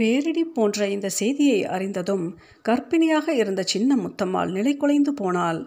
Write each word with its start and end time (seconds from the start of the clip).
பேரிடி 0.00 0.44
போன்ற 0.44 0.88
இந்த 0.88 1.08
செய்தியை 1.08 1.64
அறிந்ததும் 1.64 2.38
கர்ப்பிணியாக 2.68 3.28
இருந்த 3.28 3.62
சின்ன 3.62 3.96
முத்தம்மாள் 3.96 4.50
நிலை 4.50 4.76
குலைந்து 4.76 5.14
போனாள். 5.14 5.60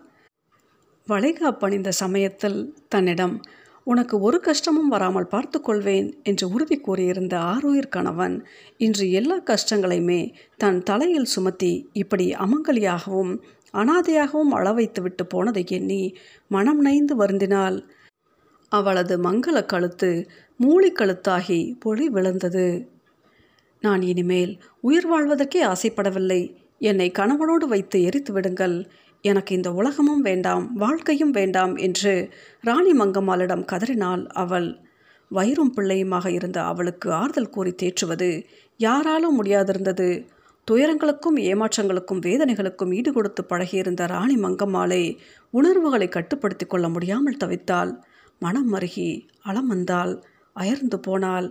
வளைகாப்பணிந்த 1.08 1.90
சமயத்தில் 1.90 2.60
தன்னிடம் 2.88 3.42
உனக்கு 3.84 4.20
ஒரு 4.20 4.40
கஷ்டமும் 4.40 4.88
வராமல் 4.88 5.30
பார்த்துக்கொள்வேன் 5.32 6.08
என்று 6.24 6.50
உறுதி 6.50 6.78
கூறியிருந்த 6.78 7.36
ஆரோயிர் 7.38 7.90
கணவன் 7.90 8.46
இன்று 8.78 9.12
எல்லா 9.12 9.38
கஷ்டங்களையுமே 9.40 10.22
தன் 10.58 10.84
தலையில் 10.84 11.26
சுமத்தி 11.26 11.90
இப்படி 11.94 12.28
அமங்கலியாகவும் 12.34 13.34
அனாதையாகவும் 13.74 14.54
அளவைத்துவிட்டு 14.58 15.24
போனதை 15.28 15.64
எண்ணி 15.68 16.16
மனம் 16.48 16.80
நைந்து 16.80 17.26
வருந்தினாள். 17.26 17.78
அவளது 18.70 19.18
மங்கள 19.24 19.58
கழுத்து 19.66 20.12
மூளை 20.58 20.92
கழுத்தாகி 20.92 21.60
பொழி 21.86 22.06
விழுந்தது. 22.06 22.68
நான் 23.82 24.02
இனிமேல் 24.02 24.52
உயிர் 24.82 25.08
வாழ்வதற்கே 25.12 25.62
ஆசைப்படவில்லை. 25.64 26.42
என்னை 26.80 27.12
கணவனோடு 27.20 27.66
வைத்து 27.68 27.98
எரித்து 28.04 28.34
விடுங்கள். 28.34 28.76
எனக்கு 29.22 29.56
இந்த 29.56 29.70
உலகமும் 29.72 30.22
வேண்டாம் 30.22 30.74
வாழ்க்கையும் 30.74 31.32
வேண்டாம் 31.32 31.76
என்று 31.76 32.14
ராணி 32.62 32.94
மங்கம்மாளிடம் 32.94 33.66
கதறினாள் 33.66 34.28
அவள். 34.34 34.70
வயிறும் 35.32 35.74
பிள்ளையுமாக 35.76 36.28
இருந்த 36.28 36.64
அவளுக்கு 36.64 37.12
ஆறுதல் 37.12 37.50
கூறி 37.50 37.72
தேற்றுவது 37.72 38.30
யாராலும் 38.78 39.44
முடியாதிருந்தது. 39.44 40.10
துயரங்களுக்கும் 40.68 41.38
ஏமாற்றங்களுக்கும் 41.50 42.22
வேதனைகளுக்கும் 42.22 42.92
ஈடுகொடுத்து 42.92 43.42
பழகியிருந்த 43.50 44.06
ராணி 44.08 44.36
மங்கம்மாளை 44.36 45.04
உணர்வுகளை 45.54 46.08
கட்டுப்படுத்தி 46.08 46.66
கொள்ள 46.66 46.90
முடியாமல் 46.90 47.42
தவித்தாள். 47.44 47.94
மனம் 48.40 48.70
மருகி 48.74 49.10
அளம் 49.42 49.68
வந்தாள் 49.68 50.14
அயர்ந்து 50.56 51.00
போனாள். 51.00 51.48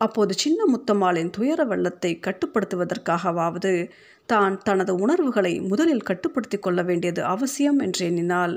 அப்போது 0.00 0.34
சின்ன 0.34 0.60
முத்தம்மாளின் 0.72 1.30
துயர 1.30 1.64
வெள்ளத்தை 1.64 2.20
கட்டுப்படுத்துவதற்காகவாவது 2.26 3.90
தான் 4.26 4.58
தனது 4.58 4.94
உணர்வுகளை 4.94 5.60
முதலில் 5.60 6.02
கட்டுப்படுத்தி 6.02 6.58
கொள்ள 6.58 6.82
வேண்டியது 6.82 7.24
அவசியம் 7.24 7.78
என்று 7.78 8.06
எண்ணினாள். 8.06 8.54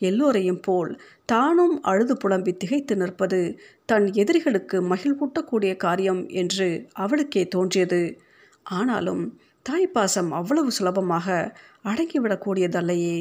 எல்லோரையும் 0.00 0.60
போல் 0.60 1.00
தானும் 1.26 1.82
அழுது 1.82 2.16
புலம்பி 2.16 2.52
திகைத்து 2.56 2.96
நிற்பது 2.96 3.58
தன் 3.86 4.06
எதிரிகளுக்கு 4.12 4.82
மகிழ்வூட்டக்கூடிய 4.82 5.76
காரியம் 5.76 6.22
என்று 6.28 6.88
அவளுக்கே 6.92 7.48
தோன்றியது. 7.48 8.18
ஆனாலும் 8.62 9.22
தாய்ப்பாசம் 9.70 10.30
அவ்வளவு 10.30 10.70
சுலபமாக 10.70 11.56
அடங்கிவிடக்கூடியதல்லையே. 11.84 13.16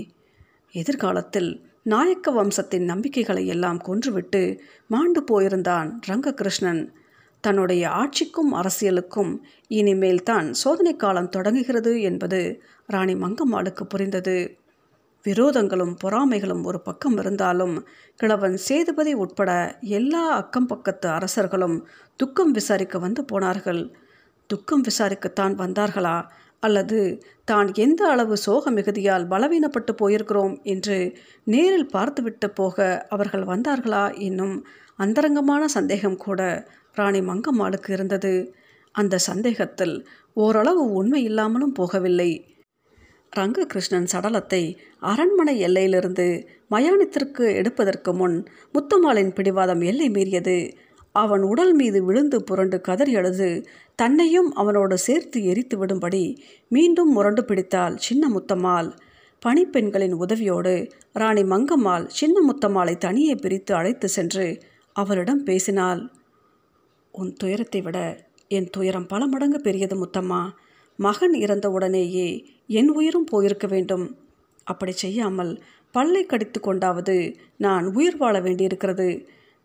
எதிர்காலத்தில் 0.71 1.51
நாயக்க 1.83 2.31
வம்சத்தின் 2.31 2.85
நம்பிக்கைகளை 2.85 3.47
எல்லாம் 3.47 3.79
கொன்றுவிட்டு 3.81 4.41
மாண்டு 4.87 5.21
போயிருந்தான் 5.31 5.89
ரங்ககிருஷ்ணன். 6.07 6.83
தன்னுடைய 7.43 7.83
ஆட்சிக்கும் 8.01 8.51
அரசியலுக்கும் 8.53 9.31
இனிமேல் 9.71 10.23
தான் 10.23 10.47
சோதனை 10.53 10.93
காலம் 10.95 11.29
தொடங்குகிறது 11.29 11.91
என்பது 12.01 12.39
ராணி 12.85 13.15
மங்கம்மாளுக்கு 13.15 13.83
புரிந்தது. 13.83 14.37
விரோதங்களும் 15.25 15.93
பொறாமைகளும் 16.03 16.63
ஒரு 16.63 16.79
பக்கம் 16.81 17.17
இருந்தாலும் 17.17 17.75
கிழவன் 18.19 18.55
சேதுபதி 18.57 19.13
உட்பட 19.13 19.51
எல்லா 19.97 20.23
அக்கம் 20.35 20.67
பக்கத்து 20.67 21.07
அரசர்களும் 21.09 21.77
துக்கம் 22.19 22.51
விசாரிக்க 22.51 22.99
வந்து 22.99 23.21
போனார்கள். 23.25 23.81
துக்கம் 24.49 24.83
விசாரிக்கத்தான் 24.83 25.55
வந்தார்களா? 25.55 26.17
அல்லது 26.63 26.99
தான் 27.45 27.69
எந்த 27.75 28.01
அளவு 28.07 28.35
சோக 28.37 28.71
மிகுதியால் 28.71 29.25
பலவீனப்பட்டு 29.27 29.93
போயிருக்கிறோம் 30.01 30.53
என்று 30.63 30.97
நேரில் 31.45 31.89
பார்த்துவிட்டு 31.89 32.47
போக 32.51 32.85
அவர்கள் 33.09 33.45
வந்தார்களா? 33.45 34.03
என்னும் 34.27 34.55
அந்தரங்கமான 34.95 35.63
சந்தேகம் 35.67 36.17
கூட 36.17 36.41
ராணி 36.93 37.19
மங்கம்மாளுக்கு 37.19 37.91
இருந்தது. 37.91 38.55
அந்த 38.91 39.17
சந்தேகத்தில் 39.17 40.07
ஓரளவு 40.33 40.83
உண்மை 40.91 41.23
இல்லாமலும் 41.23 41.75
போகவில்லை. 41.79 42.31
ரங்ககிருஷ்ணன் 43.35 44.09
சடலத்தை 44.11 44.63
அரண்மனை 44.99 45.55
எல்லையிலிருந்து 45.65 46.47
மயானத்திற்கு 46.71 47.55
எடுப்பதற்கு 47.55 48.13
முன் 48.13 48.35
முத்துமாலின் 48.73 49.31
பிடிவாதம் 49.33 49.81
எல்லை 49.81 50.09
மீறியது. 50.09 50.57
அவன் 51.11 51.41
உடல் 51.41 51.73
மீது 51.73 52.03
விழுந்து 52.03 52.43
புரண்டு 52.43 52.81
கதறி 52.81 53.15
அழுது 53.15 53.65
தன்னையும் 53.95 54.49
அவனோடு 54.53 54.97
சேர்த்து 54.97 55.39
எரித்து 55.45 55.75
விடும்படி 55.77 56.23
மீண்டும் 56.67 57.11
முரண்டு 57.11 57.45
பிடித்தாள் 57.45 57.95
சின்ன 57.97 58.29
முத்தம்மாள். 58.29 58.89
பணிப்பெண்களின் 59.45 60.15
உதவியோடு 60.19 60.73
ராணி 61.13 61.43
மங்கம்மாள் 61.43 62.05
சின்ன 62.07 62.35
முத்தம்மாளை 62.49 62.97
தனியே 62.97 63.35
பிரித்து 63.35 63.75
அழைத்து 63.75 64.09
சென்று 64.09 64.45
அவரிடம் 64.95 65.43
பேசினாள். 65.43 66.01
உன் 67.19 67.31
துயரத்தை 67.33 67.81
விட 67.81 67.97
என் 68.47 68.69
துயரம் 68.69 69.07
பல 69.07 69.21
மடங்கு 69.25 69.59
பெரியது 69.61 69.95
முத்தம்மா. 70.03 70.41
மகன் 70.99 71.33
இறந்த 71.33 71.67
உடனேயே 71.69 72.27
என் 72.67 72.89
உயிரும் 72.89 73.29
போயிருக்க 73.31 73.67
வேண்டும். 73.67 74.05
அப்படி 74.63 74.91
செய்யாமல் 74.91 75.51
பல்லை 75.91 76.23
கடித்து 76.25 76.59
கொண்டாவது 76.59 77.15
நான் 77.57 77.85
உயிர் 77.93 78.17
வாழ 78.17 78.35
வேண்டியிருக்கிறது. 78.41 79.07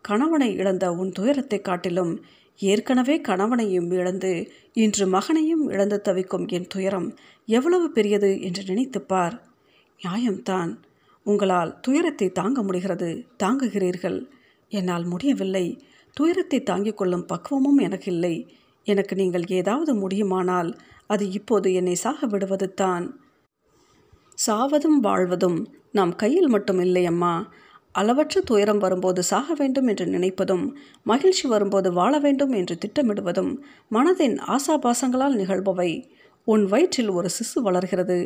கணவனை 0.04 0.50
இழந்த 0.54 0.84
உன் 0.92 1.12
துயரத்தை 1.12 1.58
காட்டிலும் 1.60 2.12
ஏற்கனவே 2.60 3.20
கணவனையும் 3.20 3.90
இழந்து 3.90 4.32
இன்று 4.72 5.04
மகனையும் 5.06 5.64
இழந்து 5.68 5.98
தவிக்கும் 6.00 6.46
என் 6.46 6.68
துயரம் 6.68 7.08
எவ்வளவு 7.48 7.86
பெரியது 7.90 8.30
என்று 8.40 8.62
நினைத்துப்பார் 8.62 9.36
நியாயம்தான். 10.00 10.72
உங்களால் 11.26 11.72
துயரத்தை 11.80 12.28
தாங்க 12.30 12.58
முடிகிறது. 12.62 13.08
தாங்குகிறீர்கள். 13.42 14.18
என்னால் 14.72 15.04
முடியவில்லை. 15.04 15.66
துயரத்தை 16.18 16.58
தாங்கிக் 16.62 16.96
கொள்ளும் 16.96 17.26
பக்குவமும் 17.26 17.78
எனக்கு 17.78 18.08
இல்லை 18.12 18.34
எனக்கு 18.86 19.14
நீங்கள் 19.16 19.44
ஏதாவது 19.60 19.92
முடியுமானால் 19.94 20.70
அது 21.06 21.24
இப்போது 21.30 21.68
என்னை 21.74 21.94
சாக 21.94 22.26
விடுவது 22.26 22.68
தான். 22.74 23.06
சாவதும் 24.38 24.98
வாழ்வதும் 25.00 25.58
நம் 25.92 26.14
கையில் 26.14 26.48
மட்டும் 26.48 26.80
இல்லை 26.80 27.04
அம்மா. 27.06 27.32
அளவற்ற 27.94 28.40
துயரம் 28.40 28.78
வரும்போது 28.78 29.20
சாக 29.22 29.54
வேண்டும் 29.54 29.86
என்று 29.86 30.04
நினைப்பதும் 30.06 30.64
மகிழ்ச்சி 31.02 31.46
வரும்போது 31.48 31.88
வாழ 31.92 32.14
வேண்டும் 32.18 32.52
என்று 32.52 32.74
திட்டமிடுவதும் 32.84 33.52
மனதின் 33.90 34.36
ஆசாபாசங்களால் 34.46 35.38
நிகழ்பவை. 35.40 35.90
உன் 36.46 36.64
வயிற்றில் 36.66 37.10
ஒரு 37.10 37.28
சிசு 37.38 37.58
வளர்கிறது. 37.62 38.18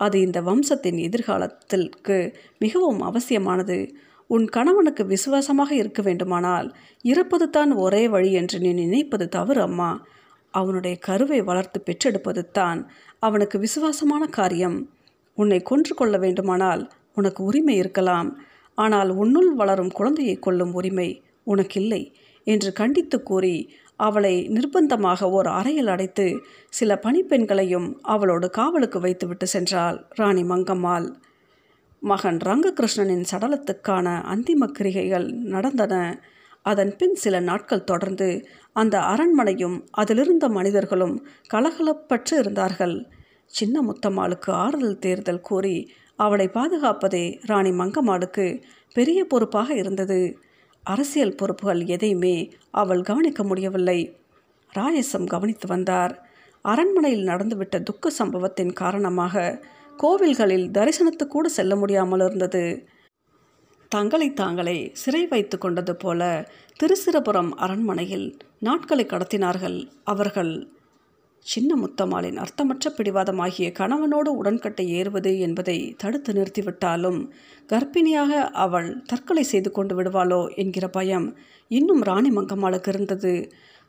அது 0.00 0.16
இந்த 0.20 0.38
வம்சத்தின் 0.40 0.98
எதிர்காலத்திற்கு 0.98 2.16
மிகவும் 2.58 3.00
அவசியமானது. 3.00 3.78
உன் 4.30 4.46
கணவனுக்கு 4.56 5.02
விசுவாசமாக 5.06 5.70
இருக்க 5.74 6.00
வேண்டுமானால் 6.02 6.66
இறப்பது 7.04 7.46
தான் 7.50 7.70
ஒரே 7.84 8.02
வழி 8.08 8.30
என்று 8.32 8.58
நீ 8.58 8.70
நினைப்பது 8.72 9.26
தவறு 9.28 9.60
அம்மா. 9.62 9.90
அவனுடைய 10.54 10.94
கருவை 10.98 11.40
வளர்த்து 11.40 11.78
பெற்றெடுப்பது 11.80 12.42
தான் 12.50 12.80
அவனுக்கு 13.18 13.56
விசுவாசமான 13.58 14.22
காரியம். 14.38 14.76
உன்னை 15.38 15.58
கொன்று 15.62 15.92
கொள்ள 15.94 16.14
வேண்டுமானால் 16.18 16.82
உனக்கு 17.14 17.40
உரிமை 17.44 17.74
இருக்கலாம். 17.76 18.30
ஆனால் 18.78 19.10
உன்னுள் 19.22 19.50
வளரும் 19.54 19.92
குழந்தையை 19.92 20.36
கொள்ளும் 20.38 20.72
உரிமை 20.72 21.08
உனக்கில்லை 21.46 22.02
என்று 22.46 22.70
கண்டித்து 22.72 23.18
கூறி 23.22 23.56
அவளை 24.00 24.34
நிர்பந்தமாக 24.48 25.30
ஓர் 25.30 25.48
அறையில் 25.50 25.90
அடைத்து 25.94 26.26
சில 26.68 27.00
பணிப்பெண்களையும் 27.04 27.88
அவளோடு 28.14 28.46
காவலுக்கு 28.50 28.98
வைத்துவிட்டு 29.00 29.46
சென்றாள் 29.52 29.98
ராணி 30.10 30.42
மங்கம்மாள். 30.42 31.08
மகன் 32.00 32.36
ரங்ககிருஷ்ணனின் 32.36 33.24
சடலத்துக்கான 33.30 34.06
அந்திம 34.32 34.72
கிரிகைகள் 34.78 35.32
நடந்தன. 35.32 36.22
அதன் 36.62 36.96
பின் 36.96 37.14
சில 37.14 37.40
நாட்கள் 37.40 37.84
தொடர்ந்து 37.84 38.48
அந்த 38.72 39.00
அரண்மனையும் 39.00 39.86
அதிலிருந்த 39.90 40.48
மனிதர்களும் 40.48 41.26
கலகலப்பற்று 41.54 42.38
இருந்தார்கள். 42.38 43.06
சின்ன 43.46 43.82
முத்தம்மாளுக்கு 43.82 44.50
ஆறுதல் 44.50 44.98
தேர்தல் 44.98 45.40
கூறி 45.40 45.92
அவளை 46.16 46.48
பாதுகாப்பதே 46.48 47.40
ராணி 47.44 47.70
மங்கம்மாளுக்கு 47.70 48.62
பெரிய 48.94 49.24
பொறுப்பாக 49.24 49.74
இருந்தது. 49.74 50.38
அரசியல் 50.82 51.34
பொறுப்புகள் 51.34 51.84
எதையுமே 51.84 52.52
அவள் 52.70 53.02
கவனிக்க 53.02 53.44
முடியவில்லை. 53.44 54.16
ராயசம் 54.74 55.26
கவனித்து 55.26 55.66
வந்தார். 55.66 56.28
அரண்மனையில் 56.62 57.26
நடந்துவிட்ட 57.26 57.82
துக்க 57.82 58.10
சம்பவத்தின் 58.10 58.72
காரணமாக 58.72 59.64
கோவில்களில் 60.02 60.66
தரிசனத்து 60.70 61.24
கூட 61.26 61.46
செல்ல 61.48 61.76
முடியாமல் 61.76 62.20
இருந்தது. 62.20 62.64
தங்களை 63.92 64.28
தாங்களே 64.32 64.78
சிறை 64.92 65.22
வைத்து 65.26 65.56
கொண்டது 65.58 65.96
போல 65.96 66.22
திருச்சிரபுரம் 66.80 67.52
அரண்மனையில் 67.56 68.26
நாட்களை 68.58 69.04
கடத்தினார்கள் 69.06 69.78
அவர்கள். 70.04 70.52
சின்ன 71.46 71.70
முத்தம்மாளின் 71.74 72.38
அர்த்தமற்ற 72.38 72.86
பிடிவாதமாகிய 72.96 73.66
கணவனோடு 73.78 74.30
உடன்கட்டை 74.40 74.86
ஏறுவது 74.90 75.32
என்பதை 75.38 75.76
தடுத்து 75.96 76.32
நிறுத்திவிட்டாலும் 76.32 77.20
கர்ப்பிணியாக 77.68 78.40
அவள் 78.64 78.88
தற்கொலை 79.06 79.42
செய்து 79.42 79.70
கொண்டு 79.70 79.94
விடுவாளோ 79.98 80.40
என்கிற 80.54 80.88
பயம் 80.88 81.28
இன்னும் 81.70 82.02
ராணி 82.02 82.30
மங்கம்மாளுக்கு 82.30 82.88
இருந்தது. 82.88 83.32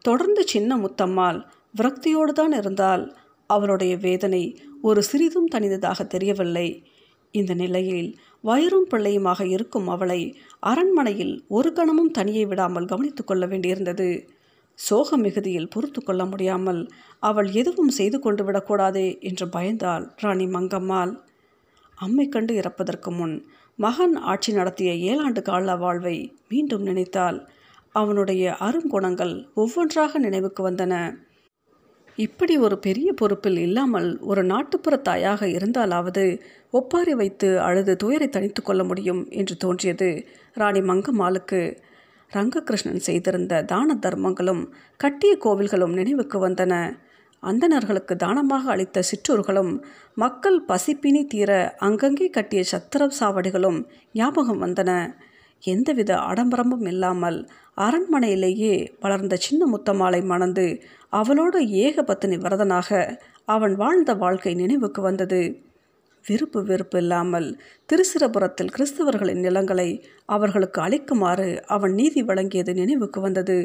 தொடர்ந்து 0.06 0.44
சின்ன 0.48 0.78
முத்தம்மாள் 0.78 1.40
விரக்தியோடு 1.78 2.32
தான் 2.32 2.52
இருந்தால் 2.52 3.04
அவளுடைய 3.50 3.94
வேதனை 3.98 4.44
ஒரு 4.82 5.02
சிறிதும் 5.04 5.52
தனிந்ததாக 5.56 6.00
தெரியவில்லை. 6.08 6.68
இந்த 7.34 7.54
நிலையில் 7.54 8.10
வயிறும் 8.44 8.88
பிள்ளையுமாக 8.92 9.42
இருக்கும் 9.46 9.88
அவளை 9.88 10.22
அரண்மனையில் 10.64 11.34
ஒரு 11.48 11.70
கணமும் 11.74 12.12
தனியே 12.12 12.44
விடாமல் 12.46 12.86
கவனித்து 12.86 13.24
கொள்ள 13.24 13.46
வேண்டியிருந்தது. 13.46 14.10
சோக 14.80 15.18
மிகுதியில் 15.18 15.72
பொறுத்து 15.74 16.02
கொள்ள 16.02 16.24
முடியாமல் 16.26 16.82
அவள் 17.20 17.50
எதுவும் 17.52 17.90
செய்து 17.90 18.18
கொண்டு 18.20 18.44
விடக்கூடாதே 18.44 19.08
என்று 19.20 19.46
பயந்தாள் 19.48 20.06
ராணி 20.16 20.48
மங்கம்மாள். 20.48 21.14
அம்மை 21.98 22.26
கண்டு 22.28 22.54
இறப்பதற்கு 22.62 23.12
முன் 23.12 23.36
மகன் 23.80 24.16
ஆட்சி 24.32 24.52
நடத்திய 24.54 24.92
ஏழாண்டு 25.12 25.42
கால 25.42 25.76
வாழ்வை 25.76 26.18
மீண்டும் 26.48 26.84
நினைத்தால் 26.84 27.40
அவனுடைய 27.96 28.44
அருங்குணங்கள் 28.60 29.36
ஒவ்வொன்றாக 29.54 30.20
நினைவுக்கு 30.20 30.62
வந்தன. 30.70 30.94
இப்படி 32.20 32.54
ஒரு 32.58 32.76
பெரிய 32.78 33.10
பொறுப்பில் 33.14 33.58
இல்லாமல் 33.58 34.08
ஒரு 34.22 34.42
நாட்டுப்புற 34.44 34.96
தாயாக 35.02 35.48
இருந்தாலாவது 35.48 36.24
ஒப்பாரி 36.72 37.14
வைத்து 37.14 37.50
அழுது 37.60 37.94
துயரை 37.96 38.28
தணித்து 38.28 38.62
கொள்ள 38.62 38.82
முடியும் 38.84 39.22
என்று 39.32 39.56
தோன்றியது 39.58 40.10
ராணி 40.54 40.82
மங்கம்மாளுக்கு. 40.82 41.62
ரங்ககிருஷ்ணன் 42.32 43.06
செய்திருந்த 43.06 43.62
தான 43.64 43.96
தர்மங்களும் 44.02 44.64
கட்டிய 45.00 45.34
கோவில்களும் 45.44 45.94
நினைவுக்கு 45.94 46.38
வந்தன. 46.48 46.74
அந்தணர்களுக்கு 47.44 48.14
தானமாக 48.16 48.64
அளித்த 48.72 49.04
சிற்றூர்களும் 49.12 49.74
மக்கள் 50.14 50.60
பசிப்பினி 50.68 51.22
தீர 51.28 51.52
அங்கங்கே 51.80 52.28
கட்டிய 52.30 52.64
சத்திர 52.72 53.10
சாவடிகளும் 53.20 53.80
ஞாபகம் 54.14 54.62
வந்தன. 54.64 54.92
எந்தவித 55.64 56.16
ஆடம்பரமும் 56.16 56.86
இல்லாமல் 56.88 57.50
அரண்மனையிலேயே 57.78 58.88
வளர்ந்த 59.00 59.36
சின்ன 59.36 59.66
முத்தம்மாளை 59.66 60.26
மணந்து 60.26 60.66
அவளோடு 61.10 61.60
ஏகபத்தினி 61.66 62.38
விரதனாக 62.38 63.20
அவன் 63.46 63.76
வாழ்ந்த 63.76 64.14
வாழ்க்கை 64.14 64.54
நினைவுக்கு 64.54 65.02
வந்தது. 65.02 65.42
விருப்பு 66.26 66.64
வெறுப்பு 66.64 66.98
இல்லாமல் 66.98 67.48
திருச்சிரபுரத்தில் 67.90 68.74
கிறிஸ்தவர்களின் 68.78 69.40
நிலங்களை 69.40 69.90
அவர்களுக்கு 70.26 70.82
அளிக்குமாறு 70.82 71.64
அவன் 71.68 71.94
நீதி 71.94 72.24
வழங்கியது 72.24 72.74
நினைவுக்கு 72.74 73.22
வந்தது. 73.22 73.58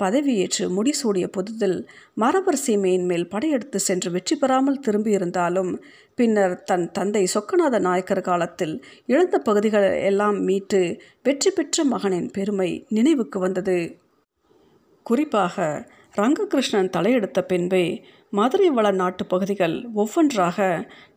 பதவியேற்று 0.00 0.64
முடிசூடிய 0.76 1.26
புதுதில் 1.26 1.76
மரபர் 2.14 2.60
சீமையின் 2.64 3.06
மேல் 3.06 3.26
படையெடுத்து 3.28 3.78
சென்று 3.78 4.08
வெற்றி 4.10 4.36
பெறாமல் 4.36 4.82
திரும்பியிருந்தாலும் 4.86 5.72
பின்னர் 6.14 6.54
தன் 6.62 6.86
தந்தை 6.90 7.22
சொக்கநாத 7.34 7.78
நாயக்கர் 7.78 8.20
காலத்தில் 8.20 8.74
இழந்த 9.06 9.36
பகுதிகளை 9.38 9.90
எல்லாம் 10.02 10.38
மீட்டு 10.40 10.80
வெற்றி 11.22 11.50
பெற்ற 11.50 11.84
மகனின் 11.84 12.28
பெருமை 12.30 12.70
நினைவுக்கு 12.88 13.38
வந்தது. 13.38 13.78
குறிப்பாக 15.06 15.66
ரங்ககிருஷ்ணன் 16.14 16.92
தலையெடுத்த 16.96 17.40
பின்பே 17.42 17.84
மதுரை 18.32 18.68
வள 18.70 18.86
நாட்டு 18.92 19.22
பகுதிகள் 19.26 19.76
ஒவ்வொன்றாக 19.94 20.58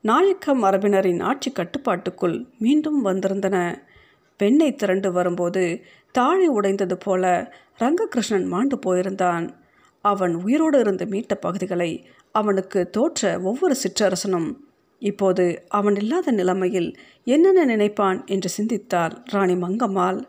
நாயக்க 0.01 0.56
மரபினரின் 0.56 1.21
ஆட்சி 1.21 1.50
கட்டுப்பாட்டுக்குள் 1.51 2.38
மீண்டும் 2.57 3.00
வந்திருந்தன. 3.06 3.57
பெண்ணை 4.39 4.69
திரண்டு 4.75 5.10
வரும்போது 5.12 5.63
தாழி 6.16 6.48
உடைந்தது 6.48 6.95
போல 6.98 7.24
ரங்ககிருஷ்ணன் 7.80 8.45
மாண்டு 8.45 8.80
போயிருந்தான். 8.86 9.50
அவன் 10.01 10.33
உயிரோடு 10.36 10.80
இருந்து 10.80 11.06
மீட்ட 11.06 11.33
பகுதிகளை 11.36 12.07
அவனுக்கு 12.31 12.89
தோற்ற 12.89 13.39
ஒவ்வொரு 13.39 13.75
சிற்றரசனும் 13.83 14.50
இப்போது 15.00 15.66
அவன் 15.68 15.95
இல்லாத 15.95 16.31
நிலைமையில் 16.31 16.98
என்னென்ன 17.24 17.66
நினைப்பான்? 17.66 18.25
என்று 18.25 18.50
சிந்தித்தாள் 18.50 19.16
ராணி 19.25 19.54
மங்கம்மாள். 19.54 20.19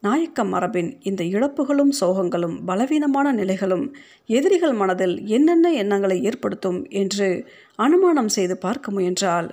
நாயக்க 0.00 0.44
மரபின் 0.44 1.00
இந்த 1.02 1.22
இழப்புகளும் 1.24 1.92
சோகங்களும் 2.00 2.64
பலவீனமான 2.64 3.32
நிலைகளும் 3.32 3.94
எதிரிகள் 4.26 4.72
மனதில் 4.72 5.26
என்னென்ன 5.26 5.72
எண்ணங்களை 5.72 6.22
ஏற்படுத்தும் 6.22 6.80
என்று 6.88 7.28
அனுமானம் 7.76 8.28
செய்து 8.28 8.58
பார்க்க 8.58 8.90
முயன்றால் 8.90 9.48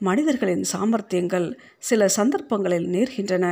மனிதர்களின் 0.00 0.64
சாமர்த்தியங்கள் 0.72 1.48
சில 1.78 2.08
சந்தர்ப்பங்களில் 2.08 2.86
நேர்கின்றன. 2.86 3.46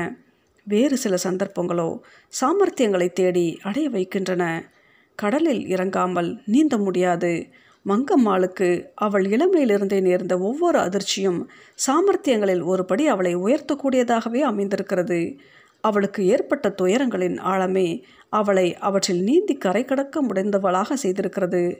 வேறு 0.65 0.97
சில 0.97 1.15
சந்தர்ப்பங்களோ 1.25 2.01
சாமர்த்தியங்களை 2.41 3.13
தேடி 3.13 3.59
அடைய 3.63 3.91
வைக்கின்றன. 3.91 4.71
கடலில் 5.15 5.67
இறங்காமல் 5.67 6.41
நீந்த 6.47 6.79
முடியாது. 6.79 7.47
மங்கம்மாளுக்கு 7.87 8.85
அவள் 8.95 9.25
இளமையிலிருந்தே 9.25 10.01
நேர்ந்த 10.01 10.39
ஒவ்வொரு 10.39 10.79
அதிர்ச்சியும் 10.79 11.41
சாமர்த்தியங்களில் 11.87 12.63
ஒருபடி 12.63 13.05
அவளை 13.05 13.37
உயர்த்தக்கூடியதாகவே 13.37 14.41
அமைந்திருக்கிறது. 14.41 15.39
அவளுக்கு 15.81 16.27
ஏற்பட்ட 16.27 16.75
துயரங்களின் 16.83 17.39
ஆழமே 17.45 18.03
அவளை 18.29 18.77
அவற்றில் 18.77 19.23
நீந்தி 19.23 19.55
கரை 19.55 19.85
கடக்க 19.85 20.23
முடிந்தவளாக 20.23 20.97
செய்திருக்கிறது. 21.03 21.77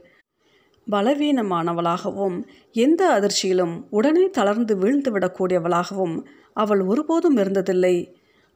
பலவீனமானவளாகவும் 0.91 2.43
எந்த 2.73 3.03
அதிர்ச்சியிலும் 3.09 3.87
உடனே 3.91 4.31
தளர்ந்து 4.31 4.77
வீழ்ந்து 4.77 5.19
விடக்கூடியவளாகவும் 5.19 6.17
அவள் 6.53 6.81
ஒருபோதும் 6.81 7.37
இருந்ததில்லை. 7.37 7.97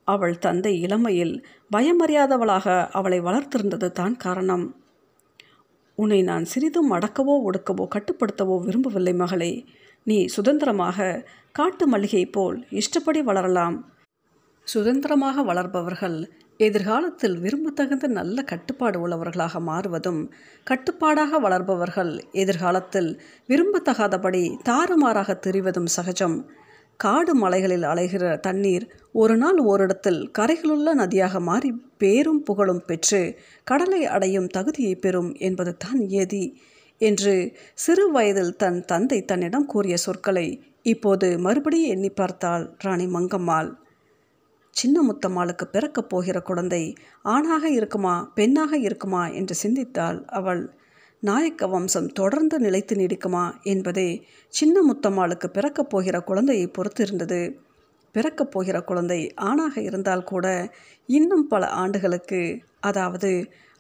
அவள் 0.06 0.36
தந்தை 0.38 0.72
இளமையில் 0.80 1.34
பயமறியாதவளாக 1.70 2.66
அவளை 2.90 3.18
வளர்த்திருந்தது 3.20 3.88
தான் 3.92 4.16
காரணம். 4.16 4.66
உன்னை 5.98 6.20
நான் 6.22 6.44
சிறிதும் 6.44 6.90
அடக்கவோ 6.92 7.34
ஒடுக்கவோ 7.48 7.84
கட்டுப்படுத்தவோ 7.94 8.56
விரும்பவில்லை 8.64 9.14
மகளே. 9.14 9.52
நீ 10.06 10.16
சுதந்திரமாக 10.26 11.06
காட்டு 11.52 11.84
மல்லிகை 11.86 12.24
போல் 12.26 12.58
இஷ்டப்படி 12.70 13.20
வளரலாம். 13.22 13.76
சுதந்திரமாக 14.66 15.42
வளர்பவர்கள் 15.42 16.18
எதிர்காலத்தில் 16.60 17.36
விரும்பத்தகுந்த 17.38 18.06
நல்ல 18.08 18.42
கட்டுப்பாடு 18.42 18.98
உள்ளவர்களாக 18.98 19.60
மாறுவதும் 19.60 20.20
கட்டுப்பாடாக 20.64 21.40
வளர்பவர்கள் 21.40 22.12
எதிர்காலத்தில் 22.42 23.10
விரும்பத்தகாதபடி 23.48 24.42
தாறுமாறாக 24.62 25.34
தெரிவதும் 25.38 25.90
சகஜம். 25.96 26.36
காடு 27.00 27.32
மலைகளில் 27.34 27.82
அலைகிற 27.82 28.25
தண்ணீர் 28.40 28.84
ஒரு 29.12 29.34
நாள் 29.37 29.58
ஓரிடத்தில் 29.62 30.20
கரைகளுள்ள 30.38 30.94
நதியாக 30.94 31.40
மாறி 31.40 31.70
பேரும் 31.98 32.40
புகழும் 32.43 32.84
பெற்று 32.87 33.20
கடலை 33.64 34.00
அடையும் 34.06 34.46
தகுதியை 34.46 34.94
பெறும் 34.96 35.31
என்பது 35.38 35.72
தான் 35.76 36.00
ஏதி 36.20 36.44
என்று 37.00 37.34
சிறு 37.75 38.04
வயதில் 38.10 38.56
தன் 38.56 38.81
தந்தை 38.84 39.19
தன்னிடம் 39.25 39.66
கூறிய 39.66 39.96
சொற்களை 39.96 40.46
இப்போது 40.82 41.28
மறுபடியும் 41.38 41.93
எண்ணி 41.94 42.10
பார்த்தாள் 42.10 42.64
ராணி 42.78 43.06
மங்கம்மாள். 43.06 43.70
சின்ன 44.76 44.96
முத்தம்மாளுக்கு 45.02 45.66
பிறக்கப் 45.70 46.08
போகிற 46.08 46.38
குழந்தை 46.40 46.82
ஆணாக 47.25 47.64
இருக்குமா 47.70 48.14
பெண்ணாக 48.34 48.72
இருக்குமா 48.78 49.22
என்று 49.32 49.54
சிந்தித்தாள் 49.62 50.19
அவள். 50.32 50.62
நாயக்க 51.22 51.66
வம்சம் 51.66 52.08
தொடர்ந்து 52.12 52.58
நிலைத்து 52.58 52.94
நீடிக்குமா 52.96 53.44
என்பதே 53.62 54.08
சின்ன 54.52 54.82
முத்தம்மாளுக்கு 54.82 55.46
பிறக்கப் 55.46 55.90
போகிற 55.90 56.20
குழந்தையை 56.20 56.66
பொறுத்து 56.66 57.02
இருந்தது 57.04 57.40
பிறக்கப் 58.14 58.50
போகிற 58.50 58.76
குழந்தை 58.80 59.20
ஆணாக 59.34 59.80
இருந்தால் 59.80 60.24
கூட 60.24 60.46
இன்னும் 61.08 61.46
பல 61.46 61.66
ஆண்டுகளுக்கு 61.66 62.40
அதாவது 62.80 63.30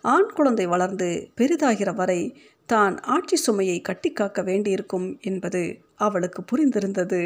ஆண் 0.04 0.32
குழந்தை 0.34 0.66
வளர்ந்து 0.66 1.08
பெரிதாகிற 1.36 1.94
வரை 1.94 2.20
தான் 2.66 2.94
ஆட்சி 3.06 3.36
சுமையை 3.36 3.80
கட்டி 3.80 4.10
காக்க 4.10 4.42
வேண்டியிருக்கும் 4.42 5.18
என்பது 5.20 5.62
அவளுக்கு 5.96 6.42
புரிந்திருந்தது. 6.42 7.22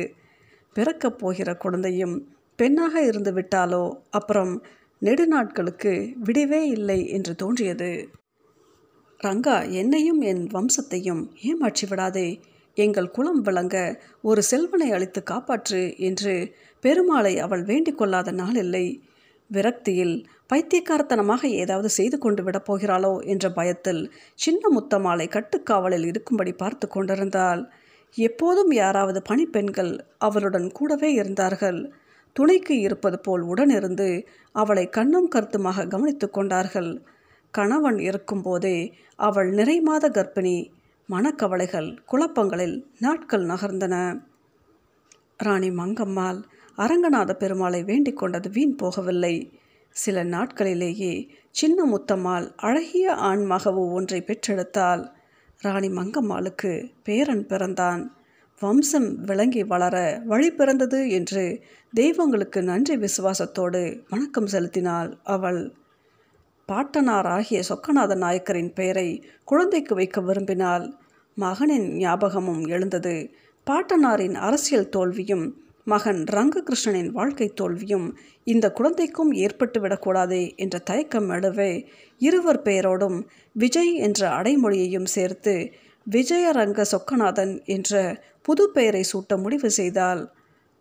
பிறக்கப் 0.76 1.18
போகிற 1.18 1.54
குழந்தையும் 1.54 2.16
பெண்ணாக 2.58 3.02
இருந்து 3.02 3.32
விட்டாலோ 3.32 3.84
அப்புறம் 4.10 4.52
நெடுநாட்களுக்கு 5.02 5.92
விடிவே 6.24 6.62
இல்லை 6.68 7.08
என்று 7.08 7.34
தோன்றியது. 7.34 7.90
ரங்கா 9.20 9.54
என்னையும் 9.70 10.20
என் 10.20 10.44
வம்சத்தையும் 10.52 11.22
ஏமாற்றி 11.48 11.86
விடாதே 11.86 12.28
எங்கள் 12.76 13.10
குலம் 13.10 13.40
விளங்க 13.40 13.76
ஒரு 14.22 14.40
செல்வனை 14.42 14.88
அழித்து 14.90 15.20
காப்பாற்று 15.30 15.80
என்று 15.98 16.34
பெருமாளை 16.84 17.32
அவள் 17.36 17.62
வேண்டிக் 17.62 17.98
கொள்ளாத 17.98 18.32
நாள் 18.32 18.58
இல்லை. 18.62 18.86
விரக்தியில் 19.50 20.14
பைத்தியக்காரத்தனமாக 20.46 21.42
ஏதாவது 21.62 21.88
செய்து 21.88 22.16
கொண்டு 22.18 22.42
விடப் 22.42 22.66
போகிறாளோ 22.68 23.12
என்ற 23.24 23.46
பயத்தில் 23.50 24.02
சின்ன 24.38 24.62
முத்தமாலை 24.76 25.26
கட்டுக்காவலில் 25.28 26.06
இருக்கும்படி 26.06 26.52
பார்த்து 26.52 26.88
கொண்டிருந்தாள். 26.88 27.62
எப்போதும் 28.16 28.72
யாராவது 28.72 29.20
பணிப்பெண்கள் 29.22 29.92
அவளுடன் 30.18 30.68
கூடவே 30.72 31.12
இருந்தார்கள். 31.12 31.80
துணைக்கு 32.36 32.74
இருப்பது 32.80 33.18
போல் 33.18 33.44
உடனிருந்து 33.52 34.10
அவளை 34.54 34.88
கண்ணும் 34.88 35.28
கருத்துமாக 35.28 35.86
கவனித்து 35.86 36.26
கொண்டார்கள். 36.30 36.92
கணவன் 37.50 37.98
இருக்கும்போதே 37.98 38.92
அவள் 39.16 39.50
நிறைமாத 39.50 40.08
கர்ப்பிணி 40.08 40.70
மனக்கவலைகள் 41.08 41.98
குழப்பங்களில் 42.06 42.86
நாட்கள் 42.98 43.46
நகர்ந்தன. 43.46 44.20
ராணி 45.38 45.70
மங்கம்மாள் 45.70 46.42
அரங்கநாத 46.76 47.30
பெருமாளை 47.38 47.84
வேண்டிக் 47.84 48.16
கொண்டது 48.16 48.50
வீண் 48.50 48.76
போகவில்லை. 48.82 49.50
சில 49.90 50.24
நாட்களிலேயே 50.24 51.28
சின்ன 51.50 51.84
முத்தம்மாள் 51.84 52.52
அழகிய 52.56 53.14
ஆண் 53.14 53.50
மகவு 53.50 53.92
ஒன்றை 53.92 54.24
பெற்றெடுத்தாள். 54.26 55.08
ராணி 55.58 55.88
மங்கம்மாளுக்கு 55.88 56.92
பேரன் 57.02 57.46
பிறந்தான். 57.46 58.14
வம்சம் 58.60 59.20
விளங்கி 59.20 59.64
வளர 59.64 60.22
வழி 60.24 60.50
பிறந்தது 60.50 61.10
என்று 61.10 61.62
தெய்வங்களுக்கு 61.92 62.62
நன்றி 62.62 62.96
விசுவாசத்தோடு 62.96 64.02
வணக்கம் 64.08 64.46
செலுத்தினாள் 64.46 65.18
அவள். 65.22 65.74
பாட்டனார் 66.70 67.26
ஆகிய 67.26 67.60
சொக்கநாத 67.68 68.14
நாயக்கரின் 68.14 68.72
பெயரை 68.72 69.08
குழந்தைக்கு 69.44 69.94
வைக்க 69.94 70.18
விரும்பினால் 70.20 70.86
மகனின் 71.36 71.88
ஞாபகமும் 71.96 72.62
எழுந்தது. 72.66 73.16
பாட்டனாரின் 73.66 74.36
அரசியல் 74.38 74.88
தோல்வியும் 74.88 75.46
மகன் 75.84 76.20
ரங்ககிருஷ்ணனின் 76.30 77.10
வாழ்க்கை 77.10 77.48
தோல்வியும் 77.60 78.06
இந்த 78.46 78.66
குழந்தைக்கும் 78.72 79.30
ஏற்பட்டு 79.44 79.78
விடக்கூடாதே 79.80 80.42
என்ற 80.56 80.78
தயக்கம் 80.80 81.26
நடுவே 81.26 81.72
இருவர் 82.20 82.60
பெயரோடும் 82.62 83.18
விஜய் 83.56 83.94
என்ற 83.98 84.20
அடைமொழியையும் 84.30 85.08
சேர்த்து 85.14 85.54
விஜயரங்க 86.06 86.84
சொக்கநாதன் 86.92 87.54
என்ற 87.66 87.94
புது 88.42 88.64
பெயரை 88.72 89.02
சூட்ட 89.12 89.34
முடிவு 89.42 89.70
செய்தால் 89.70 90.22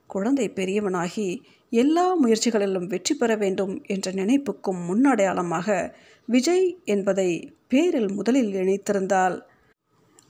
குழந்தை 0.09 0.47
பெரியவனாகி 0.55 1.29
எல்லா 1.69 2.15
முயற்சிகளிலும் 2.23 2.87
வெற்றி 2.87 3.15
பெற 3.15 3.35
வேண்டும் 3.35 3.83
என்ற 3.85 4.11
நினைப்புக்கும் 4.11 4.81
முன்னடையாளமாக 4.87 5.93
விஜய் 6.25 6.77
என்பதை 6.83 7.53
பேரில் 7.67 8.11
முதலில் 8.11 8.53
இணைத்திருந்தால் 8.53 9.41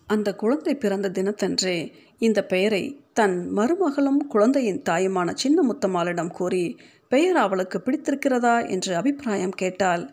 அந்த 0.07 0.35
குழந்தை 0.35 0.75
பிறந்த 0.75 1.09
தினத்தன்றே 1.09 1.93
இந்த 2.19 2.45
பெயரை 2.45 3.01
தன் 3.13 3.49
மருமகளும் 3.55 4.17
குழந்தையின் 4.17 4.81
தாயுமான 4.89 5.33
சின்ன 5.33 5.61
முத்தம்மாளிடம் 5.61 6.31
கூறி 6.31 6.77
பெயர் 7.09 7.35
அவளுக்கு 7.35 7.81
பிடித்திருக்கிறதா? 7.85 8.69
என்று 8.69 8.95
அபிப்பிராயம் 8.95 9.51
கேட்டாள் 9.51 10.09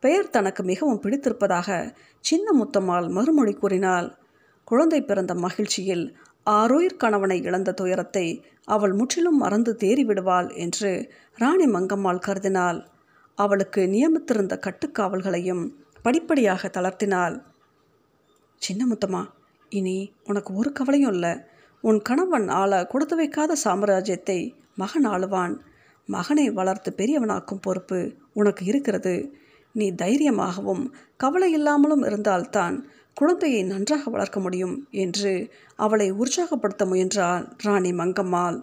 பெயர் 0.00 0.30
தனக்கு 0.30 0.62
மிகவும் 0.62 1.00
பிடித்திருப்பதாக 1.02 1.94
சின்ன 2.20 2.64
முத்தம்மாள் 2.64 3.10
மறுமொழி 3.10 3.52
கூறினாள் 3.52 4.16
குழந்தை 4.64 5.02
பிறந்த 5.02 5.34
மகிழ்ச்சியில் 5.34 6.16
ஆரோயிர் 6.50 6.96
கணவனை 6.96 7.38
இழந்த 7.42 7.72
துயரத்தை 7.72 8.26
அவள் 8.64 8.92
முற்றிலும் 8.92 9.36
மறந்து 9.36 9.72
தேறிவிடுவாள் 9.80 10.48
என்று 10.54 10.90
ராணி 11.38 11.66
மங்கம்மாள் 11.66 12.24
கருதினாள். 12.26 12.78
அவளுக்கு 13.38 13.80
நியமித்திருந்த 13.86 14.54
கட்டுக்காவல்களையும் 14.66 15.64
படிப்படியாக 16.02 16.68
தளர்த்தினாள். 16.68 17.36
சின்ன 18.62 18.82
முத்தம்மா 18.86 19.22
இனி 19.72 19.98
உனக்கு 20.24 20.50
ஒரு 20.54 20.70
கவலையும் 20.72 21.12
இல்லை. 21.12 21.34
உன் 21.84 22.00
கணவன் 22.02 22.48
ஆள 22.48 22.72
கொடுத்து 22.86 23.16
வைக்காத 23.16 23.56
சாம்ராஜ்யத்தை 23.64 24.38
மகன் 24.74 25.06
ஆளுவான். 25.06 25.54
மகனை 26.08 26.46
வளர்த்து 26.50 26.90
பெரியவனாக்கும் 26.96 27.62
பொறுப்பு 27.62 27.98
உனக்கு 28.32 28.62
இருக்கிறது. 28.64 29.14
நீ 29.74 29.86
தைரியமாகவும் 29.92 30.84
கவலை 31.16 31.50
இல்லாமலும் 31.52 32.02
இருந்தால்தான் 32.02 32.76
குழந்தையை 33.18 33.62
நன்றாக 33.62 34.10
வளர்க்க 34.10 34.38
முடியும் 34.40 34.74
என்று 34.90 35.32
அவளை 35.76 36.08
உற்சாகப்படுத்த 36.12 36.84
முயன்றாள் 36.86 37.44
ராணி 37.58 37.90
மங்கம்மாள். 37.92 38.58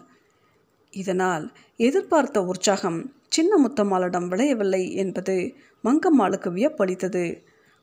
இதனால் 0.94 1.46
எதிர்பார்த்த 1.80 2.44
உற்சாகம் 2.44 3.00
சின்ன 3.30 3.52
முத்தம்மாளிடம் 3.64 4.28
விளையவில்லை 4.28 4.84
என்பது 4.94 5.36
மங்கம்மாளுக்கு 5.84 6.50
வியப்பளித்தது. 6.52 7.26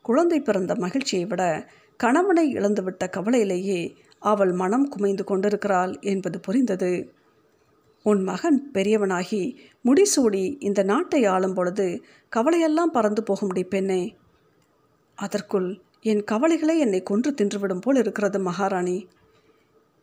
குழந்தை 0.05 0.39
பிறந்த 0.39 0.75
மகிழ்ச்சியை 0.75 1.25
விட 1.25 1.43
கணவனை 1.99 2.45
இழந்துவிட்ட 2.53 3.03
கவலையிலேயே 3.09 3.81
அவள் 4.21 4.51
மனம் 4.51 4.87
குமைந்து 4.93 5.23
கொண்டிருக்கிறாள் 5.23 5.93
என்பது 6.01 6.37
புரிந்தது. 6.39 6.93
உன் 8.05 8.21
மகன் 8.23 8.59
பெரியவனாகி 8.73 9.43
முடிசூடி 9.85 10.43
இந்த 10.59 10.83
நாட்டை 10.83 11.21
ஆளும் 11.25 11.53
பொழுது 11.53 11.87
கவலையெல்லாம் 12.35 12.95
பறந்து 12.95 13.23
போகும்படி 13.23 13.63
பெண்ணே. 13.63 14.01
அதற்குள் 15.17 15.69
என் 16.05 16.23
கவலைகளை 16.23 16.79
என்னை 16.79 17.03
கொன்று 17.03 17.31
தின்றுவிடும் 17.31 17.81
போல் 17.81 17.95
இருக்கிறது 17.95 18.39
மகாராணி. 18.39 19.07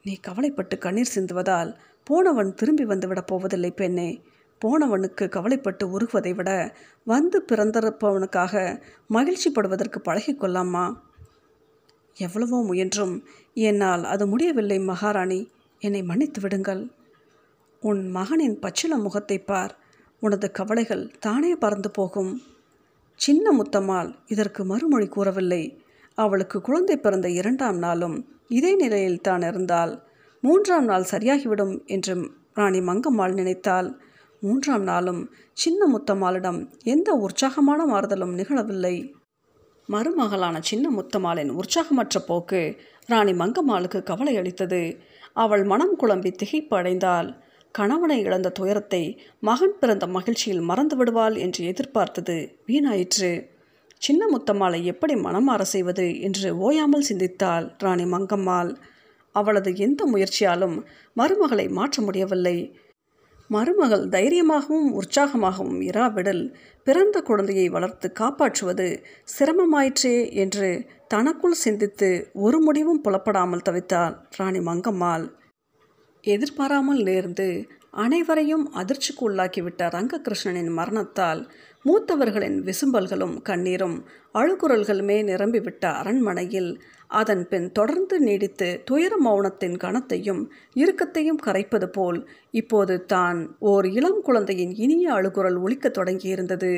நீ 0.03 0.17
கவலைப்பட்டு 0.17 0.79
கண்ணீர் 0.79 1.13
சிந்துவதால் 1.15 1.77
போனவன் 2.05 2.55
திரும்பி 2.55 2.85
வந்துவிடப் 2.85 3.27
போவதில்லை 3.27 3.71
பெண்ணே. 3.71 4.23
போனவனுக்கு 4.65 5.29
கவலைப்பட்டு 5.29 5.99
உருகுவதை 5.99 6.35
விட 6.35 6.77
வந்து 7.05 7.45
பிறந்திருப்பவனுக்காக 7.53 8.83
மகிழ்ச்சிப்படுவதற்கு 9.11 9.99
பழகிக்கொள்ளாமா 10.05 10.97
எவ்வளவோ 12.15 12.63
முயன்றும் 12.65 13.25
என்னால் 13.55 14.05
அது 14.05 14.27
முடியவில்லை 14.27 14.79
மகாராணி. 14.79 15.51
என்னை 15.79 16.03
மன்னித்து 16.03 16.41
விடுங்கள். 16.41 16.91
உன் 17.81 18.11
மகனின் 18.11 18.59
பச்சில 18.59 18.97
முகத்தை 18.97 19.39
பார். 19.39 19.79
உனது 20.21 20.51
கவலைகள் 20.51 21.11
தானே 21.19 21.55
பறந்து 21.55 21.91
போகும். 21.91 22.43
சின்ன 23.15 23.53
முத்தம்மாள் 23.53 24.15
இதற்கு 24.27 24.65
மறுமொழி 24.65 25.07
கூறவில்லை. 25.07 25.83
அவளுக்கு 26.23 26.59
குழந்தை 26.61 26.97
பிறந்த 26.97 27.29
இரண்டாம் 27.31 27.79
நாளும் 27.79 28.17
இதே 28.49 28.73
நிலையில் 28.75 29.21
தான் 29.21 29.43
இருந்தால் 29.43 29.93
மூன்றாம் 30.43 30.85
நாள் 30.85 31.11
சரியாகிவிடும் 31.11 31.75
என்று 31.87 32.15
ராணி 32.55 32.81
மங்கம்மாள் 32.81 33.35
நினைத்தால் 33.35 33.89
மூன்றாம் 34.43 34.83
நாளும் 34.83 35.23
சின்ன 35.53 35.87
முத்தம்மாளிடம் 35.87 36.61
எந்த 36.85 37.11
உற்சாகமான 37.25 37.81
மாறுதலும் 37.87 38.35
நிகழவில்லை. 38.35 38.95
மருமகளான 39.89 40.57
சின்ன 40.61 40.87
முத்தம்மாளின் 40.91 41.51
உற்சாகமற்ற 41.51 42.19
போக்கு 42.27 42.61
ராணி 43.09 43.33
மங்கம்மாளுக்கு 43.33 44.01
கவலை 44.03 44.35
அளித்தது. 44.37 44.83
அவள் 45.35 45.65
மனம் 45.65 45.95
குழம்பி 46.01 46.31
திகைப்பு 46.43 46.75
அடைந்தாள். 46.77 47.29
கணவனை 47.75 48.19
இழந்த 48.25 48.49
துயரத்தை 48.51 49.03
மகன் 49.41 49.77
பிறந்த 49.81 50.05
மகிழ்ச்சியில் 50.07 50.63
மறந்து 50.63 50.97
விடுவாள் 50.97 51.37
என்று 51.37 51.61
எதிர்பார்த்தது 51.65 52.37
வீணாயிற்று. 52.67 53.33
சின்ன 54.03 54.23
முத்தம்மாளை 54.27 54.79
எப்படி 54.85 55.15
மனமாற 55.15 55.63
செய்வது 55.63 56.07
என்று 56.21 56.49
ஓயாமல் 56.59 57.09
சிந்தித்தாள் 57.09 57.67
ராணி 57.79 58.05
மங்கம்மாள். 58.05 58.71
அவளது 59.35 59.71
எந்த 59.77 60.01
முயற்சியாலும் 60.07 60.77
மருமகளை 61.17 61.67
மாற்ற 61.71 62.03
முடியவில்லை. 62.03 62.57
மருமகள் 63.51 64.05
தைரியமாகவும் 64.09 64.89
உற்சாகமாகவும் 64.93 65.81
இராவிடல் 65.83 66.43
பிறந்த 66.87 67.17
குழந்தையை 67.21 67.67
வளர்த்து 67.69 68.09
காப்பாற்றுவது 68.13 68.87
சிரமமாயிற்றே 69.39 70.17
என்று 70.35 70.69
தனக்குள் 71.09 71.61
சிந்தித்து 71.65 72.11
ஒரு 72.39 72.59
முடிவும் 72.61 73.01
புலப்படாமல் 73.01 73.67
தவித்தாள் 73.69 74.15
ராணி 74.37 74.61
மங்கம்மாள். 74.61 75.27
எதிர்பாராமல் 76.25 77.03
நேர்ந்து 77.03 77.49
அனைவரையும் 78.05 78.65
அதிர்ச்சிக்கு 78.75 79.23
உள்ளாக்கிவிட்ட 79.29 79.89
ரங்ககிருஷ்ணனின் 79.89 80.73
மரணத்தால் 80.73 81.41
மூத்தவர்களின் 81.85 82.57
விசும்பல்களும் 82.65 83.37
கண்ணீரும் 83.49 83.95
அழுகுரல்களுமே 84.35 85.17
நிரம்பிவிட்ட 85.25 85.85
அரண்மனையில் 85.93 86.71
அதன் 87.11 87.45
பின் 87.49 87.69
தொடர்ந்து 87.73 88.17
நீடித்து 88.21 88.69
துயர 88.85 89.13
மௌனத்தின் 89.25 89.77
கணத்தையும் 89.77 90.43
இறுக்கத்தையும் 90.75 91.41
கரைப்பது 91.47 91.89
போல் 91.89 92.19
இப்போது 92.51 92.97
தான் 93.05 93.39
ஓர் 93.59 93.87
இளம் 93.91 94.21
குழந்தையின் 94.23 94.75
இனிய 94.77 95.07
அழுகுரல் 95.13 95.59
ஒழிக்கத் 95.63 95.97
தொடங்கியிருந்தது. 95.99 96.73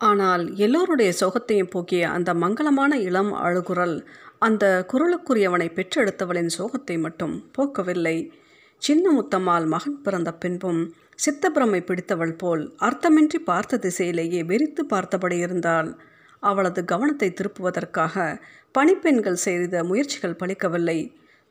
ஆனால் 0.00 0.44
எல்லோருடைய 0.56 1.12
சோகத்தையும் 1.20 1.70
போக்கிய 1.70 2.08
அந்த 2.08 2.34
மங்களமான 2.34 2.92
இளம் 3.00 3.32
அழுகுரல் 3.42 3.96
அந்த 4.38 4.64
குரலுக்குரியவனை 4.92 5.68
பெற்றெடுத்தவளின் 5.74 6.50
சோகத்தை 6.58 6.96
மட்டும் 6.98 7.36
போக்கவில்லை. 7.58 8.16
சின்ன 8.82 9.12
முத்தம்மாள் 9.12 9.64
மகன் 9.64 9.96
பிறந்த 10.02 10.30
பின்பும் 10.32 10.80
சித்தப்பிரமை 11.24 11.78
பிடித்தவள் 11.84 12.34
போல் 12.36 12.62
அர்த்தமின்றி 12.78 13.38
பார்த்த 13.44 13.78
திசையிலேயே 13.78 14.40
வெறித்து 14.46 14.82
பார்த்தபடி 14.84 15.36
இருந்தாள். 15.36 15.88
அவளது 16.42 16.80
கவனத்தை 16.84 17.28
திருப்புவதற்காக 17.30 18.14
பணிப்பெண்கள் 18.74 19.40
செய்த 19.44 19.82
முயற்சிகள் 19.84 20.38
பலிக்கவில்லை. 20.40 20.98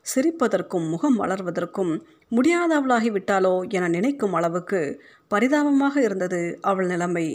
சிரிப்பதற்கும் 0.06 0.86
முகம் 0.88 1.16
வளர்வதற்கும் 1.20 1.92
முடியாதவளாகிவிட்டாலோ 2.32 3.54
என 3.68 3.88
நினைக்கும் 3.88 4.36
அளவுக்கு 4.38 4.80
பரிதாபமாக 5.30 5.94
இருந்தது 6.00 6.42
அவள் 6.62 6.86
நிலைமை. 6.86 7.26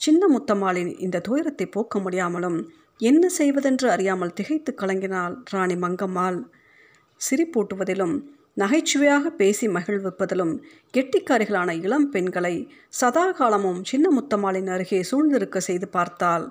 சின்ன 0.00 0.28
முத்தம்மாளின் 0.28 0.92
இந்த 0.98 1.22
துயரத்தை 1.28 1.66
போக்க 1.68 1.98
முடியாமலும் 2.00 2.58
என்ன 3.00 3.26
செய்வதென்று 3.38 3.88
அறியாமல் 3.90 4.36
திகைத்து 4.38 4.72
கலங்கினாள் 4.74 5.34
ராணி 5.50 5.76
மங்கம்மாள். 5.84 6.38
சிரிப்பூட்டுவதிலும் 7.20 8.16
நகைச்சுவையாக 8.56 9.30
பேசி 9.30 9.66
மகிழ்விப்பதிலும் 9.68 10.54
கெட்டிக்காரிகளான 10.94 11.70
இளம் 11.80 12.08
பெண்களை 12.10 12.54
சதா 13.00 13.26
காலமும் 13.30 13.80
சின்ன 13.82 14.06
முத்தம்மாளின் 14.10 14.68
அருகே 14.68 15.00
சூழ்ந்திருக்க 15.10 15.58
செய்து 15.58 15.88
பார்த்தால் 15.88 16.46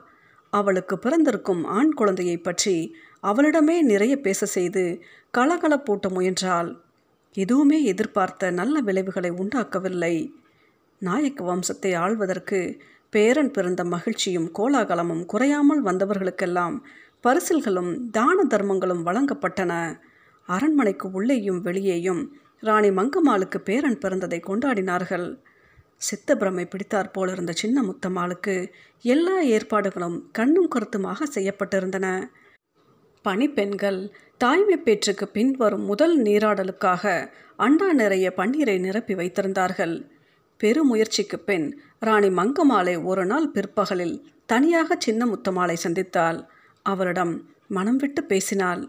அவளுக்கு 0.53 0.95
பிறந்திருக்கும் 0.97 1.61
ஆண் 1.63 1.91
குழந்தையை 1.93 2.37
பற்றி 2.37 2.75
அவளிடமே 3.23 3.75
நிறைய 3.81 4.13
பேச 4.19 4.45
செய்து 4.45 4.83
கலகலப்பூட்ட 5.37 6.07
முயன்றால் 6.09 6.71
எதுவுமே 7.35 7.77
எதிர்பார்த்த 7.83 8.49
நல்ல 8.51 8.75
விளைவுகளை 8.79 9.31
உண்டாக்கவில்லை. 9.31 10.15
நாயக்க 11.01 11.41
வம்சத்தை 11.43 11.91
ஆள்வதற்கு 11.95 12.59
பேரன் 13.13 13.51
பிறந்த 13.51 13.81
மகிழ்ச்சியும் 13.83 14.49
கோலாகலமும் 14.57 15.23
குறையாமல் 15.25 15.81
வந்தவர்களுக்கெல்லாம் 15.83 16.75
பரிசில்களும் 17.23 17.91
தான 18.11 18.43
தர்மங்களும் 18.43 19.05
வழங்கப்பட்டன. 19.07 19.73
அரண்மனைக்கு 20.55 21.07
உள்ளேயும் 21.11 21.61
வெளியேயும் 21.61 22.21
ராணி 22.67 22.89
மங்கம்மாளுக்கு 22.89 23.59
பேரன் 23.67 24.01
பிறந்ததை 24.03 24.39
கொண்டாடினார்கள். 24.47 25.27
சித்தபிரமை 26.07 26.65
பிடித்தாற் 26.65 27.13
போலிருந்த 27.15 27.51
சின்ன 27.61 27.77
முத்தம்மாளுக்கு 27.81 28.55
எல்லா 29.05 29.35
ஏற்பாடுகளும் 29.55 30.17
கண்ணும் 30.31 30.67
கருத்துமாக 30.67 31.27
செய்யப்பட்டிருந்தன. 31.35 32.07
பணிப்பெண்கள் 33.25 33.99
தாய்மை 34.37 34.77
பேற்றுக்கு 34.77 35.25
பின்வரும் 35.27 35.85
முதல் 35.85 36.15
நீராடலுக்காக 36.21 37.03
அண்டா 37.59 37.89
நிறைய 38.01 38.27
பன்னீரை 38.37 38.75
நிரப்பி 38.79 39.13
வைத்திருந்தார்கள். 39.15 39.95
பெருமுயற்சிக்கு 40.59 41.37
பின் 41.45 41.67
ராணி 41.99 42.29
மங்கமாலை 42.39 42.95
ஒரு 43.03 43.23
நாள் 43.25 43.51
பிற்பகலில் 43.51 44.15
தனியாக 44.45 44.95
சின்ன 44.99 45.21
முத்தமாலை 45.25 45.75
சந்தித்தாள். 45.83 46.39
அவளிடம் 46.85 47.33
மனம் 47.67 47.97
விட்டு 47.97 48.21
பேசினாள். 48.23 48.81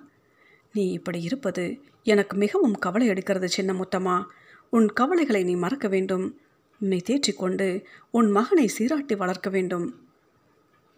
நீ 0.73 0.85
இப்படி 0.93 1.23
இருப்பது 1.23 1.65
எனக்கு 2.03 2.37
மிகவும் 2.37 2.79
கவலை 2.79 3.09
எடுக்கிறது 3.09 3.45
சின்ன 3.45 3.73
முத்தமா 3.73 4.25
உன் 4.71 4.87
கவலைகளை 4.87 5.45
நீ 5.45 5.55
மறக்க 5.55 5.89
வேண்டும். 5.89 6.37
உன்னை 6.81 7.01
தேற்றிக்கொண்டு 7.07 7.85
உன் 8.11 8.31
மகனை 8.31 8.69
சீராட்டி 8.69 9.17
வளர்க்க 9.17 9.51
வேண்டும். 9.51 9.87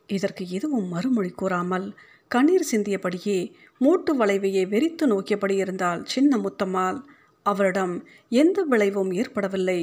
இதற்கு 0.07 0.49
எதுவும் 0.49 0.89
மறுமொழி 0.89 1.31
கூறாமல் 1.31 1.95
கண்ணீர் 2.29 2.71
சிந்தியபடியே 2.71 3.53
மூட்டு 3.79 4.13
வளைவையே 4.17 4.63
வெறித்து 4.69 5.05
நோக்கியபடி 5.07 5.57
இருந்தால் 5.57 6.05
சின்ன 6.05 6.37
முத்தம்மாள் 6.37 6.99
அவரிடம் 7.43 7.95
எந்த 8.29 8.63
விளைவும் 8.63 9.11
ஏற்படவில்லை. 9.13 9.81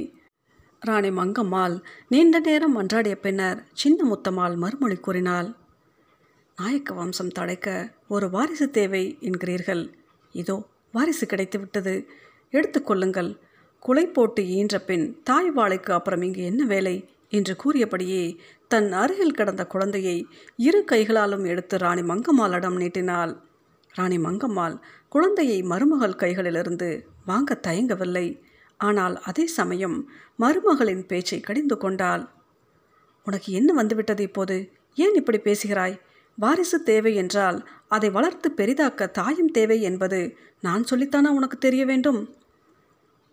ராணி 0.80 1.10
மங்கம்மாள் 1.10 1.76
நீண்ட 2.08 2.40
நேரம் 2.40 2.76
மன்றாடிய 2.78 3.16
பின்னர் 3.16 3.60
சின்ன 3.74 4.00
முத்தம்மாள் 4.12 4.56
மறுமொழி 4.56 4.96
கூறினாள். 4.96 5.50
நாயக்க 6.58 6.94
வம்சம் 6.94 7.32
தடைக்க 7.32 7.68
ஒரு 8.08 8.30
வாரிசு 8.30 8.70
தேவை 8.70 9.18
என்கிறீர்கள். 9.22 9.84
இதோ 10.36 10.56
வாரிசு 10.92 11.26
கிடைத்துவிட்டது. 11.26 11.94
எடுத்துக்கொள்ளுங்கள் 12.52 13.32
குலை 13.80 14.08
போட்டு 14.08 14.42
ஈன்ற 14.48 14.80
பின் 14.80 15.06
தாய் 15.24 15.50
வாழைக்கு 15.52 15.92
அப்புறம் 15.94 16.22
இங்கு 16.22 16.42
என்ன 16.44 16.66
வேலை? 16.66 16.96
என்று 17.30 17.56
கூறியபடியே 17.56 18.24
தன் 18.68 18.92
அருகில் 18.92 19.34
கிடந்த 19.34 19.64
குழந்தையை 19.66 20.18
இரு 20.58 20.82
கைகளாலும் 20.84 21.46
எடுத்து 21.46 21.78
ராணி 21.78 22.02
மங்கம்மாளிடம் 22.02 22.78
நீட்டினாள். 22.78 23.34
ராணி 23.94 24.18
மங்கம்மாள் 24.18 24.76
குழந்தையை 25.10 25.58
மருமகள் 25.62 26.20
கைகளிலிருந்து 26.24 26.90
வாங்க 27.26 27.60
தயங்கவில்லை. 27.68 28.28
ஆனால் 28.80 29.16
அதே 29.22 29.48
சமயம் 29.48 29.98
மருமகளின் 30.40 31.04
பேச்சை 31.08 31.40
கடிந்து 31.40 31.78
கொண்டாள். 31.78 32.24
உனக்கு 33.28 33.50
என்ன 33.54 33.74
வந்துவிட்டது 33.74 34.24
இப்போது? 34.24 34.58
ஏன் 34.98 35.16
இப்படி 35.16 35.40
பேசுகிறாய்? 35.40 35.98
வாரிசு 36.38 36.84
தேவை 36.84 37.16
என்றால் 37.16 37.68
அதை 37.88 38.10
வளர்த்து 38.10 38.50
பெரிதாக்க 38.58 39.12
தாயும் 39.12 39.52
தேவை 39.52 39.82
என்பது 39.82 40.20
நான் 40.60 40.84
சொல்லித்தானா 40.92 41.30
உனக்கு 41.30 41.58
தெரிய 41.58 41.86
வேண்டும்? 41.86 42.30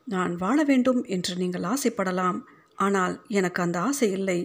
நான் 0.04 0.36
வாழ 0.36 0.64
வேண்டும் 0.64 1.04
என்று 1.04 1.36
நீங்கள் 1.36 1.62
ஆசைப்படலாம். 1.62 2.38
ஆனால் 2.74 3.24
எனக்கு 3.28 3.62
அந்த 3.62 3.80
ஆசை 3.80 4.10
இல்லை. 4.10 4.38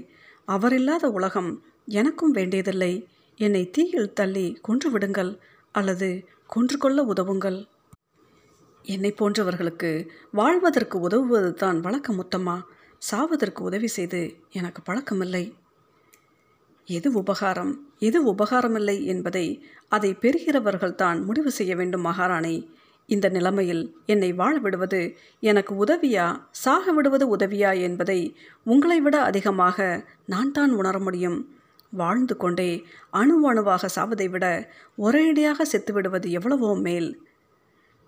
அவரில்லாத 0.48 1.06
உலகம் 1.12 1.64
எனக்கும் 1.86 2.32
வேண்டியதில்லை. 2.32 3.08
என்னை 3.36 3.70
தீயில் 3.70 4.14
தள்ளி 4.14 4.58
கொன்று 4.62 4.90
விடுங்கள் 4.92 5.40
அல்லது 5.72 6.10
கொன்று 6.46 6.78
கொள்ள 6.78 7.04
உதவுங்கள். 7.04 7.60
என்னை 8.86 9.12
போன்றவர்களுக்கு 9.12 9.92
வாழ்வதற்கு 10.32 11.00
உதவுவது 11.00 11.54
தான் 11.54 11.80
வழக்கம் 11.80 12.20
முத்தம்மா 12.20 12.62
சாவதற்கு 13.02 13.62
உதவி 13.62 13.88
செய்து 13.88 14.22
எனக்கு 14.52 14.82
பழக்கமில்லை. 14.82 15.44
எது 16.88 17.14
உபகாரம்? 17.14 17.74
எது 18.00 18.34
உபகாரமில்லை 18.34 19.04
என்பதை 19.04 19.64
அதை 19.90 20.18
பெறுகிறவர்கள் 20.22 20.96
தான் 20.96 21.26
முடிவு 21.26 21.52
செய்ய 21.52 21.76
வேண்டும் 21.76 22.02
மகாராணி. 22.02 22.70
இந்த 23.06 23.30
நிலைமையில் 23.30 23.96
என்னை 24.06 24.34
வாழ 24.34 24.58
விடுவது 24.58 25.16
எனக்கு 25.40 25.86
உதவியா? 25.86 26.40
சாக 26.52 26.92
விடுவது 26.92 27.38
உதவியா 27.38 27.80
என்பதை 27.80 28.36
உங்களை 28.64 29.02
விட 29.02 29.22
அதிகமாக 29.22 30.06
நான் 30.26 30.52
தான் 30.52 30.72
உணர 30.72 31.00
முடியும். 31.00 31.48
வாழ்ந்து 31.90 32.38
கொண்டே 32.38 32.84
அணு 33.10 33.50
அணுவாக 33.50 33.90
சாவதை 33.96 34.30
விட 34.30 34.70
ஒரேடியாக 34.98 35.66
செத்துவிடுவது 35.72 36.30
எவ்வளவோ 36.30 36.76
மேல். 36.76 37.10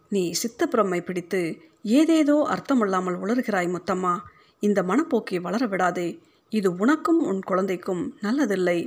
நீ 0.09 0.31
சித்தப்புறமை 0.31 1.01
பிடித்து 1.01 1.41
ஏதேதோ 1.81 2.37
அர்த்தமில்லாமல் 2.49 3.19
உளறுகிறாய் 3.23 3.75
முத்தம்மா. 3.75 4.17
இந்த 4.59 4.81
மனப்போக்கை 4.83 5.41
வளர 5.41 5.65
விடாதே 5.65 6.19
இது 6.49 6.75
உனக்கும் 6.75 7.19
உன் 7.19 7.41
குழந்தைக்கும் 7.41 8.17
நல்லதில்லை 8.21 8.79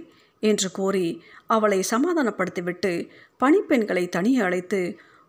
என்று 0.43 0.71
கூறி 0.71 1.07
அவளை 1.47 1.85
சமாதானப்படுத்திவிட்டு 1.91 2.93
பணிப்பெண்களை 3.41 4.09
தனியே 4.09 4.41
அழைத்து 4.41 4.81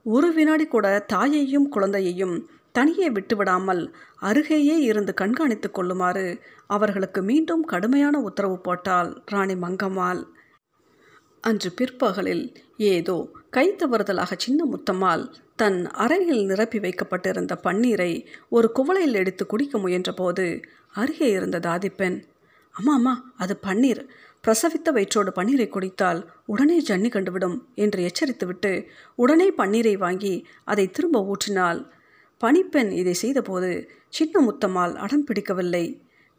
ஒரு 0.05 0.33
வினாடி 0.33 0.65
கூட 0.67 1.05
தாயையும் 1.13 1.67
குழந்தையையும் 1.69 2.35
தனியே 2.71 3.09
விட்டுவிடாமல் 3.09 3.81
அருகேயே 4.21 4.75
இருந்து 4.81 5.13
கண்காணித்துக் 5.21 5.73
கொள்ளுமாறு 5.73 6.25
அவர்களுக்கு 6.67 7.21
மீண்டும் 7.21 7.63
கடுமையான 7.63 8.19
உத்தரவு 8.19 8.57
போட்டாள் 8.59 9.21
ராணி 9.25 9.55
மங்கம்மாள். 9.55 10.21
அன்று 11.43 11.69
பிற்பகலில் 11.71 12.45
ஏதோ 12.77 13.17
கைத்தவறுதலாக 13.51 14.33
சின்ன 14.37 14.65
முத்தம்மாள் 14.65 15.23
தன் 15.55 15.79
அறையில் 15.85 16.43
நிரப்பி 16.45 16.79
வைக்கப்பட்டிருந்த 16.79 17.53
பன்னீரை 17.63 18.11
ஒரு 18.49 18.67
குவளையில் 18.75 19.13
எடுத்து 19.13 19.45
குடிக்க 19.45 19.77
முயன்றபோது 19.77 20.45
அருகே 20.93 21.29
இருந்த 21.29 21.57
தாதிப்பெண் 21.59 22.17
அம்மா 22.75 22.93
அம்மா 22.93 23.13
அது 23.37 23.53
பன்னீர். 23.67 24.01
பிரசவித்த 24.43 24.89
வயிற்றோடு 24.91 25.31
பன்னீரை 25.35 25.67
குடித்தால் 25.69 26.19
உடனே 26.45 26.77
ஜன்னி 26.81 27.09
கண்டுவிடும் 27.09 27.57
என்று 27.75 27.99
எச்சரித்துவிட்டு 28.09 28.71
உடனே 29.15 29.47
பன்னீரை 29.57 29.97
வாங்கி 29.97 30.33
அதை 30.63 30.85
திரும்ப 30.91 31.23
ஊற்றினாள். 31.31 31.79
பணிப்பெண் 32.41 32.91
இதை 32.91 33.13
செய்தபோது 33.13 33.71
சின்ன 34.09 34.41
முத்தம்மாள் 34.41 34.93
அடம் 34.95 35.23
பிடிக்கவில்லை. 35.23 35.85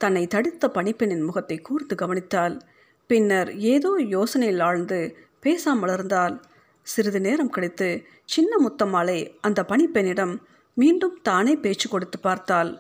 தன்னை 0.01 0.27
தடுத்த 0.27 0.69
பணிப்பெண்ணின் 0.69 1.27
முகத்தை 1.27 1.59
கூர்ந்து 1.59 1.95
கவனித்தாள். 1.95 2.55
பின்னர் 3.11 3.51
ஏதோ 3.65 3.91
யோசனையில் 4.11 4.63
ஆழ்ந்து 4.63 4.99
பேசாமல் 5.41 5.93
இருந்தால் 5.93 6.35
சிறிது 6.87 7.21
நேரம் 7.21 7.51
கழித்து 7.51 7.89
சின்ன 8.25 8.53
முத்தம்மாளை 8.57 9.19
அந்த 9.41 9.61
பணிப்பெண்ணிடம் 9.63 10.35
மீண்டும் 10.77 11.17
தானே 11.23 11.55
பேச்சு 11.57 11.87
கொடுத்து 11.89 12.19
பார்த்தாள். 12.19 12.71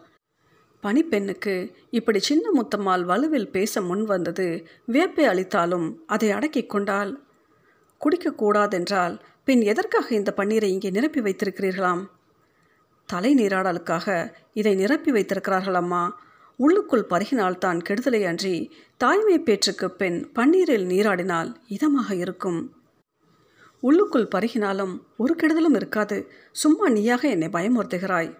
பணிப்பெண்ணுக்கு 0.83 1.55
இப்படி 1.91 2.21
சின்ன 2.21 2.45
முத்தம்மாள் 2.59 3.03
வலுவில் 3.05 3.51
பேச 3.51 3.83
முன் 3.83 4.05
வந்தது 4.05 4.47
வேப்பை 4.87 5.25
அளித்தாலும் 5.25 5.89
அதை 6.07 6.29
அடக்கிக் 6.31 6.71
கொண்டாள். 6.71 7.11
குடிக்கக்கூடாதென்றால் 8.01 9.15
பின் 9.45 9.63
எதற்காக 9.63 10.07
இந்த 10.15 10.31
பன்னீரை 10.37 10.69
இங்கே 10.75 10.91
நிரப்பி 10.91 11.21
வைத்திருக்கிறீர்களாம்? 11.21 12.03
தலை 13.09 13.31
நீராடலுக்காக 13.35 14.07
இதை 14.53 14.75
நிரப்பி 14.75 15.11
வைத்திருக்கிறார்கள் 15.11 15.79
அம்மா 15.83 16.03
உள்ளுக்குள் 16.65 17.11
பருகினால் 17.13 17.59
தான் 17.59 17.79
கெடுதலை 17.89 18.21
அன்றி 18.31 18.55
தாய்மை 18.97 19.37
பேற்றுக்கு 19.39 19.87
பெண் 19.91 20.19
பன்னீரில் 20.37 20.87
நீராடினால் 20.93 21.51
இதமாக 21.77 22.11
இருக்கும். 22.25 22.61
உள்ளுக்குள் 23.83 24.31
பருகினாலும் 24.35 24.95
ஒரு 25.17 25.35
கெடுதலும் 25.35 25.77
இருக்காது. 25.81 26.17
சும்மா 26.63 26.89
நீயாக 26.89 27.23
என்னை 27.29 27.49
பயமுறுத்துகிறாய். 27.49 28.31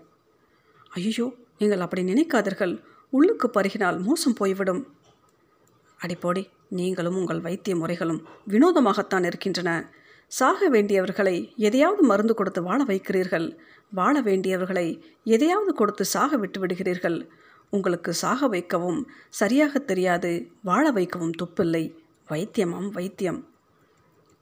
ஐயோ 0.91 1.27
நீங்கள் 1.59 1.81
அப்படி 1.81 2.03
நினைக்காதீர்கள். 2.03 2.75
உள்ளுக்கு 3.13 3.47
பருகினால் 3.57 3.99
மோசம் 4.01 4.39
போய்விடும். 4.41 4.83
அடிப்போடி 6.01 6.43
நீங்களும் 6.79 7.17
உங்கள் 7.17 7.41
வைத்திய 7.41 7.75
முறைகளும் 7.77 8.21
வினோதமாகத்தான் 8.53 9.25
இருக்கின்றன. 9.25 9.71
சாக 10.33 10.69
வேண்டியவர்களை 10.71 11.37
எதையாவது 11.67 12.03
மருந்து 12.03 12.35
கொடுத்து 12.35 12.61
வாழ 12.63 12.81
வைக்கிறீர்கள். 12.85 13.47
வாழ 13.91 14.15
வேண்டியவர்களை 14.21 14.87
எதையாவது 15.25 15.73
கொடுத்து 15.75 16.05
சாக 16.05 16.37
விட்டு 16.37 16.59
விடுகிறீர்கள். 16.61 17.19
உங்களுக்கு 17.71 18.13
சாக 18.13 18.49
வைக்கவும் 18.49 19.01
சரியாக 19.31 19.79
தெரியாது 19.79 20.51
வாழ 20.63 20.91
வைக்கவும் 20.91 21.35
துப்பில்லை. 21.43 21.85
வைத்தியமாம் 22.29 22.89
வைத்தியம். 22.91 23.49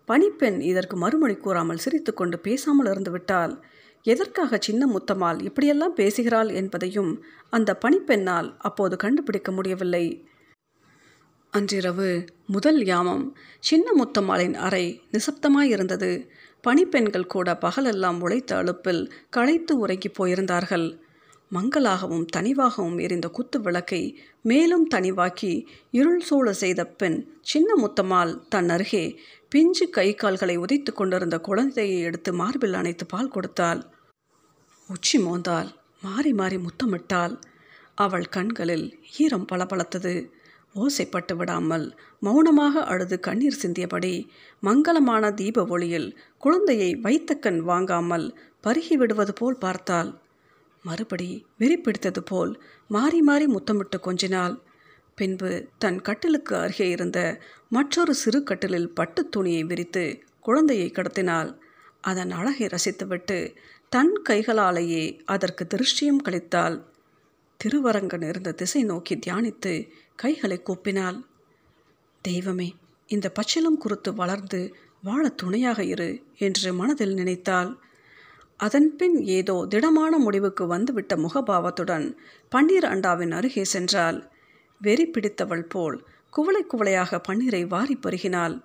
பணிப்பெண் 0.09 0.61
இதற்கு 0.61 0.97
மறுமொழி 0.97 1.37
கூறாமல் 1.37 1.77
சிரித்துக்கொண்டு 1.77 2.38
பேசாமல் 2.38 2.87
இருந்துவிட்டால் 2.87 3.64
எதற்காக 4.03 4.59
சின்ன 4.61 4.83
முத்தம்மாள் 4.87 5.43
இப்படியெல்லாம் 5.43 5.95
பேசுகிறாள் 5.95 6.49
என்பதையும் 6.49 7.25
அந்த 7.51 7.79
பணிப்பெண்ணால் 7.85 8.49
அப்போது 8.59 8.97
கண்டுபிடிக்க 8.97 9.53
முடியவில்லை. 9.53 10.05
அன்றிரவு 11.51 12.25
முதல் 12.47 12.85
யாமம் 12.85 13.37
சின்ன 13.61 14.05
முத்தம்மாளின் 14.05 14.55
அறை 14.55 15.03
நிசப்தமாயிருந்தது. 15.12 16.11
பணிப்பெண்கள் 16.62 17.27
கூட 17.27 17.59
பகலெல்லாம் 17.61 18.21
உழைத்த 18.21 18.57
அழுப்பில் 18.62 19.03
களைத்து 19.31 19.79
உறங்கி 19.79 20.11
போயிருந்தார்கள். 20.19 20.88
மங்களாகவும் 21.50 22.26
தனிவாகவும் 22.37 22.98
எரிந்த 22.98 23.26
குத்து 23.28 23.58
விளக்கை 23.61 24.02
மேலும் 24.42 24.87
தனிவாக்கி 24.87 25.52
இருள் 25.90 26.20
சூழ 26.20 26.46
செய்த 26.52 26.80
பெண் 27.00 27.18
சின்ன 27.40 27.76
முத்தம்மாள் 27.82 28.32
தன் 28.48 28.68
அருகே 28.68 29.04
பிஞ்சு 29.48 29.84
கை 29.90 30.08
கால்களை 30.14 30.56
உதைத்து 30.56 30.92
கொண்டிருந்த 30.92 31.37
குழந்தையை 31.38 31.98
எடுத்து 32.00 32.30
மார்பில் 32.32 32.72
அணைத்து 32.72 33.06
பால் 33.06 33.30
கொடுத்தாள். 33.30 33.80
உச்சி 34.90 35.18
மோந்தாள். 35.18 35.70
மாறி 36.02 36.32
மாறி 36.32 36.58
முத்தமிட்டாள். 36.58 37.34
அவள் 37.94 38.28
கண்களில் 38.28 38.87
ஈரம் 39.18 39.48
பளபளத்தது. 39.52 40.14
ஓசைப்பட்டு 40.74 41.34
விடாமல் 41.37 41.87
மௌனமாக 42.22 42.84
அழுது 42.84 43.16
கண்ணீர் 43.20 43.61
சிந்தியபடி 43.62 44.14
மங்களமான 44.62 45.30
தீப 45.34 45.64
ஒளியில் 45.66 46.08
குழந்தையை 46.38 46.90
வைத்த 46.96 47.34
கண் 47.34 47.61
வாங்காமல் 47.61 48.26
பருகி 48.64 48.96
விடுவது 48.96 49.32
போல் 49.32 49.58
பார்த்தாள். 49.58 50.11
மறுபடி 50.83 51.47
வெறிப்பிடித்தது 51.59 52.21
போல் 52.21 52.62
மாறி 52.88 53.21
மாறி 53.21 53.47
முத்தமிட்டு 53.47 53.99
கொஞ்சினாள். 53.99 54.57
பின்பு 55.14 55.69
தன் 55.79 56.01
கட்டிலுக்கு 56.01 56.57
அருகே 56.57 56.88
இருந்த 56.88 57.41
மற்றொரு 57.69 58.14
சிறு 58.14 58.43
கட்டிலில் 58.43 58.91
பட்டு 58.91 59.29
துணியை 59.29 59.64
விரித்து 59.64 60.23
குழந்தையை 60.41 60.91
கடத்தினாள். 60.91 61.51
அதன் 62.01 62.31
அழகை 62.31 62.67
ரசித்துவிட்டு 62.67 63.38
தன் 63.88 64.12
கைகளாலேயே 64.29 65.05
அதற்கு 65.25 65.67
திருஷ்டியும் 65.67 66.25
கழித்தாள். 66.25 66.77
திருவரங்கன் 67.61 68.29
இருந்த 68.29 68.53
திசை 68.53 68.83
நோக்கி 68.83 69.14
தியானித்து 69.17 69.73
கைகளை 70.14 70.62
கூப்பினாள். 70.62 71.19
தெய்வமே 72.23 72.75
இந்த 73.07 73.33
பச்சிலம் 73.35 73.79
குறுத்து 73.79 74.14
வளர்ந்து 74.14 74.75
வாழ 75.03 75.29
துணையாக 75.29 75.85
இரு 75.85 76.09
என்று 76.38 76.73
மனதில் 76.73 77.14
நினைத்தாள். 77.14 77.71
அதன்பின் 78.61 79.16
ஏதோ 79.29 79.66
திடமான 79.68 80.18
முடிவுக்கு 80.18 80.66
வந்துவிட்ட 80.66 81.16
முகபாவத்துடன் 81.16 82.07
பன்னீர் 82.53 82.85
அண்டாவின் 82.85 83.31
அருகே 83.31 83.64
சென்றாள். 83.73 84.18
வெறி 84.81 85.07
பிடித்தவள் 85.07 85.66
போல் 85.66 85.97
குவளை 86.31 86.62
குவளையாக 86.66 87.21
பன்னீரை 87.29 87.66
வாரி 87.66 87.97
பருகினாள். 88.03 88.57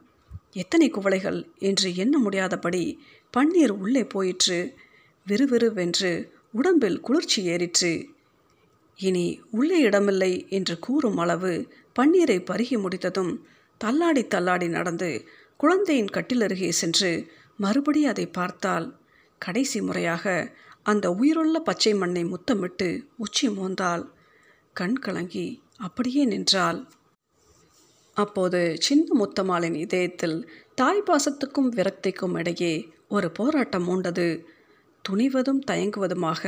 எத்தனை 0.53 0.91
குவளைகள் 0.91 1.39
என்று 1.59 1.95
எண்ண 1.95 2.17
முடியாதபடி 2.17 2.83
பன்னீர் 3.33 3.69
உள்ளே 3.69 4.03
போயிற்று. 4.05 4.59
விறுவிறுவென்று 5.27 6.11
உடம்பில் 6.51 6.99
குளிர்ச்சி 6.99 7.39
ஏறிற்று. 7.47 7.93
இனி 8.99 9.25
உள்ளே 9.51 9.79
இடமில்லை 9.79 10.33
என்று 10.49 10.79
கூறும் 10.79 11.17
அளவு 11.17 11.53
பன்னீரை 11.99 12.39
பருகி 12.49 12.77
முடித்ததும் 12.77 13.31
தள்ளாடி 13.81 14.23
தள்ளாடி 14.27 14.67
நடந்து 14.67 15.09
குழந்தையின் 15.57 16.11
கட்டிலருகே 16.13 16.69
சென்று 16.69 17.11
மறுபடி 17.57 18.05
அதை 18.05 18.25
பார்த்தாள். 18.27 18.85
கடைசி 19.45 19.79
முறையாக 19.81 20.25
அந்த 20.83 21.05
உயிருள்ள 21.11 21.57
பச்சை 21.59 21.93
மண்ணை 21.93 22.23
முத்தமிட்டு 22.23 22.87
உச்சி 23.17 23.47
மோந்தாள். 23.49 24.03
கண் 24.75 24.97
கலங்கி 25.05 25.47
அப்படியே 25.77 26.23
நின்றாள். 26.25 26.79
அப்போது 28.17 28.59
சின்ன 28.79 29.07
முத்தம்மாளின் 29.19 29.77
இதயத்தில் 29.85 30.37
தாய் 30.75 31.05
பாசத்துக்கும் 31.07 31.69
விரக்திக்கும் 31.77 32.35
இடையே 32.37 32.73
ஒரு 33.07 33.27
போராட்டம் 33.31 33.85
மூண்டது 33.87 34.27
துணிவதும் 35.05 35.61
தயங்குவதுமாக 35.71 36.43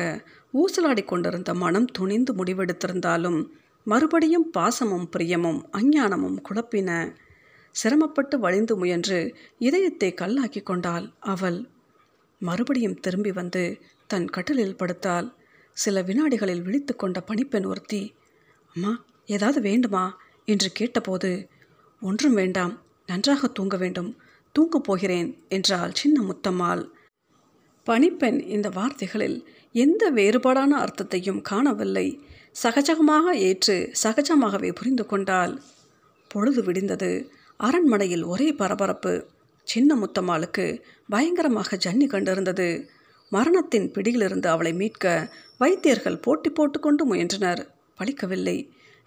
ஊசலாடி 0.54 1.04
கொண்டிருந்த 1.06 1.54
மனம் 1.54 1.88
துணிந்து 1.98 2.32
முடிவெடுத்திருந்தாலும் 2.34 3.40
மறுபடியும் 3.88 4.48
பாசமும் 4.58 5.08
பிரியமும் 5.16 5.60
அஞ்ஞானமும் 5.78 6.38
குழப்பின. 6.48 6.90
சிரமப்பட்டு 7.76 8.36
வழிந்து 8.40 8.74
முயன்று 8.78 9.20
இதயத்தை 9.60 10.10
கல்லாக்கி 10.22 10.62
கொண்டாள் 10.64 11.08
அவள். 11.34 11.60
மறுபடியும் 12.40 13.00
திரும்பி 13.00 13.32
வந்து 13.32 13.82
தன் 14.08 14.30
கட்டிலில் 14.30 14.78
படுத்தால் 14.78 15.36
சில 15.72 16.02
வினாடிகளில் 16.02 16.62
விழித்து 16.62 16.96
கொண்ட 16.96 17.22
பணிப்பெண் 17.22 17.66
ஒருத்தி 17.66 18.14
அம்மா 18.76 19.06
ஏதாவது 19.26 19.62
வேண்டுமா? 19.62 20.18
என்று 20.46 20.72
கேட்டபோது 20.72 21.50
ஒன்றும் 22.02 22.34
வேண்டாம் 22.34 22.82
நன்றாக 23.08 23.48
தூங்க 23.48 23.78
வேண்டும் 23.78 24.18
தூங்கப் 24.52 24.84
போகிறேன் 24.84 25.44
என்றாள் 25.50 25.94
சின்ன 25.94 26.24
முத்தம்மாள். 26.24 26.90
பணிப்பெண் 27.84 28.40
இந்த 28.40 28.70
வார்த்தைகளில் 28.70 29.50
எந்த 29.72 30.12
வேறுபாடான 30.12 30.68
அர்த்தத்தையும் 30.68 31.42
காணவில்லை. 31.42 32.20
சகஜமாக 32.64 33.32
ஏற்று 33.32 33.92
சகஜமாகவே 34.04 34.72
புரிந்து 34.76 35.06
கொண்டாள். 35.06 35.62
பொழுது 36.28 36.64
விடிந்தது. 36.64 37.30
அரண்மனையில் 37.58 38.24
ஒரே 38.24 38.52
பரபரப்பு. 38.52 39.30
சின்ன 39.66 39.96
முத்தம்மாளுக்கு 39.96 40.66
பயங்கரமாக 41.10 41.78
ஜன்னி 41.86 42.06
கண்டிருந்தது. 42.06 42.68
மரணத்தின் 43.32 43.92
பிடியிலிருந்து 43.92 44.50
அவளை 44.50 44.74
மீட்க 44.74 45.34
வைத்தியர்கள் 45.58 46.22
போட்டி 46.22 46.50
போட்டுக்கொண்டு 46.50 47.06
முயன்றனர். 47.06 47.62
பழிக்கவில்லை. 48.00 48.58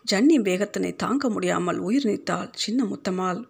ஜன்னி 0.05 0.37
வேகத்தினை 0.49 0.97
தாங்க 0.97 1.29
முடியாமல் 1.29 1.79
உயிர் 1.79 2.07
நீத்தாள் 2.07 2.51
சின்ன 2.55 2.85
முத்தம்மாள். 2.85 3.41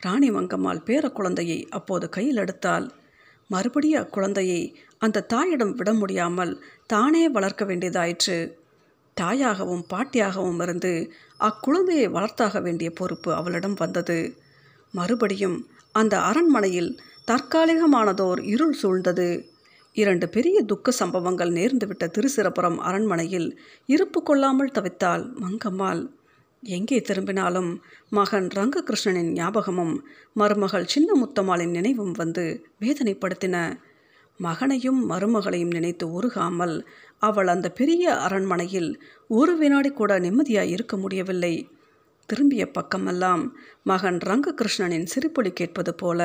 ராணி 0.00 0.30
மங்கம்மாள் 0.30 0.80
பேர 0.86 1.12
குழந்தையை 1.12 1.68
அப்போது 1.68 2.08
கையில் 2.08 2.36
எடுத்தாள். 2.36 2.86
மறுபடியும் 3.48 4.02
அக்குழந்தையை 4.02 4.60
அந்த 4.98 5.20
தாயிடம் 5.20 5.74
விட 5.74 5.92
முடியாமல் 5.92 6.52
தானே 6.86 7.28
வளர்க்க 7.28 7.64
வேண்டியதாயிற்று. 7.64 8.38
தாயாகவும் 9.16 9.84
பாட்டியாகவும் 9.94 10.62
இருந்து 10.62 10.92
அக்குழந்தையை 11.40 12.06
வளர்த்தாக 12.08 12.62
வேண்டிய 12.62 12.90
பொறுப்பு 12.90 13.34
அவளிடம் 13.34 13.74
வந்தது. 13.74 14.18
மறுபடியும் 14.94 15.58
அந்த 15.94 16.14
அரண்மனையில் 16.20 16.90
தற்காலிகமானதோர் 17.30 18.40
இருள் 18.44 18.76
சூழ்ந்தது. 18.82 19.28
இரண்டு 19.96 20.26
பெரிய 20.28 20.56
துக்க 20.62 20.90
சம்பவங்கள் 20.90 21.50
நேர்ந்துவிட்ட 21.50 22.04
திருச்சிரபுரம் 22.14 22.78
அரண்மனையில் 22.78 23.48
இருப்பு 23.86 24.20
கொள்ளாமல் 24.22 24.74
தவித்தாள் 24.74 25.24
மங்கம்மாள். 25.42 26.02
எங்கே 26.62 26.98
திரும்பினாலும் 27.00 27.70
மகன் 28.08 28.48
ரங்ககிருஷ்ணனின் 28.48 29.32
ஞாபகமும் 29.32 29.94
மருமகள் 30.32 30.86
சின்ன 30.86 31.10
முத்தம்மாளின் 31.14 31.70
நினைவும் 31.70 32.12
வந்து 32.12 32.44
வேதனைப்படுத்தின. 32.80 33.56
மகனையும் 34.40 35.00
மருமகளையும் 35.10 35.74
நினைத்து 35.76 36.06
உருகாமல் 36.16 36.76
அவள் 37.18 37.46
அந்த 37.46 37.68
பெரிய 37.70 38.14
அரண்மனையில் 38.16 38.90
ஒரு 39.30 39.52
வினாடி 39.56 39.90
கூட 39.90 40.12
நிம்மதியாய் 40.18 40.72
இருக்க 40.76 40.96
முடியவில்லை. 40.96 41.54
திரும்பிய 42.26 42.70
பக்கமெல்லாம் 42.70 43.42
மகன் 43.82 44.18
ரங்ககிருஷ்ணனின் 44.24 45.06
சிரிப்பொலி 45.14 45.52
கேட்பது 45.52 45.94
போல 45.94 46.20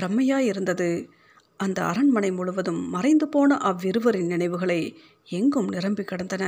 பிரம்மையாயிருந்தது. 0.00 1.08
அந்த 1.56 1.84
அரண்மனை 1.84 2.30
முழுவதும் 2.32 2.88
மறைந்து 2.88 3.28
போன 3.28 3.56
அவ்விருவரின் 3.56 4.26
நினைவுகளை 4.26 4.80
எங்கும் 5.28 5.68
நிரம்பி 5.68 6.04
கிடந்தன. 6.04 6.44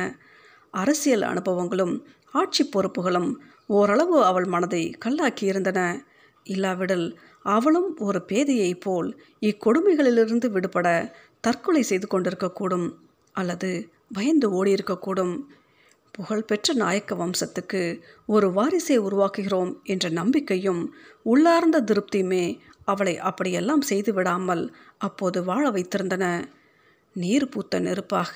அரசியல் 0.71 1.23
அனுபவங்களும் 1.23 1.95
ஆட்சி 2.33 2.65
பொறுப்புகளும் 2.65 3.31
ஓரளவு 3.67 4.25
அவள் 4.25 4.45
மனதை 4.45 4.97
கல்லாக்கியிருந்தன. 5.05 5.81
இல்லாவிடில் 6.45 7.19
அவளும் 7.43 7.97
ஒரு 7.99 8.25
பேதையைப் 8.29 8.81
போல் 8.81 9.09
இக்கொடுமைகளிலிருந்து 9.41 10.49
விடுபட 10.51 10.89
தற்கொலை 11.41 11.83
செய்து 11.83 12.07
கொண்டிருக்கக்கூடும் 12.11 12.89
அல்லது 13.33 13.71
பயந்து 14.13 14.49
ஓடியிருக்கக்கூடும். 14.51 15.35
புகழ்பெற்ற 16.17 16.75
நாயக்க 16.75 17.15
வம்சத்துக்கு 17.15 17.81
ஒரு 18.27 18.47
வாரிசை 18.53 18.97
உருவாக்குகிறோம் 18.99 19.73
என்ற 19.85 20.07
நம்பிக்கையும் 20.11 20.83
உள்ளார்ந்த 21.23 21.79
திருப்தியுமே 21.81 22.45
அவளை 22.85 23.15
அப்படியெல்லாம் 23.19 23.83
செய்து 23.83 24.13
விடாமல் 24.13 24.65
அப்போது 24.99 25.39
வாழ 25.45 25.65
வைத்திருந்தன. 25.71 26.25
நீர் 27.17 27.49
பூத்த 27.49 27.81
நெருப்பாக 27.81 28.35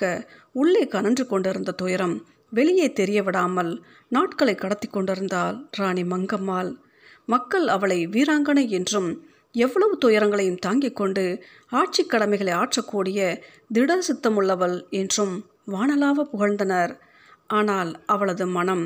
உள்ளே 0.51 0.83
கனன்று 0.87 1.23
கொண்டிருந்த 1.27 1.71
துயரம் 1.71 2.15
வெளியே 2.51 2.87
தெரிய 2.91 3.19
விடாமல் 3.23 3.71
நாட்களை 4.07 4.55
கடத்தி 4.55 4.87
கொண்டிருந்தாள் 4.87 5.57
ராணி 5.71 6.03
மங்கம்மாள். 6.03 6.71
மக்கள் 7.25 7.67
அவளை 7.67 7.99
வீராங்கனை 8.07 8.65
என்றும் 8.69 9.09
எவ்வளவு 9.55 9.95
துயரங்களையும் 9.97 10.59
தாங்கிக் 10.59 10.95
கொண்டு 10.95 11.23
ஆட்சி 11.71 12.03
கடமைகளை 12.03 12.53
ஆற்றக்கூடிய 12.53 13.19
திட 13.73 13.97
சித்தமுள்ளவள் 14.07 14.77
என்றும் 15.01 15.33
வானலாவ 15.67 16.25
புகழ்ந்தனர். 16.33 16.93
ஆனால் 17.51 17.91
அவளது 18.05 18.45
மனம் 18.47 18.83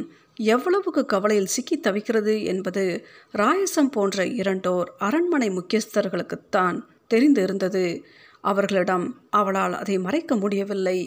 எவ்வளவுக்கு 0.48 1.02
கவலையில் 1.06 1.54
சிக்கி 1.56 1.76
தவிக்கிறது 1.80 2.34
என்பது 2.44 2.84
ராயசம் 3.34 3.92
போன்ற 3.92 4.26
இரண்டோர் 4.40 4.90
அரண்மனை 5.00 5.50
முக்கியஸ்தர்களுக்குத்தான் 5.50 6.78
தெரிந்திருந்தது. 7.14 7.86
அவர்களிடம் 8.44 9.06
அவளால் 9.30 9.76
அதை 9.76 9.96
மறைக்க 9.98 10.34
முடியவில்லை. 10.36 11.00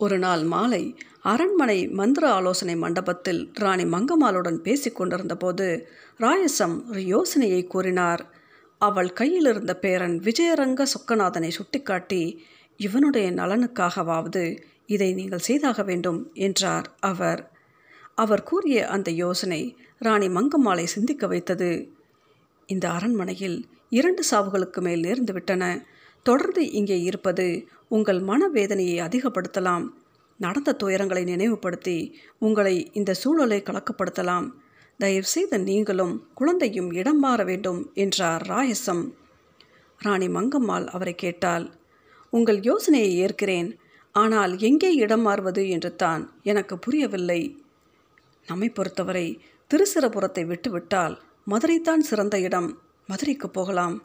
ஒரு 0.00 0.16
நாள் 0.18 0.42
மாலை 0.44 0.82
அரண்மனை 1.22 1.78
மந்திர 1.90 2.24
ஆலோசனை 2.32 2.74
மண்டபத்தில் 2.76 3.40
ராணி 3.54 3.84
மங்கம்மாளுடன் 3.84 4.58
பேசிக் 4.58 4.96
கொண்டிருந்தபோது 4.96 5.66
ராயசம் 6.20 6.76
ஒரு 6.90 7.02
யோசனையை 7.04 7.62
கூறினார். 7.66 8.22
அவள் 8.80 9.10
கையில் 9.12 9.48
இருந்த 9.52 9.72
பேரன் 9.76 10.16
விஜயரங்க 10.18 10.82
சொக்கநாதனை 10.92 11.50
சுட்டிக்காட்டி 11.50 12.22
இவனுடைய 12.80 13.28
நலனுக்காகவாவது 13.32 14.44
இதை 14.88 15.08
நீங்கள் 15.12 15.46
செய்தாக 15.48 15.82
வேண்டும் 15.82 16.20
என்றார் 16.46 16.88
அவர். 17.00 17.40
அவர் 18.14 18.42
கூறிய 18.42 18.86
அந்த 18.88 19.10
யோசனை 19.10 19.60
ராணி 19.98 20.28
மங்கம்மாளை 20.28 20.84
சிந்திக்க 20.84 21.26
வைத்தது. 21.26 21.70
இந்த 22.66 22.86
அரண்மனையில் 22.90 23.58
இரண்டு 23.90 24.22
சாவுகளுக்கு 24.30 24.80
மேல் 24.80 25.02
நேர்ந்துவிட்டன 25.02 25.64
தொடர்ந்து 26.26 26.62
இங்கே 26.70 26.96
இருப்பது 27.00 27.46
உங்கள் 27.88 28.20
மனவேதனையை 28.22 28.96
அதிகப்படுத்தலாம். 29.06 29.84
நடந்த 30.40 30.76
துயரங்களை 30.82 31.22
நினைவுபடுத்தி 31.24 31.98
உங்களை 32.38 32.74
இந்த 32.92 33.14
சூழலை 33.14 33.62
கலக்கப்படுத்தலாம். 33.62 34.48
தயவுசெய்து 35.00 35.58
நீங்களும் 35.60 36.14
குழந்தையும் 36.34 36.90
இடம் 36.92 37.18
மாற 37.18 37.40
வேண்டும் 37.44 37.80
என்றார் 37.94 38.44
ராயசம். 38.48 39.04
ராணி 40.00 40.28
மங்கம்மாள் 40.28 40.86
அவரை 40.86 41.14
கேட்டால் 41.14 41.66
உங்கள் 42.32 42.60
யோசனையை 42.62 43.12
ஏற்கிறேன். 43.18 43.70
ஆனால் 44.20 44.52
எங்கே 44.68 44.90
இடம் 45.04 45.24
மாறுவது 45.26 45.62
என்று 45.74 45.90
தான் 46.02 46.22
எனக்கு 46.50 46.74
புரியவில்லை. 46.84 47.40
நம்மை 48.46 48.68
பொறுத்தவரை 48.68 49.26
திருச்சிரபுரத்தை 49.70 50.44
விட்டுவிட்டால் 50.50 51.14
மதுரைத்தான் 51.46 52.02
சிறந்த 52.10 52.36
இடம். 52.46 52.68
மதுரைக்கு 53.08 53.48
போகலாம். 53.48 53.96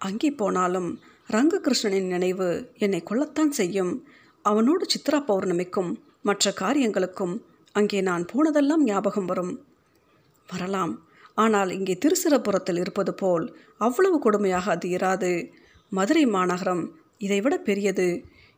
அங்கே 0.00 0.30
போனாலும் 0.40 0.90
ரங்ககிருஷ்ணனின் 1.28 2.08
நினைவு 2.14 2.48
என்னை 2.84 3.00
கொள்ளத்தான் 3.02 3.52
செய்யும். 3.60 3.92
அவனோடு 4.44 4.84
சித்ரா 4.94 5.18
பௌர்ணமிக்கும் 5.30 5.90
மற்ற 6.22 6.52
காரியங்களுக்கும் 6.62 7.34
அங்கே 7.74 8.00
நான் 8.08 8.24
போனதெல்லாம் 8.32 8.82
ஞாபகம் 8.84 9.28
வரும். 9.30 9.52
வரலாம். 10.48 10.94
ஆனால் 11.38 11.70
இங்கே 11.70 11.94
திருச்சிரபுரத்தில் 12.02 12.80
இருப்பது 12.82 13.12
போல் 13.14 13.44
அவ்வளவு 13.78 14.16
கொடுமையாக 14.24 14.66
அது 14.74 14.88
இராது. 14.96 15.30
மதுரை 15.92 16.24
மாநகரம் 16.26 16.82
இதைவிட 17.18 17.54
பெரியது. 17.68 18.08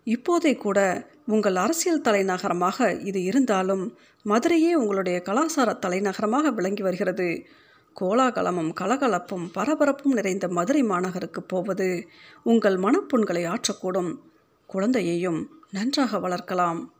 இப்போதே 0.04 0.54
கூட 0.54 0.78
உங்கள் 1.26 1.56
அரசியல் 1.56 2.00
தலைநகரமாக 2.00 3.00
இது 3.00 3.22
இருந்தாலும் 3.22 3.96
மதுரையே 4.24 4.72
உங்களுடைய 4.72 5.20
கலாச்சார 5.20 5.72
தலைநகரமாக 5.72 6.50
விளங்கி 6.50 6.82
வருகிறது. 6.82 7.46
கோலாகலமும் 8.00 8.72
கலகலப்பும் 8.80 9.46
பரபரப்பும் 9.54 10.12
நிறைந்த 10.12 10.48
மதுரை 10.48 10.82
மாநகருக்கு 10.82 11.40
போவது 11.46 12.08
உங்கள் 12.42 12.76
மனப்புண்களை 12.76 13.42
ஆற்றக்கூடும். 13.46 14.16
குழந்தையையும் 14.66 15.62
நன்றாக 15.70 16.18
வளர்க்கலாம். 16.18 16.92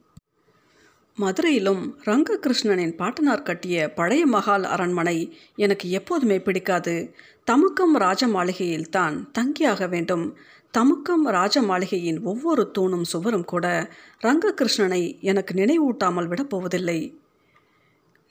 மதுரையிலும் 1.19 1.83
ரங்ககிருஷ்ணனின் 2.05 2.97
பாட்டனார் 2.97 3.43
கட்டிய 3.43 3.93
பழைய 3.93 4.27
மகால் 4.27 4.65
அரண்மனை 4.65 5.39
எனக்கு 5.57 5.91
எப்போதுமே 5.91 6.41
பிடிக்காது. 6.41 7.15
தமக்கம் 7.45 7.97
ராஜ 7.97 8.27
மாளிகையில்தான் 8.27 9.25
தங்கியாக 9.39 9.89
வேண்டும். 9.89 10.37
தமுக்கம் 10.79 11.23
ராஜ 11.23 11.63
மாளிகையின் 11.63 12.23
ஒவ்வொரு 12.23 12.73
தூணும் 12.79 13.03
சுவரும் 13.03 13.45
கூட 13.45 13.91
ரங்ககிருஷ்ணனை 14.23 15.21
எனக்கு 15.21 15.55
நினைவூட்டாமல் 15.55 16.29
விடப்போவதில்லை 16.29 17.19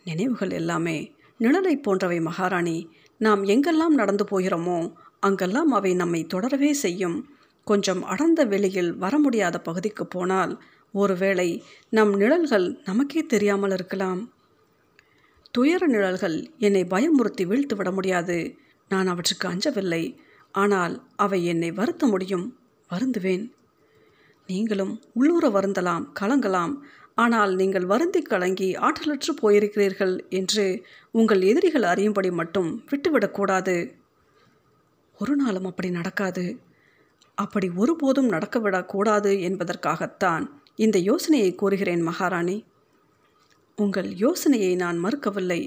நினைவுகள் 0.03 0.49
எல்லாமே 0.49 1.13
நிழலை 1.39 1.75
போன்றவை 1.81 2.19
மகாராணி. 2.19 2.89
நாம் 3.17 3.43
எங்கெல்லாம் 3.43 3.95
நடந்து 3.95 4.23
போகிறோமோ 4.23 4.93
அங்கெல்லாம் 5.19 5.71
அவை 5.71 5.93
நம்மை 5.93 6.27
தொடரவே 6.33 6.71
செய்யும். 6.71 7.29
கொஞ்சம் 7.63 8.03
அடர்ந்த 8.03 8.45
வெளியில் 8.45 8.95
வர 8.95 9.17
முடியாத 9.17 9.59
பகுதிக்கு 9.59 10.07
போனால் 10.07 10.61
ஒருவேளை 10.91 11.63
நம் 11.89 12.13
நிழல்கள் 12.13 12.81
நமக்கே 12.83 13.23
தெரியாமல் 13.25 13.71
இருக்கலாம். 13.71 14.33
துயர 15.51 15.87
நிழல்கள் 15.87 16.37
என்னை 16.57 16.83
பயமுறுத்தி 16.83 17.45
வீழ்த்து 17.47 17.75
விட 17.75 17.91
முடியாது. 17.91 18.57
நான் 18.89 19.07
அவற்றுக்கு 19.07 19.47
அஞ்சவில்லை. 19.47 20.03
ஆனால் 20.53 20.93
அவை 21.15 21.45
என்னை 21.45 21.71
வருத்த 21.71 22.07
முடியும். 22.07 22.45
வருந்துவேன். 22.89 23.45
நீங்களும் 24.47 24.93
உள்ளூர 25.13 25.49
வருந்தலாம் 25.49 26.05
கலங்கலாம். 26.19 26.73
ஆனால் 27.15 27.55
நீங்கள் 27.55 27.85
வருந்தி 27.85 28.21
கலங்கி 28.21 28.75
ஆற்றலற்று 28.75 29.33
போயிருக்கிறீர்கள் 29.41 30.13
என்று 30.29 30.65
உங்கள் 31.11 31.41
எதிரிகள் 31.41 31.83
அறியும்படி 31.83 32.31
மட்டும் 32.31 32.83
விட்டுவிடக்கூடாது 32.91 33.75
ஒரு 35.19 35.35
நாளும் 35.35 35.65
அப்படி 35.65 35.89
நடக்காது. 35.89 36.45
அப்படி 37.37 37.67
ஒருபோதும் 37.75 38.29
நடக்கவிடக்கூடாது 38.29 39.31
என்பதற்காகத்தான் 39.39 40.45
இந்த 40.75 40.97
யோசனையை 40.99 41.55
கூறுகிறேன் 41.55 42.01
மகாராணி. 42.01 42.65
உங்கள் 43.77 44.09
யோசனையை 44.15 44.75
நான் 44.75 44.97
மறுக்கவில்லை. 45.03 45.61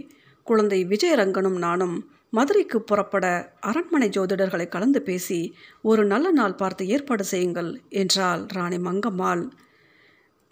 குழந்தை 0.47 0.85
விஜயரங்கனும் 0.85 1.59
நானும் 1.59 1.97
மதுரைக்கு 2.33 2.83
புறப்பட 2.83 3.55
அரண்மனை 3.61 4.09
ஜோதிடர்களை 4.09 4.69
கலந்து 4.69 5.03
பேசி 5.03 5.55
ஒரு 5.83 6.05
நல்ல 6.05 6.31
நாள் 6.31 6.55
பார்த்து 6.55 6.87
ஏற்பாடு 6.87 7.25
செய்யுங்கள் 7.25 7.83
என்றாள் 7.89 8.47
ராணி 8.47 8.77
மங்கம்மாள். 8.77 9.49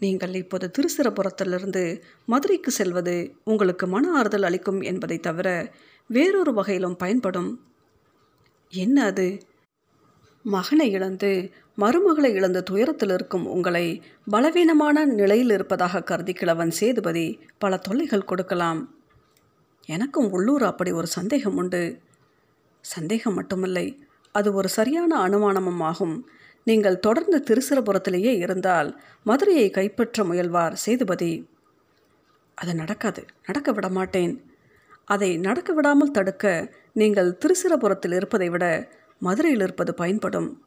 நீங்கள் 0.00 0.34
இப்போது 0.34 0.70
திருச்சிரபுரத்திலிருந்து 0.78 2.02
மதுரைக்கு 2.26 2.70
செல்வது 2.70 3.34
உங்களுக்கு 3.44 3.87
மன 3.87 4.12
ஆறுதல் 4.12 4.42
அளிக்கும் 4.42 4.80
என்பதை 4.80 5.18
தவிர 5.18 5.72
வேறொரு 6.06 6.52
வகையிலும் 6.52 6.96
பயன்படும். 6.96 7.50
என்ன 8.72 9.04
அது? 9.04 9.40
மகனை 10.42 10.90
இழந்து 10.90 11.50
மருமகளை 11.78 12.34
இழந்த 12.34 12.60
துயரத்தில் 12.60 13.10
இருக்கும் 13.10 13.46
உங்களை 13.46 14.02
பலவீனமான 14.30 15.04
நிலையில் 15.04 15.50
இருப்பதாக 15.50 16.02
கருதி 16.02 16.32
கிழவன் 16.32 16.70
சேதுபதி 16.70 17.40
பல 17.58 17.76
தொல்லைகள் 17.76 18.24
கொடுக்கலாம். 18.24 19.03
எனக்கும் 19.86 20.30
உள்ளூர் 20.30 20.62
அப்படி 20.62 20.92
ஒரு 20.92 21.06
சந்தேகம் 21.06 21.56
உண்டு. 21.56 22.00
சந்தேகம் 22.80 23.36
மட்டுமில்லை 23.38 23.98
அது 24.32 24.52
ஒரு 24.52 24.68
சரியான 24.68 25.28
அனுமானமும் 25.28 25.82
ஆகும் 25.82 26.28
நீங்கள் 26.64 26.98
தொடர்ந்து 26.98 27.38
திருச்சிரபுரத்திலேயே 27.48 28.32
இருந்தால் 28.36 29.00
மதுரையை 29.22 29.70
கைப்பற்ற 29.70 30.24
முயல்வார் 30.24 30.72
சேதுபதி. 30.72 31.48
அது 32.54 32.74
நடக்காது 32.74 33.24
நடக்க 33.46 33.72
விட 33.72 33.88
மாட்டேன். 33.88 34.44
அதை 35.04 35.36
நடக்க 35.36 35.72
விடாமல் 35.72 36.10
தடுக்க 36.10 36.74
நீங்கள் 36.92 37.38
திருச்சிரபுரத்தில் 37.38 38.14
இருப்பதை 38.14 38.48
விட 38.48 38.90
மதுரையில் 39.18 39.60
இருப்பது 39.60 39.94
பயன்படும். 39.94 40.62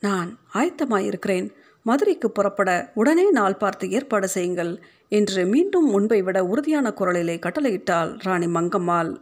நான் 0.00 0.38
ஆயத்தமாயிருக்கிறேன். 0.54 1.48
மதுரைக்கு 1.86 2.30
புறப்பட 2.30 2.70
உடனே 2.94 3.30
நாள் 3.30 3.56
பார்த்து 3.56 3.90
ஏற்பாடு 3.90 4.28
செய்யுங்கள் 4.28 4.72
என்று 5.08 5.46
மீண்டும் 5.46 5.88
முன்பை 5.90 6.22
விட 6.22 6.38
உறுதியான 6.44 6.90
குரலிலே 6.90 7.36
கட்டளையிட்டாள் 7.38 8.10
ராணி 8.18 8.46
மங்கம்மாள். 8.46 9.12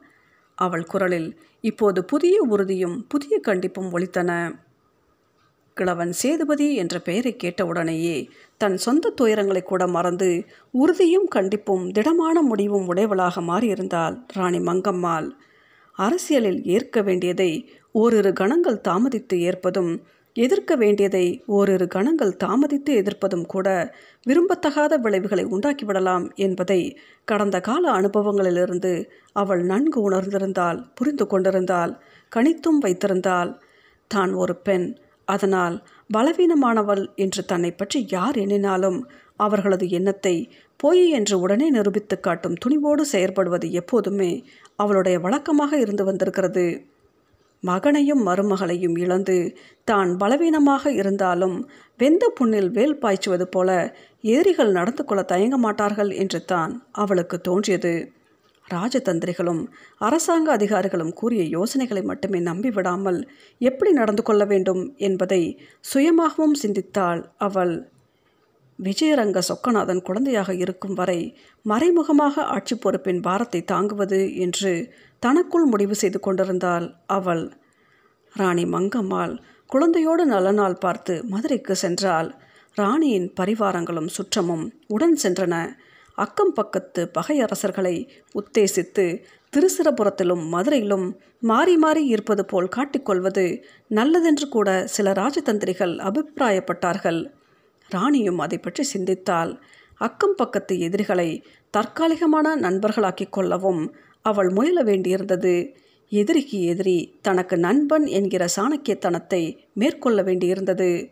அவள் 0.59 0.85
குரலில் 0.85 1.31
இப்போது 1.61 2.01
புதிய 2.05 2.37
உறுதியும் 2.42 3.07
புதிய 3.09 3.40
கண்டிப்பும் 3.49 3.88
ஒலித்தன. 3.92 4.31
கிழவன் 5.77 6.12
சேதுபதி 6.12 6.66
என்ற 6.75 6.94
பெயரை 6.99 7.33
கேட்டவுடனேயே 7.37 8.16
தன் 8.57 8.77
சொந்த 8.77 9.12
துயரங்களை 9.20 9.62
கூட 9.62 9.87
மறந்து 9.87 10.31
உறுதியும் 10.70 11.29
கண்டிப்பும் 11.35 11.85
திடமான 11.90 12.42
முடிவும் 12.42 12.88
உடையவளாக 12.92 13.40
மாறியிருந்தாள் 13.40 14.16
ராணி 14.33 14.59
மங்கம்மாள். 14.59 15.29
அரசியலில் 15.99 16.61
ஏற்க 16.64 17.03
வேண்டியதை 17.03 17.51
ஓரிரு 17.94 18.33
கணங்கள் 18.33 18.85
தாமதித்து 18.88 19.37
ஏற்பதும் 19.40 19.92
எதிர்க்க 20.37 20.77
வேண்டியதை 20.77 21.25
ஓரிரு 21.47 21.87
கணங்கள் 21.87 22.35
தாமதித்து 22.45 22.93
எதிர்ப்பதும் 23.01 23.47
கூட 23.47 23.69
விரும்பத்தகாத 24.27 24.95
விளைவுகளை 24.97 25.45
உண்டாக்கிவிடலாம் 25.45 26.27
என்பதை 26.37 26.81
கடந்த 27.25 27.61
கால 27.61 27.85
அனுபவங்களிலிருந்து 27.93 28.93
அவள் 29.33 29.62
நன்கு 29.62 30.11
உணர்ந்திருந்தால் 30.11 30.81
புரிந்து 30.95 31.27
கொண்டிருந்தால் 31.27 31.95
கணித்தும் 32.33 32.79
வைத்திருந்தால் 32.79 33.51
தான் 34.11 34.33
ஒரு 34.35 34.55
பெண். 34.57 34.87
அதனால் 35.25 35.77
பலவீனமானவள் 36.14 37.03
என்று 37.14 37.43
தன்னை 37.45 37.71
பற்றி 37.73 37.99
யார் 38.09 38.37
எண்ணினாலும் 38.37 38.99
அவர்களது 39.37 39.87
எண்ணத்தை 39.88 40.35
பொய் 40.77 41.05
என்று 41.09 41.35
உடனே 41.38 41.66
நிரூபித்து 41.71 42.16
காட்டும் 42.21 42.57
துணிவோடு 42.64 43.03
செயற்படுவது 43.12 43.66
எப்போதுமே 43.71 44.31
அவளுடைய 44.77 45.16
வழக்கமாக 45.19 45.79
இருந்து 45.79 46.05
வந்திருக்கிறது. 46.05 46.64
மகனையும் 47.62 48.23
மருமகளையும் 48.27 48.96
இழந்து 48.99 49.37
தான் 49.85 50.11
பலவீனமாக 50.16 50.92
இருந்தாலும் 50.92 51.57
வெந்த 51.99 52.25
புண்ணில் 52.29 52.70
வேல் 52.70 52.99
பாய்ச்சுவது 52.99 53.46
போல 53.49 53.70
எதிரிகள் 54.25 54.73
நடந்து 54.73 55.05
கொள்ள 55.05 55.23
தயங்க 55.23 55.57
மாட்டார்கள் 55.57 56.11
என்று 56.23 56.40
தான் 56.44 56.73
அவளுக்கு 56.92 57.37
தோன்றியது. 57.40 57.94
ராஜதந்திரிகளும் 58.68 59.62
அரசாங்க 59.99 60.49
அதிகாரிகளும் 60.53 61.12
கூறிய 61.12 61.42
யோசனைகளை 61.49 62.03
மட்டுமே 62.03 62.40
நம்பிவிடாமல் 62.40 63.18
எப்படி 63.61 63.92
நடந்து 63.92 64.23
கொள்ள 64.23 64.44
வேண்டும் 64.44 64.83
என்பதை 64.99 65.42
சுயமாகவும் 65.85 66.55
சிந்தித்தாள் 66.55 67.23
அவள். 67.38 67.75
விஜயரங்க 68.79 69.38
சொக்கநாதன் 69.49 70.03
குழந்தையாக 70.03 70.51
இருக்கும் 70.55 70.94
வரை 70.94 71.20
மறைமுகமாக 71.64 72.44
ஆட்சி 72.46 72.75
பொறுப்பின் 72.75 73.20
பாரத்தை 73.20 73.61
தாங்குவது 73.64 74.20
என்று 74.37 74.73
தனக்குள் 75.22 75.64
முடிவு 75.64 75.94
செய்து 75.94 76.20
கொண்டிருந்தாள் 76.20 76.87
அவள். 77.06 77.44
ராணி 78.35 78.64
மங்கம்மாள் 78.64 79.35
குழந்தையோடு 79.70 80.24
நல்ல 80.24 80.48
நாள் 80.50 80.74
பார்த்து 80.74 81.14
மதுரைக்கு 81.24 81.74
சென்றால் 81.74 82.28
ராணியின் 82.76 83.28
பரிவாரங்களும் 83.40 84.11
சுற்றமும் 84.16 84.64
உடன் 84.87 85.16
சென்றன. 85.22 85.54
அக்கம் 86.18 86.52
பக்கத்து 86.52 87.11
பகையரசர்களை 87.18 87.94
உத்தேசித்து 88.35 89.04
திருசிரபுரத்திலும் 89.52 90.44
மதுரையிலும் 90.48 91.06
மாறி 91.40 91.74
மாறி 91.76 92.02
இருப்பது 92.06 92.42
போல் 92.44 92.68
காட்டிக்கொள்வது 92.76 93.44
நல்லதென்று 93.88 94.48
கூட 94.48 94.68
சில 94.87 95.12
ராஜதந்திரிகள் 95.12 95.94
அபிப்பிராயப்பட்டார்கள். 96.09 97.20
ராணியும் 97.90 98.38
அதை 98.38 98.59
பற்றி 98.59 98.83
சிந்தித்தால் 98.83 99.52
அக்கம் 100.00 100.37
பக்கத்து 100.37 100.74
எதிரிகளை 100.78 101.30
தற்காலிகமான 101.70 102.54
நண்பர்களாக்கிக் 102.56 103.30
கொள்ளவும் 103.30 103.83
அவள் 104.22 104.48
முயல 104.48 104.83
வேண்டியிருந்தது. 104.83 105.74
எதிரிக்கு 106.09 106.62
எதிரி 106.62 107.18
தனக்கு 107.22 107.56
நண்பன் 107.59 108.06
என்கிற 108.06 108.46
சாணக்கியத்தனத்தை 108.56 109.59
மேற்கொள்ள 109.72 110.22
வேண்டியிருந்தது. 110.22 111.11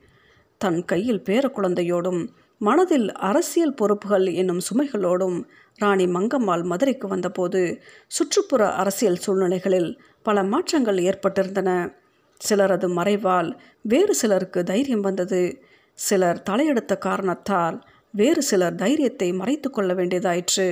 தன் 0.59 0.85
கையில் 0.85 1.23
பேர 1.23 1.45
குழந்தையோடும் 1.57 2.29
மனதில் 2.59 3.13
அரசியல் 3.13 3.75
பொறுப்புகள் 3.75 4.27
என்னும் 4.27 4.61
சுமைகளோடும் 4.61 5.45
ராணி 5.77 6.07
மங்கம்மாள் 6.07 6.65
மதுரைக்கு 6.65 7.09
வந்தபோது 7.09 7.81
சுற்றுப்புற 8.07 8.73
அரசியல் 8.73 9.17
சூழ்நிலைகளில் 9.17 9.99
பல 10.23 10.43
மாற்றங்கள் 10.43 10.97
ஏற்பட்டிருந்தன. 10.97 11.95
சிலரது 12.41 12.89
மறைவால் 12.95 13.59
வேறு 13.83 14.15
சிலருக்கு 14.15 14.63
தைரியம் 14.63 15.01
வந்தது. 15.01 15.63
சிலர் 15.99 16.43
தலையெடுத்த 16.51 16.99
காரணத்தால் 16.99 17.87
வேறு 18.11 18.43
சிலர் 18.43 18.75
தைரியத்தை 18.75 19.33
மறைத்து 19.33 19.71
கொள்ள 19.71 19.95
வேண்டியதாயிற்று. 19.95 20.69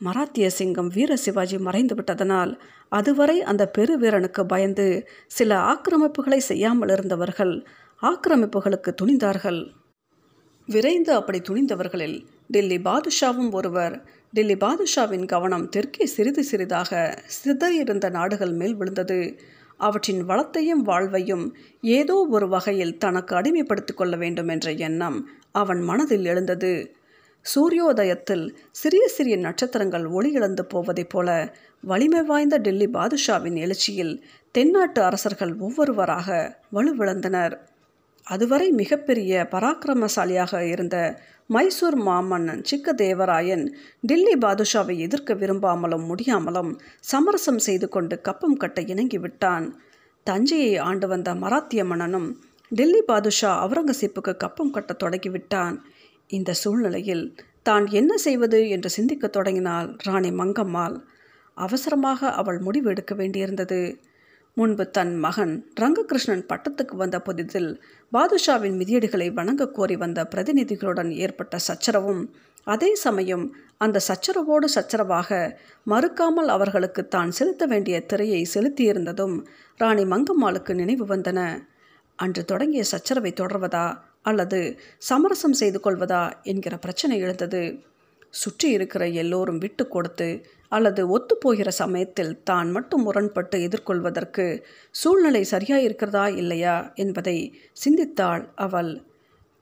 மராத்திய 0.00 0.50
சிங்கம் 0.50 0.88
வீர 0.88 1.16
சிவாஜி 1.16 1.58
மறைந்து 1.58 1.94
விட்டதனால் 1.94 2.60
அதுவரை 2.88 3.42
அந்த 3.42 3.70
பெருவீரனுக்கு 3.78 4.42
பயந்து 4.42 5.08
சில 5.26 5.56
ஆக்கிரமிப்புகளை 5.72 6.36
செய்யாமல் 6.36 6.88
இருந்தவர்கள் 6.88 7.66
ஆக்கிரமிப்புகளுக்கு 8.02 8.94
துணிந்தார்கள். 9.02 9.70
விரைந்து 10.66 11.12
அப்படி 11.12 11.38
துணிந்தவர்களில் 11.38 12.24
டெல்லி 12.46 12.78
பாதுஷாவும் 12.78 13.50
ஒருவர். 13.50 14.04
டில்லி 14.30 14.56
பாதுஷாவின் 14.56 15.26
கவனம் 15.26 15.68
தெற்கே 15.68 16.06
சிறிது 16.06 16.44
சிறிதாக 16.44 17.22
சிதறியிருந்த 17.36 18.10
நாடுகள் 18.10 18.52
மேல் 18.52 18.74
விழுந்தது. 18.74 19.38
அவற்றின் 19.76 20.24
வளத்தையும் 20.24 20.82
வாழ்வையும் 20.82 21.56
ஏதோ 21.80 22.26
ஒரு 22.30 22.48
வகையில் 22.48 22.98
தனக்கு 22.98 23.34
அடிமைப்படுத்திக் 23.36 23.94
கொள்ள 23.94 24.16
வேண்டும் 24.16 24.48
என்ற 24.48 24.72
எண்ணம் 24.72 25.28
அவன் 25.52 25.80
மனதில் 25.80 26.24
எழுந்தது. 26.24 26.94
சூரியோதயத்தில் 27.52 28.44
சிறிய 28.70 29.08
சிறிய 29.08 29.36
நட்சத்திரங்கள் 29.36 30.06
ஒளி 30.06 30.30
இழந்து 30.30 30.64
போவதைப் 30.64 31.08
போல 31.08 31.28
வலிமை 31.80 32.22
வாய்ந்த 32.22 32.56
டெல்லி 32.56 32.86
பாதுஷாவின் 32.86 33.56
எழுச்சியில் 33.56 34.22
தென்னாட்டு 34.50 35.02
அரசர்கள் 35.02 35.52
ஒவ்வொருவராக 35.58 36.28
வலுவிழந்தனர். 36.72 37.54
அதுவரை 38.26 38.70
மிகப்பெரிய 38.70 39.48
பராக்கிரமசாலியாக 39.50 40.60
இருந்த 40.60 40.96
மைசூர் 41.46 41.98
மாமன்னன் 42.02 42.62
சிக்கதேவராயன் 42.70 43.64
டில்லி 44.00 44.34
பாதுஷாவை 44.34 44.96
எதிர்க்க 44.98 45.34
விரும்பாமலும் 45.34 46.06
முடியாமலும் 46.06 46.80
சமரசம் 47.00 47.58
செய்து 47.58 47.88
கொண்டு 47.88 48.20
கப்பம் 48.20 48.56
கட்ட 48.56 48.80
இணங்கிவிட்டான். 48.80 49.66
தஞ்சையை 50.26 50.76
ஆண்டு 50.78 51.08
வந்த 51.08 51.34
மராத்திய 51.34 51.84
மன்னனும் 51.84 52.28
டெல்லி 52.68 53.02
பாதுஷா 53.02 53.50
அவுரங்கசீப்புக்கு 53.66 54.32
கப்பம் 54.36 54.70
கட்ட 54.70 54.92
தொடங்கிவிட்டான். 55.04 55.76
இந்த 56.30 56.50
சூழ்நிலையில் 56.52 57.24
தான் 57.62 57.84
என்ன 57.90 58.12
செய்வது 58.16 58.58
என்று 58.68 58.90
சிந்திக்கத் 58.90 59.32
தொடங்கினாள் 59.32 59.88
ராணி 60.02 60.30
மங்கம்மாள். 60.30 60.96
அவசரமாக 61.56 62.30
அவள் 62.30 62.58
முடிவு 62.58 62.88
எடுக்க 62.90 63.12
வேண்டியிருந்தது. 63.14 63.80
முன்பு 64.56 64.84
தன் 64.90 65.14
மகன் 65.16 65.54
ரங்ககிருஷ்ணன் 65.80 66.44
பட்டத்துக்கு 66.46 66.94
வந்த 66.96 67.16
புதிதில் 67.18 67.70
பாதுஷாவின் 68.12 68.76
மிதியடிகளை 68.80 69.28
வணங்க 69.32 69.64
கோரி 69.68 69.96
வந்த 69.96 70.20
பிரதிநிதிகளுடன் 70.24 71.10
ஏற்பட்ட 71.16 71.58
சச்சரவும் 71.58 72.22
அதே 72.66 72.90
சமயம் 72.94 73.44
அந்த 73.76 74.00
சச்சரவோடு 74.08 74.66
சச்சரவாக 74.74 75.30
மறுக்காமல் 75.86 76.48
அவர்களுக்கு 76.48 77.02
தான் 77.08 77.30
செலுத்த 77.30 77.66
வேண்டிய 77.66 77.96
திரையை 78.00 78.42
செலுத்தியிருந்ததும் 78.54 79.36
ராணி 79.80 80.04
மங்கம்மாளுக்கு 80.04 80.74
நினைவு 80.74 81.06
வந்தன. 81.06 81.40
அன்று 82.18 82.44
தொடங்கிய 82.44 82.82
சச்சரவை 82.92 83.32
தொடர்வதா 83.32 83.86
அல்லது 84.24 84.60
சமரசம் 85.08 85.56
செய்து 85.60 85.78
கொள்வதா 85.80 86.22
என்கிற 86.42 86.74
பிரச்சனை 86.76 87.16
எழுந்தது. 87.20 87.62
சுற்றி 88.34 88.68
இருக்கிற 88.70 89.02
எல்லோரும் 89.22 89.58
விட்டு 89.58 89.84
கொடுத்து 89.88 90.28
அல்லது 90.72 91.02
ஒத்துப்போகிற 91.16 91.68
சமயத்தில் 91.80 92.32
தான் 92.42 92.70
மட்டும் 92.70 93.04
முரண்பட்டு 93.06 93.56
எதிர்கொள்வதற்கு 93.62 94.46
சூழ்நிலை 94.94 95.42
சரியாக 95.44 95.86
இருக்கிறதா 95.86 96.24
இல்லையா 96.42 96.76
என்பதை 96.94 97.36
சிந்தித்தாள் 97.84 98.44
அவள். 98.66 98.92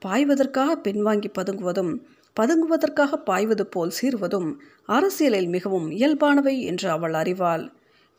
பாய்வதற்காக 0.02 0.70
பின்வாங்கி 0.86 1.30
பதுங்குவதும் 1.38 1.92
பதுங்குவதற்காக 2.36 3.18
பாய்வது 3.28 3.64
போல் 3.66 3.92
சீர்வதும் 3.98 4.48
அரசியலில் 4.88 5.48
மிகவும் 5.48 5.88
இயல்பானவை 5.90 6.56
என்று 6.70 6.88
அவள் 6.90 7.14
அறிவாள். 7.14 7.64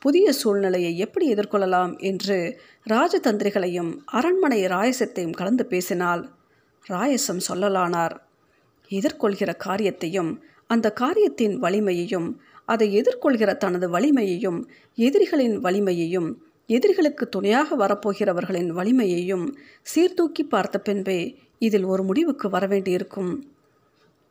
புதிய 0.04 0.34
சூழ்நிலையை 0.34 0.98
எப்படி 0.98 1.26
எதிர்கொள்ளலாம் 1.34 1.94
என்று 2.00 2.38
ராஜதந்திரிகளையும் 2.90 3.92
அரண்மனை 4.06 4.60
ராயசத்தையும் 4.66 5.38
கலந்து 5.40 5.66
பேசினால் 5.66 6.24
ராயசம் 6.86 7.44
சொல்லலானார். 7.48 8.16
எதிர்கொள்கிற 8.90 9.52
காரியத்தையும் 9.58 10.32
அந்த 10.70 10.88
காரியத்தின் 10.94 11.56
வலிமையையும் 11.60 12.28
அதை 12.66 12.88
எதிர்கொள்கிற 13.02 13.52
தனது 13.58 13.88
வலிமையையும் 13.90 14.60
எதிரிகளின் 14.98 15.56
வலிமையையும் 15.58 16.30
எதிரிகளுக்கு 16.70 17.26
துணையாக 17.30 17.76
வரப்போகிறவர்களின் 17.76 18.70
வலிமையையும் 18.70 19.46
சீர்தூக்கி 19.84 20.44
பார்த்த 20.44 20.78
பின்பே 20.80 21.20
இதில் 21.60 21.84
ஒரு 21.84 22.04
முடிவுக்கு 22.04 22.48
வரவேண்டியிருக்கும் 22.50 23.32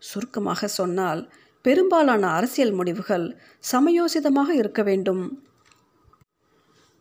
சுருக்கமாக 0.02 0.68
சொன்னால் 0.68 1.20
பெரும்பாலான 1.64 2.24
அரசியல் 2.30 2.72
முடிவுகள் 2.72 3.26
சமயோசிதமாக 3.72 4.50
இருக்க 4.50 4.80
வேண்டும். 4.82 5.24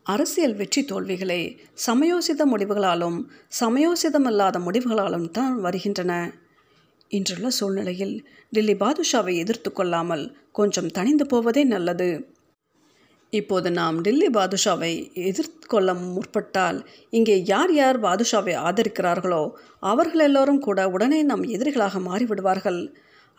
அரசியல் 0.06 0.54
வெற்றி 0.54 0.80
தோல்விகளை 0.84 1.40
சமயோசித 1.86 2.46
முடிவுகளாலும் 2.46 3.18
சமயோசிதமல்லாத 3.60 4.56
முடிவுகளாலும் 4.66 5.28
தான் 5.30 5.54
வருகின்றன. 5.60 6.12
இன்றுள்ள 7.10 7.48
சூழ்நிலையில் 7.48 8.14
டில்லி 8.50 8.74
பாதுஷாவை 8.74 9.34
எதிர்த்து 9.36 9.72
கொள்ளாமல் 9.72 10.24
கொஞ்சம் 10.52 10.90
தணிந்து 10.98 11.24
போவதே 11.24 11.64
நல்லது. 11.64 12.10
இப்போது 13.32 13.68
நாம் 13.70 13.98
டில்லி 14.00 14.28
பாதுஷாவை 14.30 14.92
எதிர்கொள்ள 15.28 15.90
முற்பட்டால் 16.14 16.78
இங்கே 17.10 17.36
யார் 17.44 17.72
யார் 17.72 17.98
பாதுஷாவை 18.00 18.54
ஆதரிக்கிறார்களோ 18.68 19.42
அவர்கள் 19.92 20.24
எல்லோரும் 20.28 20.60
கூட 20.60 20.80
உடனே 20.88 21.20
நம் 21.22 21.44
எதிரிகளாக 21.54 22.02
மாறிவிடுவார்கள். 22.08 22.80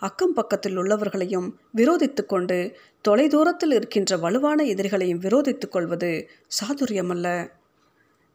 அக்கம் 0.04 0.34
பக்கத்தில் 0.34 0.78
உள்ளவர்களையும் 0.78 1.48
விரோதித்து 1.78 2.24
கொண்டு 2.26 2.58
தொலைதூரத்தில் 3.08 3.74
இருக்கின்ற 3.74 4.18
வலுவான 4.18 4.64
எதிரிகளையும் 4.64 5.24
விரோதித்துக் 5.26 5.74
கொள்வது 5.76 6.12
சாதுரியமல்ல. 6.58 7.28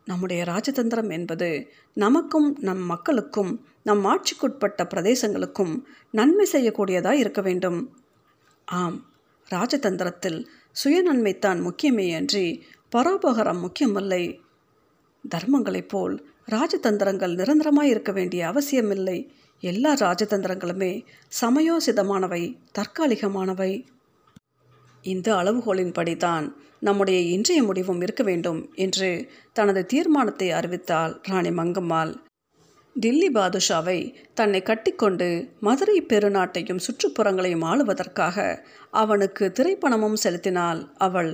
நம்முடைய 0.07 0.41
ராஜதந்திரம் 0.45 1.11
என்பது 1.11 1.49
நமக்கும் 1.95 2.49
நம் 2.61 2.85
மக்களுக்கும் 2.85 3.53
நம் 3.83 4.05
ஆட்சிக்குட்பட்ட 4.05 4.83
பிரதேசங்களுக்கும் 4.95 5.75
நன்மை 6.11 6.47
செய்யக்கூடியதாக 6.53 7.21
இருக்க 7.23 7.41
வேண்டும். 7.41 7.81
ஆம் 8.65 8.99
ராஜதந்திரத்தில் 9.51 10.41
சுயநன்மைத்தான் 10.85 11.61
முக்கியமே 11.67 12.07
அன்றி 12.17 12.47
பரோபகரம் 12.97 13.61
முக்கியமில்லை. 13.61 14.25
தர்மங்களைப் 15.35 15.89
போல் 15.89 16.17
ராஜதந்திரங்கள் 16.51 17.35
நிரந்தரமாய் 17.41 17.93
இருக்க 17.95 18.13
வேண்டிய 18.13 18.43
அவசியமில்லை. 18.47 19.19
எல்லா 19.63 19.95
ராஜதந்திரங்களுமே 19.95 21.05
சமயோசிதமானவை 21.41 22.43
தற்காலிகமானவை. 22.79 23.73
இந்த 25.05 25.29
அளவுகோலின்படி 25.37 26.17
தான் 26.17 26.47
நம்முடைய 26.81 27.19
இன்றைய 27.21 27.63
முடிவும் 27.63 28.01
இருக்க 28.01 28.23
வேண்டும் 28.23 28.71
என்று 28.75 29.29
தனது 29.53 29.87
தீர்மானத்தை 29.87 30.49
அறிவித்தாள் 30.53 31.15
ராணி 31.23 31.51
மங்கம்மாள். 31.51 32.13
டில்லி 32.97 33.29
பாதுஷாவை 33.29 33.99
தன்னை 34.35 34.63
கட்டிக்கொண்டு 34.63 35.29
மதுரை 35.61 36.03
பெருநாட்டையும் 36.03 36.85
சுற்றுப்புறங்களையும் 36.87 37.65
ஆளுவதற்காக 37.65 38.37
அவனுக்கு 38.91 39.45
திரைப்பணமும் 39.55 40.21
செலுத்தினாள் 40.25 40.81
அவள். 40.99 41.33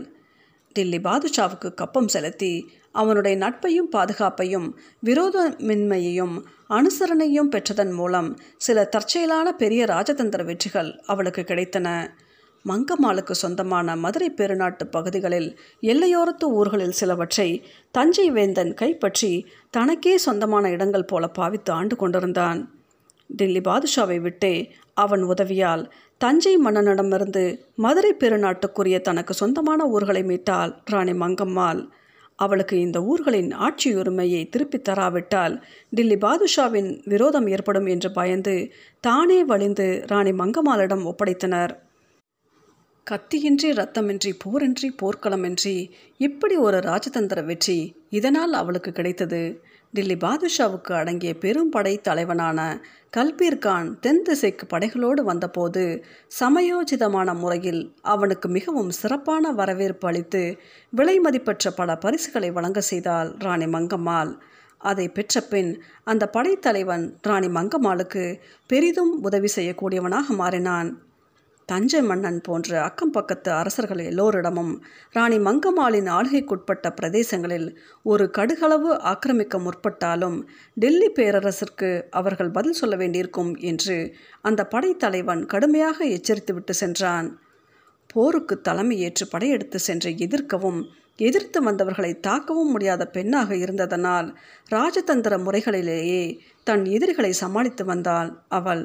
டில்லி 0.75 0.99
பாதுஷாவுக்கு 0.99 1.69
கப்பம் 1.75 2.09
செலுத்தி 2.09 2.53
அவனுடைய 2.93 3.35
நட்பையும் 3.39 3.91
பாதுகாப்பையும் 3.93 4.67
விரோதமின்மையையும் 5.05 6.35
அனுசரணையும் 6.69 7.51
பெற்றதன் 7.51 7.93
மூலம் 7.93 8.29
சில 8.57 8.85
தற்செயலான 8.85 9.49
பெரிய 9.53 9.85
ராஜதந்திர 9.85 10.45
வெற்றிகள் 10.45 10.91
அவளுக்கு 11.07 11.43
கிடைத்தன. 11.43 11.89
மங்கம்மாளுக்கு 12.65 13.35
சொந்தமான 13.43 13.97
மதுரை 13.97 14.29
பெருநாட்டு 14.31 14.85
பகுதிகளில் 14.85 15.49
எல்லையோரத்து 15.83 16.47
ஊர்களில் 16.59 16.97
சிலவற்றை 17.01 17.49
தஞ்சை 17.91 18.31
வேந்தன் 18.31 18.73
கைப்பற்றி 18.75 19.33
தனக்கே 19.71 20.15
சொந்தமான 20.19 20.71
இடங்கள் 20.71 21.05
போல 21.05 21.29
பாவித்து 21.29 21.73
ஆண்டு 21.73 21.97
கொண்டிருந்தான். 21.97 22.61
டில்லி 23.31 23.61
பாதுஷாவை 23.61 24.19
விட்டே 24.21 24.55
அவன் 24.95 25.23
உதவியால் 25.23 25.85
தஞ்சை 26.19 26.59
மன்னனிடமிருந்து 26.59 27.59
மதுரை 27.77 28.15
பெருநாட்டுக்குரிய 28.15 29.01
தனக்கு 29.01 29.35
சொந்தமான 29.35 29.87
ஊர்களை 29.87 30.23
மீட்டாள் 30.23 30.73
ராணி 30.85 31.13
மங்கம்மாள். 31.13 31.89
அவளுக்கு 32.37 32.81
இந்த 32.81 33.03
ஊர்களின் 33.03 33.51
ஆட்சி 33.51 33.95
உரிமையை 33.95 34.49
திருப்பித் 34.49 34.89
தராவிட்டால் 34.89 35.63
டில்லி 35.91 36.17
பாதுஷாவின் 36.17 37.03
விரோதம் 37.05 37.47
ஏற்படும் 37.47 37.87
என்று 37.87 38.13
பயந்து 38.13 38.73
தானே 39.01 39.45
வழிந்து 39.45 40.05
ராணி 40.07 40.31
மங்கம்மாளிடம் 40.31 41.13
ஒப்படைத்தனர். 41.13 41.77
கத்தியின்றி 43.11 43.71
ரத்தமின்றி 43.71 44.33
போரின்றி 44.45 44.89
போர்க்களமின்றி 45.03 45.91
இப்படி 46.19 46.57
ஒரு 46.57 46.79
ராஜதந்திர 46.79 47.45
வெற்றி 47.45 47.97
இதனால் 48.09 48.53
அவளுக்கு 48.53 48.93
கிடைத்தது. 48.93 49.65
டில்லி 49.95 50.15
பாதுஷாவுக்கு 50.17 50.93
அடங்கிய 50.93 51.33
பெரும் 51.39 51.69
படை 51.69 52.01
தலைவனான 52.01 52.61
கல்பீர் 53.17 53.59
கான் 53.59 53.91
தென் 54.01 54.23
திசைக்கு 54.23 54.65
படைகளோடு 54.67 55.21
வந்தபோது 55.21 55.83
சமயோஜிதமான 56.41 57.35
முறையில் 57.39 57.83
அவனுக்கு 58.03 58.49
மிகவும் 58.49 58.91
சிறப்பான 58.91 59.53
வரவேற்பு 59.53 60.09
அளித்து 60.09 60.43
விலை 60.91 61.17
மதிப்பற்ற 61.19 61.71
பல 61.71 61.97
பரிசுகளை 61.97 62.51
வழங்க 62.51 62.81
செய்தாள் 62.81 63.31
ராணி 63.39 63.65
மங்கம்மாள். 63.65 64.33
அதை 64.79 65.07
பெற்ற 65.09 65.41
பின் 65.41 65.71
அந்த 66.05 66.25
படைத்தலைவன் 66.29 67.05
ராணி 67.23 67.47
மங்கம்மாளுக்கு 67.49 68.25
பெரிதும் 68.67 69.23
உதவி 69.23 69.51
செய்யக்கூடியவனாக 69.57 70.27
மாறினான். 70.43 70.91
தஞ்சை 71.67 72.03
மன்னன் 72.03 72.41
போன்ற 72.41 72.83
அக்கம் 72.83 73.11
பக்கத்து 73.11 73.51
அரசர்கள் 73.53 73.99
எல்லோரிடமும் 73.99 74.83
ராணி 75.13 75.39
மங்கம்மாளின் 75.39 76.09
ஆளுகைக்குட்பட்ட 76.09 76.91
பிரதேசங்களில் 77.01 77.77
ஒரு 78.03 78.31
கடுகளவு 78.39 78.91
ஆக்கிரமிக்க 78.99 79.59
முற்பட்டாலும் 79.59 80.47
டெல்லி 80.75 81.13
பேரரசிற்கு 81.15 82.03
அவர்கள் 82.11 82.51
பதில் 82.51 82.73
சொல்ல 82.73 82.97
வேண்டியிருக்கும் 82.97 83.57
என்று 83.57 84.15
அந்த 84.41 84.67
படைத்தலைவன் 84.67 85.47
கடுமையாக 85.47 86.05
எச்சரித்துவிட்டு 86.05 86.71
சென்றான். 86.71 87.39
போருக்கு 88.07 88.61
தலைமையேற்று 88.69 89.25
படையெடுத்து 89.31 89.79
சென்று 89.79 90.17
எதிர்க்கவும் 90.17 90.83
எதிர்த்து 91.17 91.63
வந்தவர்களை 91.63 92.21
தாக்கவும் 92.27 92.71
முடியாத 92.71 93.07
பெண்ணாக 93.07 93.55
இருந்ததனால் 93.55 94.29
ராஜதந்திர 94.71 95.35
முறைகளிலேயே 95.47 96.41
தன் 96.65 96.85
எதிரிகளை 96.85 97.33
சமாளித்து 97.33 97.85
வந்தாள் 97.85 98.31
அவள். 98.49 98.85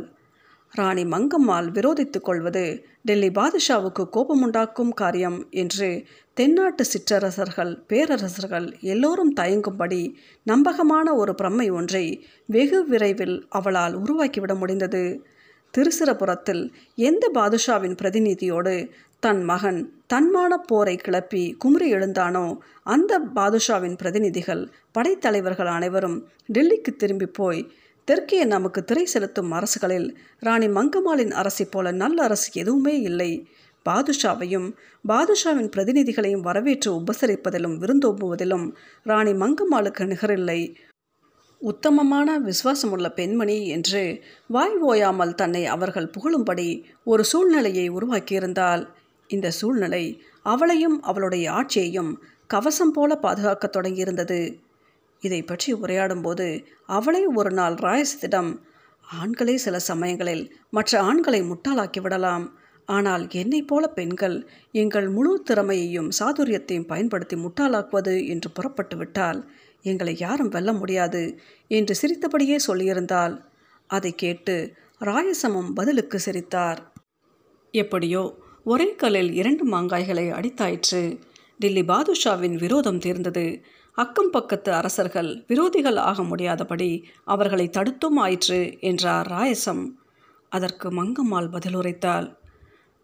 ராணி 0.73 1.03
மங்கம்மாள் 1.03 1.67
விரோதித்துக் 1.71 2.21
கொள்வது 2.21 2.63
டெல்லி 3.01 3.29
பாதுஷாவுக்கு 3.29 4.03
கோபமுண்டாக்கும் 4.13 4.93
காரியம் 4.93 5.47
என்று 5.51 5.89
தென்னாட்டு 6.33 6.85
சிற்றரசர்கள் 6.85 7.71
பேரரசர்கள் 7.87 8.67
எல்லோரும் 8.81 9.33
தயங்கும்படி 9.35 10.01
நம்பகமான 10.43 11.15
ஒரு 11.15 11.35
பிரம்மை 11.41 11.71
ஒன்றை 11.71 12.05
வெகு 12.45 12.85
விரைவில் 12.85 13.45
அவளால் 13.49 13.95
உருவாக்கிவிட 13.97 14.55
முடிந்தது. 14.55 15.03
திருசிரபுரத்தில் 15.77 16.63
எந்த 16.95 17.29
பாதுஷாவின் 17.33 17.95
பிரதிநிதியோடு 17.95 18.75
தன் 19.19 19.43
மகன் 19.43 19.79
தன்மான 20.13 20.53
போரை 20.65 20.95
கிளப்பி 20.95 21.55
குமுறி 21.57 21.93
எழுந்தானோ 21.93 22.57
அந்த 22.83 23.19
பாதுஷாவின் 23.35 23.95
பிரதிநிதிகள் 23.95 24.63
படைத்தலைவர்கள் 24.91 25.67
அனைவரும் 25.67 26.17
டெல்லிக்கு 26.53 26.91
திரும்பி 26.97 27.25
போய் 27.25 27.61
தெற்கே 28.09 28.43
நமக்கு 28.43 28.83
திரை 28.83 29.05
செலுத்தும் 29.05 29.51
அரசுகளில் 29.51 30.07
ராணி 30.39 30.67
மங்கம்மாளின் 30.67 31.31
அரசை 31.31 31.65
போல 31.65 31.91
நல்ல 31.91 32.23
அரசு 32.23 32.49
எதுவுமே 32.53 32.93
இல்லை. 33.01 33.31
பாதுஷாவையும் 33.85 34.67
பாதுஷாவின் 35.07 35.69
பிரதிநிதிகளையும் 35.75 36.45
வரவேற்று 36.47 36.89
உபசரிப்பதிலும் 36.99 37.75
விருந்தோம்புவதிலும் 37.81 38.65
ராணி 39.03 39.31
மங்கம்மாளுக்கு 39.31 40.05
நிகரில்லை. 40.11 40.61
உத்தமமான 41.61 42.39
விசுவாசமுள்ள 42.39 43.07
பெண்மணி 43.09 43.67
என்று 43.67 44.03
வாய் 44.47 44.77
ஓயாமல் 44.81 45.35
தன்னை 45.35 45.65
அவர்கள் 45.65 46.11
புகழும்படி 46.15 46.67
ஒரு 47.03 47.23
சூழ்நிலையை 47.23 47.85
உருவாக்கியிருந்தால் 47.91 48.83
இந்த 49.27 49.51
சூழ்நிலை 49.51 50.03
அவளையும் 50.43 50.97
அவளுடைய 51.01 51.45
ஆட்சியையும் 51.51 52.11
கவசம் 52.47 52.91
போல 52.91 53.15
பாதுகாக்கத் 53.15 53.75
தொடங்கியிருந்தது. 53.77 54.39
இதை 55.21 55.43
பற்றி 55.43 55.69
உரையாடும்போது 55.73 56.47
அவளை 56.85 57.21
ஒரு 57.35 57.51
நாள் 57.51 57.75
ராயசத்திடம் 57.85 58.51
ஆண்களே 59.21 59.55
சில 59.55 59.79
சமயங்களில் 59.79 60.43
மற்ற 60.69 61.01
ஆண்களை 61.01 61.41
முட்டாளாக்கி 61.41 62.01
விடலாம். 62.01 62.45
ஆனால் 62.85 63.23
என்னைப் 63.31 63.67
போல 63.67 63.87
பெண்கள் 63.87 64.35
எங்கள் 64.71 65.07
முழு 65.09 65.33
திறமையையும் 65.43 66.09
சாதுரியத்தையும் 66.19 66.87
பயன்படுத்தி 66.87 67.35
முட்டாளாக்குவது 67.35 68.15
என்று 68.27 68.49
புறப்பட்டு 68.51 68.97
விட்டால் 68.97 69.39
எங்களை 69.81 70.13
யாரும் 70.19 70.49
வெல்ல 70.49 70.73
முடியாது 70.73 71.23
என்று 71.67 71.95
சிரித்தபடியே 71.95 72.57
சொல்லியிருந்தால் 72.67 73.35
அதை 73.89 74.11
கேட்டு 74.15 74.55
ராயசமும் 75.01 75.69
பதிலுக்கு 75.73 76.19
சிரித்தார். 76.19 76.79
எப்படியோ 77.73 78.23
ஒரே 78.63 78.87
கல்லில் 78.95 79.31
இரண்டு 79.33 79.63
மாங்காய்களை 79.71 80.25
அடித்தாயிற்று. 80.37 81.01
டில்லி 81.57 81.83
பாதுஷாவின் 81.83 82.55
விரோதம் 82.55 82.99
தீர்ந்தது. 82.99 83.45
அக்கம் 83.97 84.29
பக்கத்து 84.29 84.73
அரசர்கள் 84.73 85.29
விரோதிகள் 85.47 85.97
ஆக 85.99 86.23
முடியாதபடி 86.23 86.89
அவர்களை 87.25 87.69
தடுத்தும் 87.69 88.17
ஆயிற்று 88.17 88.59
என்றார் 88.79 89.27
ராயசம். 89.27 89.83
அதற்கு 90.51 90.87
மங்கம்மாள் 90.91 91.49
பதிலுரைத்தாள். 91.51 92.27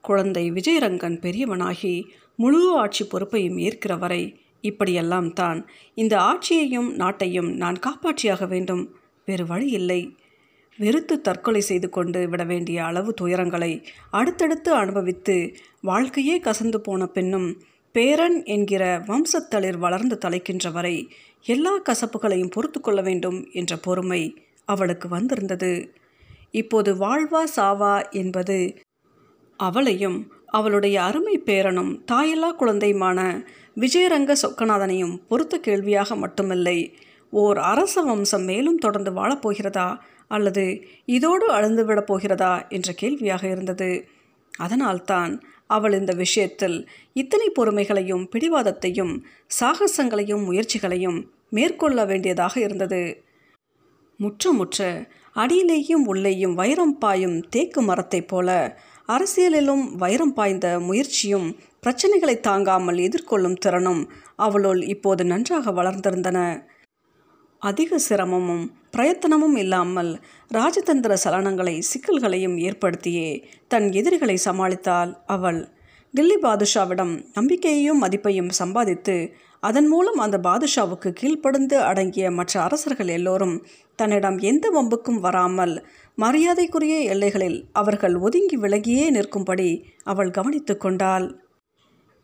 குழந்தை 0.02 0.52
விஜயரங்கன் 0.52 1.18
பெரியவனாகி 1.20 1.94
முழு 2.36 2.62
ஆட்சி 2.78 3.04
பொறுப்பையும் 3.06 3.58
ஏற்கிற 3.58 3.96
வரை 3.96 4.22
இப்படியெல்லாம் 4.62 5.34
தான் 5.34 5.60
இந்த 5.94 6.16
ஆட்சியையும் 6.22 6.90
நாட்டையும் 6.96 7.50
நான் 7.54 7.80
காப்பாற்றியாக 7.80 8.48
வேண்டும். 8.48 8.84
வேறு 9.26 9.46
வழி 9.46 9.68
இல்லை. 9.72 10.02
வெறுத்து 10.80 11.16
தற்கொலை 11.22 11.62
செய்து 11.62 11.90
கொண்டு 11.90 12.22
விட 12.30 12.44
வேண்டிய 12.44 12.86
அளவு 12.86 13.14
துயரங்களை 13.22 13.72
அடுத்தடுத்து 14.12 14.72
அனுபவித்து 14.74 15.36
வாழ்க்கையே 15.82 16.36
கசந்து 16.40 16.78
போன 16.78 17.06
பெண்ணும் 17.08 17.48
பேரன் 17.96 18.38
என்கிற 18.46 18.84
வம்சத்தளிர் 19.00 19.78
வளர்ந்து 19.78 20.16
தலைக்கின்ற 20.26 20.72
வரை 20.72 20.96
எல்லா 21.46 21.74
கசப்புகளையும் 21.80 22.52
பொறுத்து 22.52 22.82
கொள்ள 22.82 23.02
வேண்டும் 23.02 23.48
என்ற 23.52 23.78
பொறுமை 23.78 24.22
அவளுக்கு 24.66 25.08
வந்திருந்தது. 25.10 25.72
இப்போது 26.52 26.94
வாழ்வா 26.94 27.44
சாவா 27.56 28.12
என்பது 28.12 28.58
அவளையும் 29.60 30.32
அவளுடைய 30.46 31.04
அருமை 31.04 31.36
பேரனும் 31.46 31.92
தாயல்லா 32.12 32.50
குழந்தையுமான 32.60 33.20
விஜயரங்க 33.76 34.36
சொக்கநாதனையும் 34.44 35.16
பொறுத்த 35.28 35.58
கேள்வியாக 35.58 36.16
மட்டுமில்லை. 36.16 36.80
ஓர் 37.34 37.58
அரச 37.58 38.02
வம்சம் 38.02 38.44
மேலும் 38.44 38.78
தொடர்ந்து 38.78 39.12
வாழப்போகிறதா 39.12 39.98
அல்லது 40.28 40.66
இதோடு 41.06 41.48
அழுந்துவிடப் 41.54 42.10
போகிறதா 42.12 42.54
என்ற 42.70 42.92
கேள்வியாக 42.94 43.44
இருந்தது. 43.48 43.90
அதனால்தான் 44.58 45.34
அவள் 45.68 45.94
இந்த 45.94 46.14
விஷயத்தில் 46.14 46.90
இத்தனை 47.14 47.52
பொறுமைகளையும் 47.60 48.28
பிடிவாதத்தையும் 48.32 49.24
சாகசங்களையும் 49.60 50.46
முயற்சிகளையும் 50.46 51.20
மேற்கொள்ள 51.50 52.06
வேண்டியதாக 52.06 52.60
இருந்தது. 52.60 53.24
முற்ற 54.18 54.52
முற்ற 54.52 55.08
அடியிலேயும் 55.36 56.06
உள்ளேயும் 56.06 56.54
வைரம் 56.54 56.98
பாயும் 56.98 57.40
தேக்கு 57.50 57.82
மரத்தைப் 57.82 58.28
போல 58.28 58.78
அரசியலிலும் 59.08 59.94
வைரம் 59.96 60.34
பாய்ந்த 60.34 60.80
முயற்சியும் 60.80 61.56
பிரச்சனைகளை 61.84 62.40
தாங்காமல் 62.40 62.98
எதிர்கொள்ளும் 62.98 63.56
திறனும் 63.56 64.12
அவளுள் 64.36 64.82
இப்போது 64.84 65.26
நன்றாக 65.26 65.72
வளர்ந்திருந்தன. 65.72 66.68
அதிக 67.60 68.00
சிரமமும் 68.00 68.66
பிரயத்தனமும் 68.96 69.58
இல்லாமல் 69.58 70.12
ராஜதந்திர 70.54 71.14
சலனங்களை 71.24 71.74
சிக்கல்களையும் 71.80 72.58
ஏற்படுத்தியே 72.58 73.30
தன் 73.68 73.92
எதிரிகளை 73.92 74.38
சமாளித்தாள் 74.46 75.12
அவள். 75.26 75.60
டில்லி 76.14 76.38
பாதுஷாவிடம் 76.42 77.14
நம்பிக்கையையும் 77.34 78.02
மதிப்பையும் 78.04 78.52
சம்பாதித்து 78.52 79.16
அதன் 79.60 79.88
மூலம் 79.88 80.18
அந்த 80.18 80.38
பாதுஷாவுக்கு 80.38 81.10
கீழ்ப்படுந்து 81.12 81.78
அடங்கிய 81.80 82.32
மற்ற 82.32 82.62
அரசர்கள் 82.62 83.08
எல்லோரும் 83.08 83.56
தன்னிடம் 83.96 84.38
எந்த 84.38 84.66
வம்புக்கும் 84.70 85.20
வராமல் 85.20 85.74
மரியாதைக்குரிய 86.16 87.00
எல்லைகளில் 87.04 87.66
அவர்கள் 87.72 88.16
ஒதுங்கி 88.16 88.58
விலகியே 88.58 89.10
நிற்கும்படி 89.10 89.70
அவள் 90.04 90.32
கவனித்து 90.32 90.78
கொண்டாள். 90.78 91.28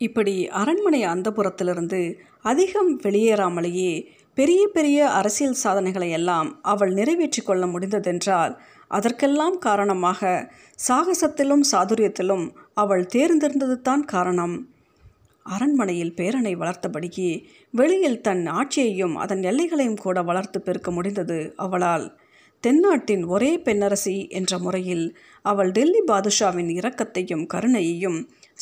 இப்படி 0.00 0.48
அரண்மனை 0.48 1.06
அந்தபுரத்திலிருந்து 1.06 2.00
அதிகம் 2.42 3.00
வெளியேறாமலேயே 3.00 3.92
பெரிய 4.36 4.68
பெரிய 4.68 4.98
அரசியல் 5.10 5.58
சாதனைகளை 5.62 6.10
எல்லாம் 6.10 6.60
அவள் 6.62 6.92
நிறைவேற்றி 6.92 7.42
கொள்ள 7.42 7.66
முடிந்ததென்றால் 7.66 8.52
அதற்கெல்லாம் 8.88 9.58
காரணமாக 9.58 10.30
சாகசத்திலும் 10.88 11.64
சாதுரியத்திலும் 11.72 12.44
அவள் 12.74 13.04
தேர்ந்தெடுத்தது 13.06 13.76
தான் 13.80 14.04
காரணம். 14.04 14.54
அரண்மனையில் 15.46 16.14
பேரனை 16.14 16.54
வளர்த்தபடியே 16.56 17.30
வெளியில் 17.70 18.20
தன் 18.20 18.46
ஆட்சியையும் 18.46 19.14
அதன் 19.16 19.42
எல்லைகளையும் 19.42 19.96
கூட 19.96 20.22
வளர்த்து 20.22 20.60
பெருக்க 20.60 20.90
முடிந்தது 20.90 21.38
அவளால். 21.56 22.06
தென்னாட்டின் 22.60 23.24
ஒரே 23.24 23.52
பெண்ணரசி 23.58 24.16
என்ற 24.28 24.58
முறையில் 24.58 25.06
அவள் 25.42 25.70
டெல்லி 25.70 26.02
பாதுஷாவின் 26.06 26.70
இரக்கத்தையும் 26.80 27.46
கருணையையும் 27.54 28.18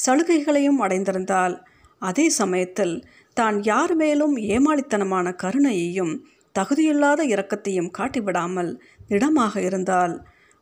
சலுகைகளையும் 0.06 0.80
அடைந்திருந்தாள் 0.80 1.56
அதே 2.02 2.28
சமயத்தில் 2.30 2.94
தான் 3.40 3.56
யார் 3.62 3.94
மேலும் 3.94 4.34
ஏமாளித்தனமான 4.48 5.32
கருணையையும் 5.42 6.14
தகுதியில்லாத 6.54 7.20
இரக்கத்தையும் 7.26 7.92
காட்டிவிடாமல் 7.98 8.70
திடமாக 9.08 9.54
இருந்தால் 9.60 10.14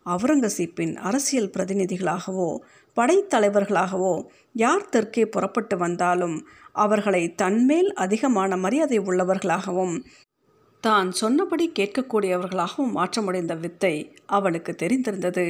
அவுரங்கசீப்பின் 0.06 0.94
அரசியல் 1.00 1.52
பிரதிநிதிகளாகவோ 1.56 2.50
படைத்தலைவர்களாகவோ 2.96 4.14
யார் 4.52 4.88
தெற்கே 4.88 5.24
புறப்பட்டு 5.26 5.76
வந்தாலும் 5.76 6.36
அவர்களை 6.76 7.22
தன்மேல் 7.34 7.90
அதிகமான 7.94 8.56
மரியாதை 8.56 8.98
உள்ளவர்களாகவும் 8.98 9.96
தான் 10.84 11.08
சொன்னபடி 11.12 11.66
கேட்கக்கூடியவர்களாகவும் 11.78 12.94
மாற்றமடைந்த 12.94 13.54
வித்தை 13.54 13.94
அவளுக்கு 14.26 14.72
தெரிந்திருந்தது. 14.82 15.46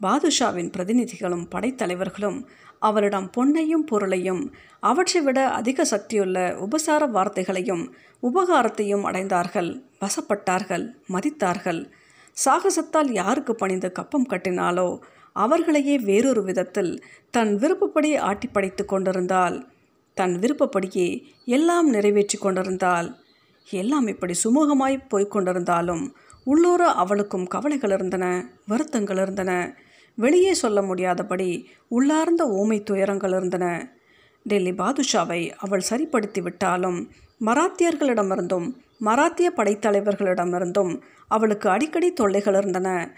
பாதுஷாவின் 0.00 0.70
பிரதிநிதிகளும் 0.70 1.44
படைத்தலைவர்களும் 1.54 2.38
அவரிடம் 2.78 3.30
பொன்னையும் 3.36 3.86
பொருளையும் 3.86 4.54
அவற்றை 4.80 5.22
விட 5.22 5.48
அதிக 5.50 5.84
சக்தியுள்ள 5.84 6.54
உபசார 6.54 7.06
வார்த்தைகளையும் 7.06 7.92
உபகாரத்தையும் 8.22 9.04
அடைந்தார்கள். 9.04 9.84
வசப்பட்டார்கள் 10.00 10.94
மதித்தார்கள். 11.12 11.90
சாகசத்தால் 12.44 13.12
யாருக்கு 13.12 13.54
பணிந்து 13.54 13.92
கப்பம் 13.92 14.26
கட்டினாலோ 14.30 14.98
அவர்களையே 15.32 15.98
வேறொரு 15.98 16.42
விதத்தில் 16.42 17.04
தன் 17.30 17.56
விருப்பப்படி 17.56 18.16
ஆட்டி 18.16 18.48
படைத்து 18.48 18.84
கொண்டிருந்தால் 18.84 19.66
தன் 20.14 20.34
விருப்பப்படியே 20.38 21.22
எல்லாம் 21.44 21.88
நிறைவேற்றி 21.90 22.38
கொண்டிருந்தால் 22.38 23.20
எல்லாம் 23.70 24.06
இப்படி 24.06 24.34
சுமூகமாய் 24.44 25.08
போய்க் 25.08 25.36
கொண்டிருந்தாலும் 25.36 26.12
உள்ளூர 26.44 26.88
அவளுக்கும் 26.92 27.46
கவலைகள் 27.46 27.90
இருந்தன 27.90 28.50
வருத்தங்கள் 28.66 29.16
இருந்தன. 29.16 29.78
வெளியே 30.16 30.54
சொல்ல 30.54 30.82
முடியாதபடி 30.82 31.68
உள்ளார்ந்த 31.88 32.44
ஓமை 32.44 32.82
துயரங்கள் 32.82 33.30
இருந்தன. 33.30 33.94
டெல்லி 34.42 34.72
பாதுஷாவை 34.72 35.50
அவள் 35.58 35.80
சரிப்படுத்தி 35.80 36.40
விட்டாலும் 36.40 37.12
மராத்தியர்களிடமிருந்தும் 37.44 38.74
மராத்திய 39.04 39.48
படைத்தலைவர்களிடமிருந்தும் 39.56 41.02
அவளுக்கு 41.28 41.70
அடிக்கடி 41.70 42.12
தொல்லைகள் 42.12 42.54
இருந்தன. 42.54 43.14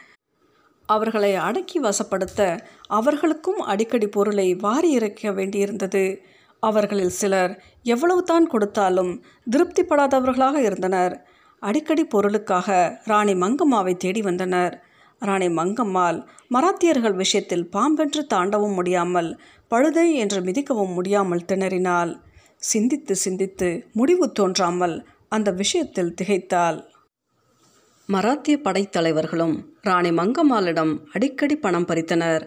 அவர்களை 0.87 1.35
அடக்கி 1.35 1.81
வசப்படுத்த 1.81 2.59
அவர்களுக்கும் 2.89 3.59
அடிக்கடி 3.59 4.09
பொருளை 4.09 4.55
வாரி 4.55 4.91
இறைக்க 4.91 5.31
வேண்டியிருந்தது. 5.31 6.19
அவர்களில் 6.61 7.09
சிலர் 7.09 7.63
எவ்வளவு 7.83 8.23
தான் 8.23 8.47
கொடுத்தாலும் 8.47 9.25
திருப்திப்படாதவர்களாக 9.51 10.57
இருந்தனர். 10.57 11.27
அடிக்கடி 11.63 12.05
பொருளுக்காக 12.05 13.01
ராணி 13.05 13.35
மங்கம்மாவை 13.35 13.97
தேடி 13.97 14.23
வந்தனர். 14.23 14.88
ராணி 15.23 15.49
மங்கம்மாள் 15.49 16.19
மராத்தியர்கள் 16.55 17.17
விஷயத்தில் 17.17 17.69
பாம்பென்று 17.73 18.23
தாண்டவும் 18.35 18.75
முடியாமல் 18.75 19.31
பழுதை 19.71 20.07
என்று 20.15 20.41
மிதிக்கவும் 20.41 20.93
முடியாமல் 20.93 21.47
திணறினாள். 21.49 22.13
சிந்தித்து 22.63 23.15
சிந்தித்து 23.17 23.69
முடிவு 23.93 24.27
தோன்றாமல் 24.33 24.97
அந்த 25.29 25.49
விஷயத்தில் 25.51 26.15
திகைத்தாள். 26.21 26.79
மராத்திய 28.09 28.57
படைத்தலைவர்களும் 28.59 29.57
ராணி 29.83 30.11
மங்கம்மாளிடம் 30.11 30.95
அடிக்கடி 31.13 31.57
பணம் 31.57 31.87
பறித்தனர். 31.87 32.45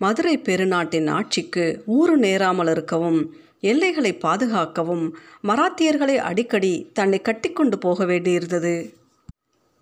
மதுரை 0.00 0.34
பெருநாட்டின் 0.38 1.08
ஆட்சிக்கு 1.08 1.64
ஊறு 1.86 2.16
நேராமல் 2.16 2.68
இருக்கவும் 2.68 3.20
எல்லைகளை 3.60 4.12
பாதுகாக்கவும் 4.16 5.04
மராத்தியர்களை 5.42 6.16
அடிக்கடி 6.30 6.72
தன்னை 6.92 7.20
கட்டிக்கொண்டு 7.20 7.78
போக 7.78 8.04
வேண்டியிருந்தது. 8.04 8.74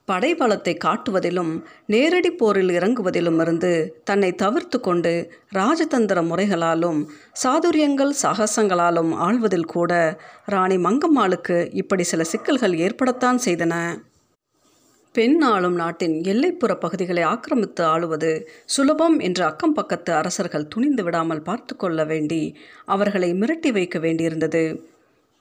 படைபலத்தை 0.09 0.73
காட்டுவதிலும் 0.85 1.53
நேரடி 1.87 2.31
போரில் 2.31 2.69
இறங்குவதிலும் 2.69 3.41
இருந்து 3.41 3.73
தன்னை 4.05 4.31
தவிர்த்து 4.35 4.79
கொண்டு 4.81 5.13
ராஜதந்திர 5.55 6.21
முறைகளாலும் 6.23 7.01
சாதுரியங்கள் 7.43 8.15
சாகசங்களாலும் 8.23 9.13
ஆள்வதில் 9.17 9.71
கூட 9.75 9.93
ராணி 10.45 10.77
மங்கம்மாளுக்கு 10.77 11.59
இப்படி 11.73 12.03
சில 12.03 12.25
சிக்கல்கள் 12.25 12.75
ஏற்படத்தான் 12.79 13.41
செய்தன. 13.45 13.75
பெண் 15.15 15.41
ஆளும் 15.43 15.75
நாட்டின் 15.75 16.15
எல்லைப்புற 16.25 16.73
பகுதிகளை 16.75 17.23
ஆக்கிரமித்து 17.23 17.83
ஆளுவது 17.85 18.31
சுலபம் 18.67 19.19
என்று 19.19 19.45
அக்கம் 19.45 19.75
பக்கத்து 19.75 20.13
அரசர்கள் 20.13 20.69
துணிந்து 20.69 21.03
விடாமல் 21.03 21.43
பார்த்து 21.43 21.77
கொள்ள 21.77 22.05
வேண்டி 22.05 22.43
அவர்களை 22.85 23.31
மிரட்டி 23.33 23.73
வைக்க 23.73 23.99
வேண்டியிருந்தது. 23.99 24.65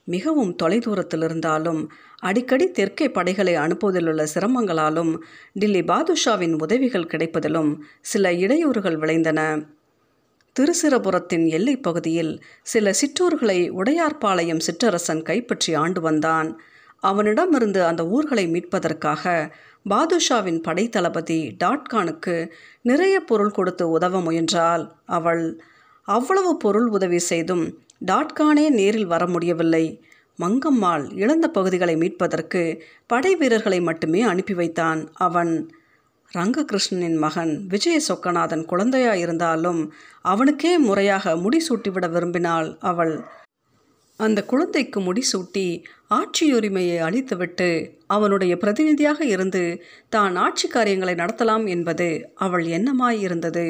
மிகவும் 0.08 0.54
தொலைதூரத்தில் 0.56 1.24
இருந்தாலும் 1.24 1.82
அடிக்கடி 2.22 2.72
தெற்கே 2.72 3.12
படைகளை 3.12 3.56
அனுப்புவதிலுள்ள 3.56 4.28
சிரமங்களாலும் 4.34 5.18
டில்லி 5.54 5.84
பாதுஷாவின் 5.84 6.54
உதவிகள் 6.62 7.06
கிடைப்பதிலும் 7.06 7.84
சில 8.02 8.32
இடையூறுகள் 8.32 8.96
விளைந்தன. 8.96 9.62
திருசிரபுரத்தின் 10.60 11.50
எல்லைப் 11.50 11.84
பகுதியில் 11.84 12.44
சில 12.64 12.94
சிற்றூர்களை 12.94 13.72
உடையார்பாளையம் 13.72 14.60
சிற்றரசன் 14.60 15.22
கைப்பற்றி 15.22 15.74
ஆண்டு 15.74 16.02
வந்தான். 16.02 16.62
அவனிடமிருந்து 17.00 17.86
அந்த 17.86 18.08
ஊர்களை 18.08 18.48
மீட்பதற்காக 18.48 19.52
பாதுஷாவின் 19.90 20.62
படைத்தளபதி 20.62 21.58
டாட்கானுக்கு 21.64 22.50
நிறைய 22.82 23.20
பொருள் 23.20 23.52
கொடுத்து 23.52 23.90
உதவ 23.90 24.22
முயன்றாள். 24.22 24.92
அவள் 25.06 25.62
அவ்வளவு 26.04 26.58
பொருள் 26.58 26.88
உதவி 26.88 27.20
செய்தும் 27.20 27.80
டாட்கானே 28.08 28.70
நேரில் 28.70 29.06
வர 29.06 29.28
முடியவில்லை. 29.28 30.04
மங்கம்மாள் 30.40 31.06
இழந்த 31.16 31.48
பகுதிகளை 31.48 31.96
மீட்பதற்கு 31.96 32.64
படை 33.08 33.36
வீரர்களை 33.36 33.82
மட்டுமே 33.82 34.22
அனுப்பி 34.22 34.54
வைத்தான். 34.54 35.02
அவன் 35.18 35.54
ரங்ககிருஷ்ணனின் 36.32 37.18
மகன் 37.18 37.54
விஜய 37.68 37.98
சொக்கநாதன் 38.08 38.64
குழந்தையாயிருந்தாலும் 38.66 39.82
அவனுக்கே 40.22 40.78
முறையாக 40.78 41.36
முடிசூட்டிவிட 41.36 42.08
விரும்பினாள். 42.12 42.70
அவள் 42.82 43.14
அந்த 44.20 44.40
குழந்தைக்கு 44.44 45.00
முடிசூட்டி 45.02 45.68
ஆட்சியுரிமையை 46.10 46.98
அளித்துவிட்டு 47.00 47.70
அவனுடைய 48.08 48.58
பிரதிநிதியாக 48.58 49.20
இருந்து 49.26 49.64
தான் 50.10 50.36
ஆட்சி 50.36 50.68
காரியங்களை 50.68 51.16
நடத்தலாம் 51.16 51.66
என்பது 51.68 52.08
அவள் 52.36 52.66
எண்ணமாயிருந்தது. 52.78 53.68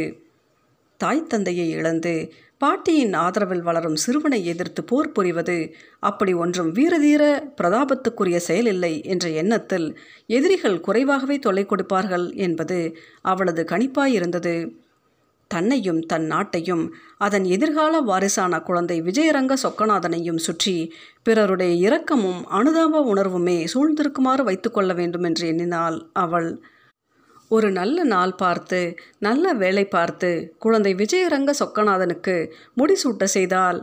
தாய் 0.97 1.27
தந்தையை 1.27 1.69
இழந்து 1.69 2.15
பாட்டியின் 2.61 3.13
ஆதரவில் 3.15 3.63
வளரும் 3.67 3.95
சிறுவனை 3.95 4.39
எதிர்த்து 4.45 4.81
போர் 4.83 5.11
புரிவது 5.11 5.55
அப்படி 5.99 6.33
ஒன்றும் 6.33 6.69
வீரதீர 6.71 7.23
பிரதாபத்துக்குரிய 7.59 8.39
செயலில்லை 8.47 8.93
என்ற 9.03 9.25
எண்ணத்தில் 9.41 9.87
எதிரிகள் 10.29 10.77
குறைவாகவே 10.79 11.37
தொலை 11.39 11.63
கொடுப்பார்கள் 11.65 12.25
என்பது 12.37 12.79
அவளது 13.23 13.63
கணிப்பாயிருந்தது. 13.63 14.55
தன்னையும் 15.51 16.01
தன் 16.01 16.27
நாட்டையும் 16.31 16.83
அதன் 17.17 17.45
எதிர்கால 17.45 17.93
வாரிசான 18.01 18.59
குழந்தை 18.61 18.97
விஜயரங்க 19.01 19.53
சொக்கநாதனையும் 19.63 20.43
சுற்றி 20.45 20.75
பிறருடைய 21.23 21.71
இரக்கமும் 21.87 22.41
அனுதாப 22.51 23.01
உணர்வுமே 23.13 23.57
சூழ்ந்திருக்குமாறு 23.73 24.43
வைத்துக்கொள்ள 24.43 24.93
வேண்டும் 24.93 25.27
என்று 25.29 25.45
எண்ணினாள் 25.47 25.97
அவள். 26.23 26.49
ஒரு 27.51 27.71
நல்ல 27.71 28.03
நாள் 28.03 28.33
பார்த்து 28.35 28.81
நல்ல 29.19 29.53
வேலை 29.53 29.85
பார்த்து 29.87 30.29
குழந்தை 30.59 30.91
விஜயரங்க 30.95 31.51
சொக்கநாதனுக்கு 31.59 32.35
முடிசூட்ட 32.77 33.23
செய்தால் 33.23 33.79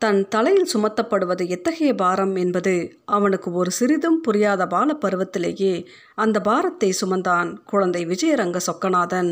தன் 0.00 0.20
தலையில் 0.28 0.70
சுமத்தப்படுவது 0.72 1.44
எத்தகைய 1.48 1.90
பாரம் 1.94 2.34
என்பது 2.34 2.74
அவனுக்கு 3.04 3.48
ஒரு 3.52 3.70
சிறிதும் 3.70 4.20
புரியாத 4.20 4.66
பால 4.66 4.96
பருவத்திலேயே 5.00 5.74
அந்த 6.14 6.40
பாரத்தை 6.40 6.90
சுமந்தான் 7.00 7.50
குழந்தை 7.64 8.02
விஜயரங்க 8.06 8.60
சொக்கநாதன். 8.66 9.30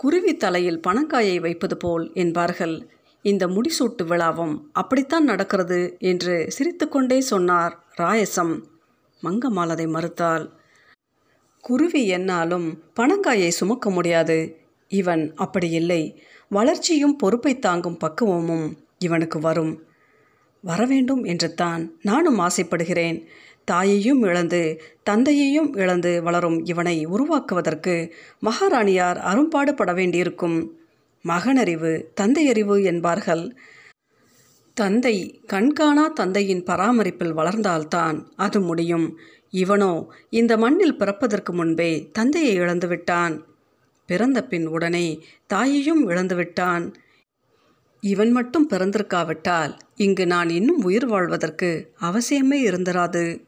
குருவி 0.00 0.32
தலையில் 0.36 0.80
பணங்காயை 0.86 1.36
வைப்பது 1.40 1.76
போல் 1.76 2.06
என்பார்கள். 2.14 2.74
இந்த 3.24 3.44
முடிசூட்டு 3.46 4.04
விழாவும் 4.08 4.56
அப்படித்தான் 4.72 5.24
நடக்கிறது 5.24 5.80
என்று 5.98 6.34
சிரித்துக்கொண்டே 6.48 7.20
சொன்னார் 7.20 7.76
ராயசம். 7.98 8.54
மங்கம்மாள் 9.22 9.68
அதை 9.68 9.86
மறுத்தாள். 9.86 10.44
குருவி 11.64 12.06
என்னாலும் 12.06 12.82
பணங்காயை 12.96 13.48
சுமக்க 13.48 13.90
முடியாது. 13.90 14.56
இவன் 14.88 15.32
அப்படி 15.34 15.70
இல்லை. 15.70 16.22
வளர்ச்சியும் 16.48 17.16
பொறுப்பை 17.16 17.58
தாங்கும் 17.58 17.96
பக்குவமும் 17.96 18.76
இவனுக்கு 18.98 19.38
வரும். 19.38 19.82
வரவேண்டும் 20.60 21.24
என்று 21.24 21.54
தான் 21.54 21.98
நானும் 22.02 22.38
ஆசைப்படுகிறேன். 22.38 23.26
தாயையும் 23.64 24.22
இழந்து 24.22 24.80
தந்தையையும் 25.02 25.76
இழந்து 25.76 26.22
வளரும் 26.22 26.64
இவனை 26.64 27.04
உருவாக்குவதற்கு 27.04 28.14
மகாராணியார் 28.38 29.18
அரும்பாடுபட 29.18 29.92
வேண்டியிருக்கும். 29.92 30.76
மகனறிவு 31.24 32.02
தந்தையறிவு 32.20 32.84
என்பார்கள். 32.84 33.56
தந்தை 34.74 35.40
கண்காணா 35.46 36.12
தந்தையின் 36.14 36.62
பராமரிப்பில் 36.62 37.36
வளர்ந்தால்தான் 37.36 38.26
அது 38.36 38.60
முடியும். 38.60 39.18
இவனோ 39.54 40.06
இந்த 40.30 40.56
மண்ணில் 40.56 40.96
பிறப்பதற்கு 40.96 41.52
முன்பே 41.52 42.10
தந்தையை 42.12 42.54
இழந்துவிட்டான். 42.58 43.34
பிறந்த 44.06 44.44
பின் 44.44 44.66
உடனே 44.66 45.22
தாயையும் 45.46 46.08
இழந்துவிட்டான். 46.08 46.94
இவன் 48.00 48.30
மட்டும் 48.30 48.68
பிறந்திருக்காவிட்டால் 48.70 49.72
இங்கு 49.96 50.26
நான் 50.26 50.48
இன்னும் 50.48 50.82
உயிர் 50.82 51.06
வாழ்வதற்கு 51.06 51.92
அவசியமே 52.00 52.58
இருந்திராது. 52.70 53.42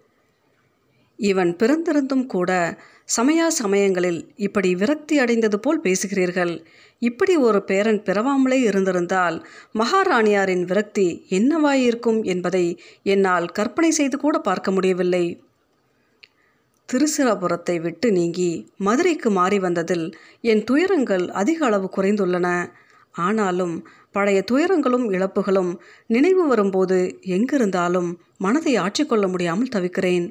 இவன் 1.17 1.57
பிறந்திருந்தும் 1.57 2.27
கூட 2.27 2.79
சமயா 3.17 3.47
சமயங்களில் 3.47 4.33
இப்படி 4.37 4.75
விரக்தி 4.75 5.19
அடைந்தது 5.19 5.61
போல் 5.61 5.81
பேசுகிறீர்கள். 5.81 6.65
இப்படி 6.99 7.37
ஒரு 7.37 7.63
பேரன் 7.65 8.01
பிறவாமலே 8.03 8.59
இருந்திருந்தால் 8.63 9.37
மகாராணியாரின் 9.79 10.65
விரக்தி 10.65 11.27
என்னவாயிருக்கும் 11.31 12.23
என்பதை 12.23 12.79
என்னால் 13.03 13.47
கற்பனை 13.49 13.91
செய்து 13.91 14.19
கூட 14.19 14.39
பார்க்க 14.39 14.71
முடியவில்லை. 14.71 15.25
திருச்சிராபுரத்தை 16.93 17.81
விட்டு 17.81 18.13
நீங்கி 18.13 18.51
மதுரைக்கு 18.77 19.31
மாறி 19.31 19.59
வந்ததில் 19.59 20.05
என் 20.41 20.65
துயரங்கள் 20.65 21.25
அதிக 21.31 21.67
அளவு 21.67 21.89
குறைந்துள்ளன. 21.97 22.71
ஆனாலும் 23.13 23.87
பழைய 24.13 24.45
துயரங்களும் 24.51 25.07
இழப்புகளும் 25.11 25.73
நினைவு 26.07 26.47
வரும்போது 26.47 26.99
எங்கிருந்தாலும் 27.27 28.11
மனதை 28.39 28.77
ஆற்றிக்கொள்ள 28.77 29.29
முடியாமல் 29.29 29.69
தவிக்கிறேன். 29.69 30.27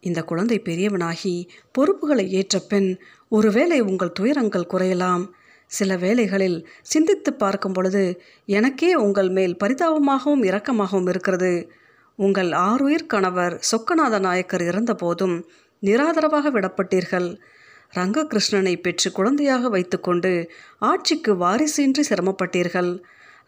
இந்த 0.00 0.22
குழந்தை 0.22 0.60
பெரியவனாகி 0.64 1.34
பொறுப்புகளை 1.72 2.26
ஏற்ற 2.32 2.58
பின் 2.58 3.00
ஒருவேளை 3.28 3.80
உங்கள் 3.80 4.12
துயரங்கள் 4.12 4.70
குறையலாம். 4.72 5.24
சில 5.66 5.96
வேளைகளில் 5.96 6.58
சிந்தித்து 6.82 7.30
பார்க்கும் 7.34 7.72
பொழுது 7.72 8.22
எனக்கே 8.46 8.94
உங்கள் 8.94 9.28
மேல் 9.28 9.56
பரிதாபமாகவும் 9.64 10.44
இரக்கமாகவும் 10.50 11.08
இருக்கிறது. 11.08 11.52
உங்கள் 12.18 12.50
ஆறுயிர் 12.50 13.06
கணவர் 13.06 13.54
சொக்கநாத 13.70 14.18
நாயக்கர் 14.18 14.62
இறந்தபோதும் 14.62 15.36
நிராதரவாக 15.82 16.50
விடப்பட்டீர்கள். 16.50 17.28
ரங்ககிருஷ்ணனை 17.94 18.80
பெற்று 18.80 19.12
குழந்தையாக 19.12 19.68
வைத்துக்கொண்டு 19.68 20.50
ஆட்சிக்கு 20.78 21.34
வாரிசின்றி 21.34 22.02
சிரமப்பட்டீர்கள். 22.08 22.90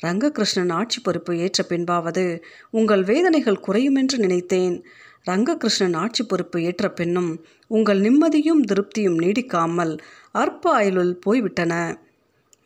ரங்ககிருஷ்ணன் 0.04 0.72
ஆட்சி 0.72 1.00
பொறுப்பு 1.00 1.38
ஏற்ற 1.38 1.62
பின்பாவது 1.62 2.42
உங்கள் 2.70 3.02
வேதனைகள் 3.02 3.60
குறையும் 3.60 3.94
என்று 3.94 4.18
நினைத்தேன். 4.18 4.84
ரங்ககிருஷ்ணன் 5.26 5.96
ஆட்சி 5.96 6.24
பொறுப்பு 6.24 6.62
ஏற்ற 6.62 6.90
பின்னும் 6.90 7.30
உங்கள் 7.66 8.00
நிம்மதியும் 8.00 8.62
திருப்தியும் 8.64 9.18
நீடிக்காமல் 9.18 9.98
அற்ப 10.32 10.72
அயலுள் 10.74 11.14
போய்விட்டன. 11.14 11.72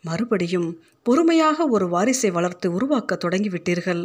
மறுபடியும் 0.01 0.69
பொறுமையாக 1.03 1.67
ஒரு 1.67 1.85
வாரிசை 1.87 2.31
வளர்த்து 2.31 2.67
உருவாக்க 2.71 3.17
தொடங்கிவிட்டீர்கள். 3.25 4.03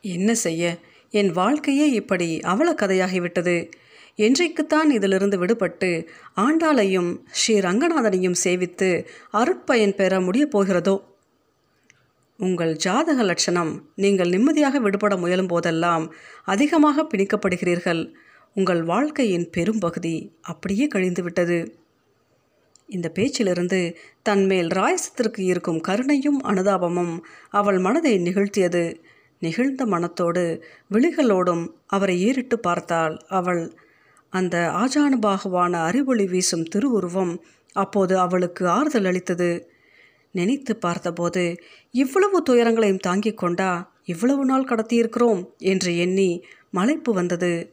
என்ன 0.00 0.34
செய்ய? 0.34 0.78
என் 1.10 1.30
வாழ்க்கையே 1.30 1.90
இப்படி 1.90 2.40
அவல 2.40 2.72
கதையாகிவிட்டது. 2.72 3.70
என்றைக்குத்தான் 4.16 4.90
இதிலிருந்து 4.90 5.44
விடுபட்டு 5.44 6.06
ஆண்டாளையும் 6.36 7.18
ஸ்ரீ 7.30 7.58
ரங்கநாதனையும் 7.58 8.34
சேவித்து 8.44 9.06
அருட்பயன் 9.32 9.94
பெற 9.94 10.20
முடியப் 10.20 10.58
போகிறதோ? 10.58 11.02
உங்கள் 12.38 12.76
ஜாதக 12.76 13.22
லட்சணம் 13.22 13.88
நீங்கள் 13.96 14.28
நிம்மதியாக 14.28 14.78
விடுபட 14.78 15.16
முயலும் 15.16 15.46
போதெல்லாம் 15.46 16.14
அதிகமாக 16.44 17.06
பிணிக்கப்படுகிறீர்கள். 17.16 18.14
உங்கள் 18.54 18.82
வாழ்க்கையின் 18.82 19.50
பெரும்பகுதி 19.50 20.32
அப்படியே 20.40 20.88
கழிந்துவிட்டது. 20.94 21.66
இந்த 22.86 23.12
பேச்சிலிருந்து 23.14 23.96
தன்மேல் 24.22 24.66
ராயசத்திற்கு 24.66 25.40
இருக்கும் 25.40 25.80
கருணையும் 25.88 26.40
அனுதாபமும் 26.44 27.18
அவள் 27.50 27.78
மனதை 27.78 28.18
நிகழ்த்தியது. 28.18 29.02
நெகிழ்ந்த 29.42 29.86
மனத்தோடு 29.86 30.64
விழிகளோடும் 30.90 31.68
அவரை 31.86 32.22
ஏறிட்டு 32.22 32.58
பார்த்தாள் 32.58 33.16
அவள். 33.28 33.74
அந்த 34.30 34.70
ஆஜானுபாகுவான 34.74 35.72
அறிவொளி 35.72 36.26
வீசும் 36.26 36.62
திருவுருவம் 36.62 37.44
அப்போது 37.72 38.18
அவளுக்கு 38.18 38.68
ஆறுதல் 38.68 39.04
அளித்தது. 39.04 39.70
நினைத்து 40.32 40.76
பார்த்தபோது 40.76 41.56
இவ்வளவு 41.90 42.42
துயரங்களையும் 42.42 42.98
தாங்கிக் 42.98 43.36
கொண்டா 43.36 43.92
இவ்வளவு 44.04 44.44
நாள் 44.44 44.64
கடத்தியிருக்கிறோம்? 44.64 45.46
என்று 45.58 45.98
எண்ணி 45.98 46.44
மலைப்பு 46.70 47.12
வந்தது. 47.12 47.72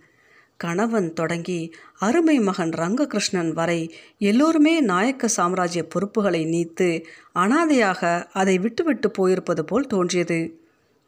கணவன் 0.57 1.13
தொடங்கி 1.13 1.73
அருமை 1.99 2.39
மகன் 2.39 2.69
ரங்ககிருஷ்ணன் 2.69 3.51
வரை 3.51 3.93
எல்லோருமே 4.17 4.79
நாயக்க 4.81 5.27
சாம்ராஜ்ய 5.27 5.87
பொறுப்புகளை 5.87 6.45
நீத்து 6.45 7.03
அனாதையாக 7.35 8.25
அதை 8.33 8.57
விட்டுவிட்டு 8.57 9.11
போயிருப்பது 9.11 9.61
போல் 9.61 9.87
தோன்றியது. 9.87 10.66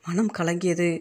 மனம் 0.10 0.36
கலங்கியது. 0.38 0.91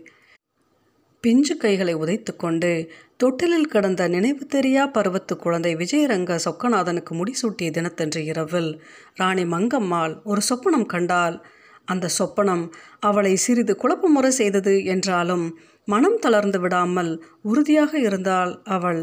பிஞ்சு 1.24 1.54
கைகளை 1.56 1.94
உதைத்து 1.94 2.32
கொண்டு 2.36 2.72
தொட்டிலில் 3.16 3.70
கடந்த 3.70 4.02
நினைவு 4.08 4.44
தெரியா 4.54 4.82
பருவத்து 4.86 5.34
குழந்தை 5.36 5.72
விஜயரங்க 5.74 6.32
சொக்கநாதனுக்கு 6.44 7.12
முடிசூட்டிய 7.14 7.70
தினத்தன்று 7.70 8.20
இரவில் 8.24 8.70
ராணி 9.14 9.44
மங்கம்மாள் 9.44 10.14
ஒரு 10.24 10.42
சொப்பனம் 10.48 10.86
கண்டால் 10.86 11.36
அந்த 11.84 12.06
சொப்பனம் 12.18 12.64
அவளை 13.00 13.34
சிறிது 13.36 13.74
குழப்பமுறை 13.76 14.30
செய்தது 14.30 14.74
என்றாலும் 14.84 15.46
மனம் 15.88 16.18
தளர்ந்து 16.18 16.58
விடாமல் 16.60 17.12
உறுதியாக 17.42 17.92
இருந்தால் 17.98 18.52
அவள் 18.68 19.02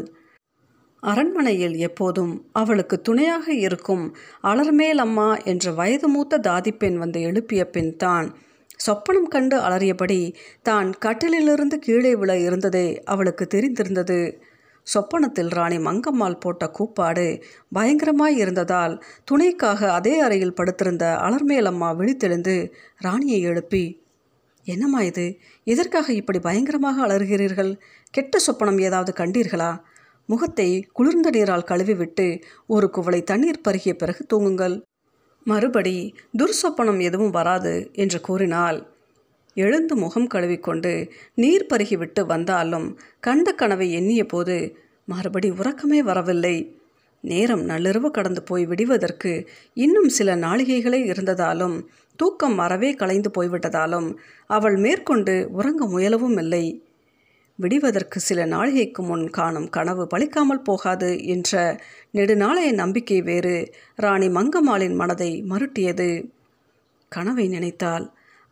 அரண்மனையில் 1.02 1.76
எப்போதும் 1.78 2.32
அவளுக்கு 2.52 2.96
துணையாக 3.00 3.46
இருக்கும் 3.58 4.04
அலர்மேல் 4.42 4.98
அம்மா 4.98 5.28
என்ற 5.44 5.72
வயது 5.72 6.08
மூத்த 6.08 6.40
தாதிப்பெண் 6.40 6.96
வந்து 6.96 7.20
எழுப்பிய 7.20 7.64
பின் 7.66 7.92
தான் 7.96 8.28
சொப்பனம் 8.80 9.28
கண்டு 9.28 9.56
அலறியபடி 9.56 10.20
தான் 10.62 10.88
கட்டிலிலிருந்து 11.04 11.76
கீழே 11.78 12.14
விழ 12.14 12.38
இருந்ததே 12.38 13.02
அவளுக்கு 13.04 13.44
தெரிந்திருந்தது. 13.54 14.18
சொப்பனத்தில் 14.86 15.48
ராணி 15.48 15.78
மங்கம்மாள் 15.78 16.40
போட்ட 16.40 16.64
கூப்பாடு 16.70 17.26
பயங்கரமாய் 17.74 18.36
இருந்ததால் 18.36 18.94
துணைக்காக 19.30 19.88
அதே 19.88 20.18
அறையில் 20.18 20.54
படுத்திருந்த 20.54 21.04
அலர்மேலம்மா 21.26 21.88
விழித்தெழுந்து 21.96 22.54
ராணியை 22.98 23.40
எழுப்பி 23.40 23.84
என்னம்மா 24.66 25.00
இது? 25.02 25.24
எதற்காக 25.64 26.12
இப்படி 26.12 26.38
பயங்கரமாக 26.38 27.02
அலறுகிறீர்கள்? 27.06 27.72
கெட்ட 28.10 28.38
சொப்பனம் 28.46 28.80
ஏதாவது 28.80 29.12
கண்டீர்களா? 29.16 29.72
முகத்தை 30.28 30.68
குளிர்ந்த 30.92 31.30
நீரால் 31.30 31.68
கழுவிவிட்டு 31.68 32.26
ஒரு 32.66 32.90
குவளை 32.90 33.20
தண்ணீர் 33.22 33.64
பருகிய 33.68 33.92
பிறகு 33.92 34.22
தூங்குங்கள். 34.32 34.76
மறுபடி 35.46 36.14
துர்சொப்பனம் 36.38 37.00
எதுவும் 37.00 37.30
வராது 37.30 37.90
என்று 37.92 38.20
கூறினாள் 38.20 38.78
எழுந்து 39.54 39.96
முகம் 39.96 40.26
கழுவிக்கொண்டு 40.26 41.10
நீர் 41.34 41.66
பருகிவிட்டு 41.74 42.26
வந்தாலும் 42.26 42.98
கண்ட 43.20 43.52
கனவை 43.52 43.92
எண்ணிய 43.92 44.26
போது 44.26 44.76
மறுபடி 45.06 45.50
உறக்கமே 45.50 46.02
வரவில்லை. 46.02 46.56
நேரம் 47.20 47.62
நள்ளிரவு 47.68 48.10
கடந்து 48.10 48.42
போய் 48.42 48.66
விடுவதற்கு 48.66 49.32
இன்னும் 49.74 50.08
சில 50.08 50.36
நாளிகைகளே 50.36 51.00
இருந்ததாலும் 51.06 51.76
தூக்கம் 52.16 52.54
மறவே 52.54 52.94
கலைந்து 52.94 53.30
போய்விட்டதாலும் 53.30 54.08
அவள் 54.46 54.76
மேற்கொண்டு 54.76 55.48
உறங்க 55.52 55.86
முயலவும் 55.86 56.38
இல்லை. 56.38 56.64
விடிவதற்கு 57.58 58.20
சில 58.20 58.46
நாளிகைக்கு 58.46 59.02
முன் 59.02 59.30
காணும் 59.30 59.68
கனவு 59.68 60.06
பழிக்காமல் 60.14 60.62
போகாது 60.62 61.24
என்ற 61.24 61.80
நெடுநாளைய 62.14 62.72
நம்பிக்கை 62.72 63.22
வேறு 63.22 63.72
ராணி 63.96 64.28
மங்கம்மாளின் 64.28 64.94
மனதை 64.94 65.44
மருட்டியது. 65.48 66.30
கனவை 67.08 67.48
நினைத்தால் 67.48 68.06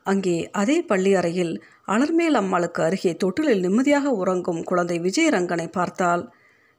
அங்கே 0.06 0.48
அதே 0.50 0.82
பள்ளி 0.82 1.14
அறையில் 1.14 1.62
அலர்மேல் 1.88 2.34
அம்மாளுக்கு 2.34 2.82
அருகே 2.82 3.12
தொட்டிலில் 3.16 3.60
நிம்மதியாக 3.60 4.10
உறங்கும் 4.10 4.62
குழந்தை 4.64 5.00
விஜயரங்கனை 5.00 5.68
பார்த்தால் 5.68 6.32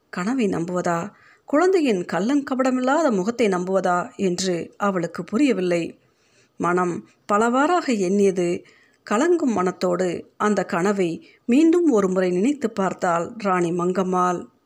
கனவை 0.09 0.47
நம்புவதா? 0.47 0.99
குழந்தையின் 1.45 2.05
கள்ளங்கபடமில்லாத 2.13 3.11
முகத்தை 3.11 3.47
நம்புவதா? 3.47 4.09
என்று 4.15 4.73
அவளுக்கு 4.77 5.23
புரியவில்லை. 5.23 5.83
மனம் 6.59 6.95
பலவாறாக 7.25 7.91
எண்ணியது. 7.91 8.49
கலங்கும் 9.11 9.53
மனத்தோடு 9.53 10.07
அந்த 10.37 10.63
கனவை 10.63 11.27
மீண்டும் 11.45 11.89
ஒரு 11.89 12.09
முறை 12.09 12.29
நினைத்து 12.31 12.71
பார்த்தாள் 12.71 13.31
ராணி 13.37 13.71
மங்கம்மாள். 13.71 14.39